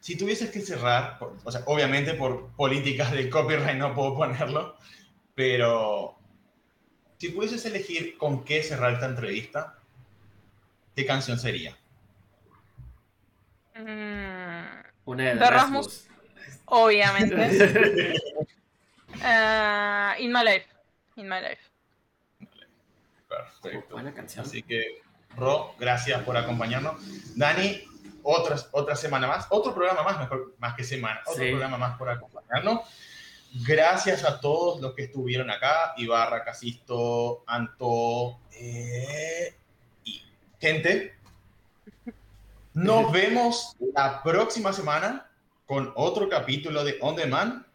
[0.00, 4.76] si tuvieses que cerrar, o sea, obviamente por políticas de copyright no puedo ponerlo,
[5.34, 6.16] pero
[7.18, 9.78] si pudieses elegir con qué cerrar esta entrevista,
[10.94, 11.76] ¿qué canción sería?
[13.76, 16.06] Mm, Una de, de Rasmus.
[16.66, 17.34] Obviamente.
[19.16, 20.66] uh, in My Life.
[21.16, 21.62] In My Life.
[23.28, 23.94] Perfecto.
[23.94, 24.44] Buena canción.
[24.46, 25.02] Así que,
[25.36, 26.94] Ro, gracias por acompañarnos.
[27.36, 27.82] Dani,
[28.22, 31.50] otra, otra semana más, otro programa más, mejor, más que semana, otro Sí.
[31.50, 32.80] programa más por acompañarnos.
[33.66, 39.54] Gracias a todos los que estuvieron acá, Ibarra, Casisto, Anto, eh,
[40.64, 41.14] gente.
[42.72, 45.30] Nos vemos la próxima semana
[45.66, 47.66] con otro capítulo de On Demand.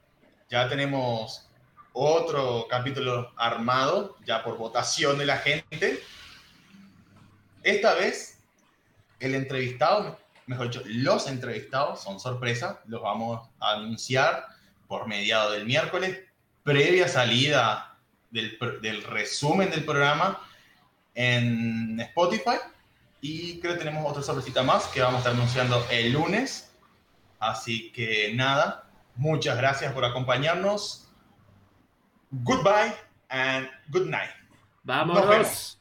[0.50, 1.48] Ya tenemos
[1.94, 6.02] otro capítulo armado, ya por votación de la gente.
[7.62, 8.40] Esta vez,
[9.20, 10.18] el entrevistado,
[10.48, 14.48] mejor dicho, los entrevistados son sorpresa, los vamos a anunciar
[14.88, 16.22] por mediado del miércoles,
[16.64, 18.00] previa salida
[18.32, 20.42] del, del resumen del programa
[21.14, 22.58] en Spotify.
[23.22, 26.72] Y creo que tenemos otra sorpresita más que vamos a estar anunciando el lunes.
[27.40, 31.10] Así que nada, muchas gracias por acompañarnos.
[32.32, 32.96] Goodbye
[33.30, 34.32] and good night.
[34.84, 35.28] Vámonos.
[35.28, 35.79] Vemos.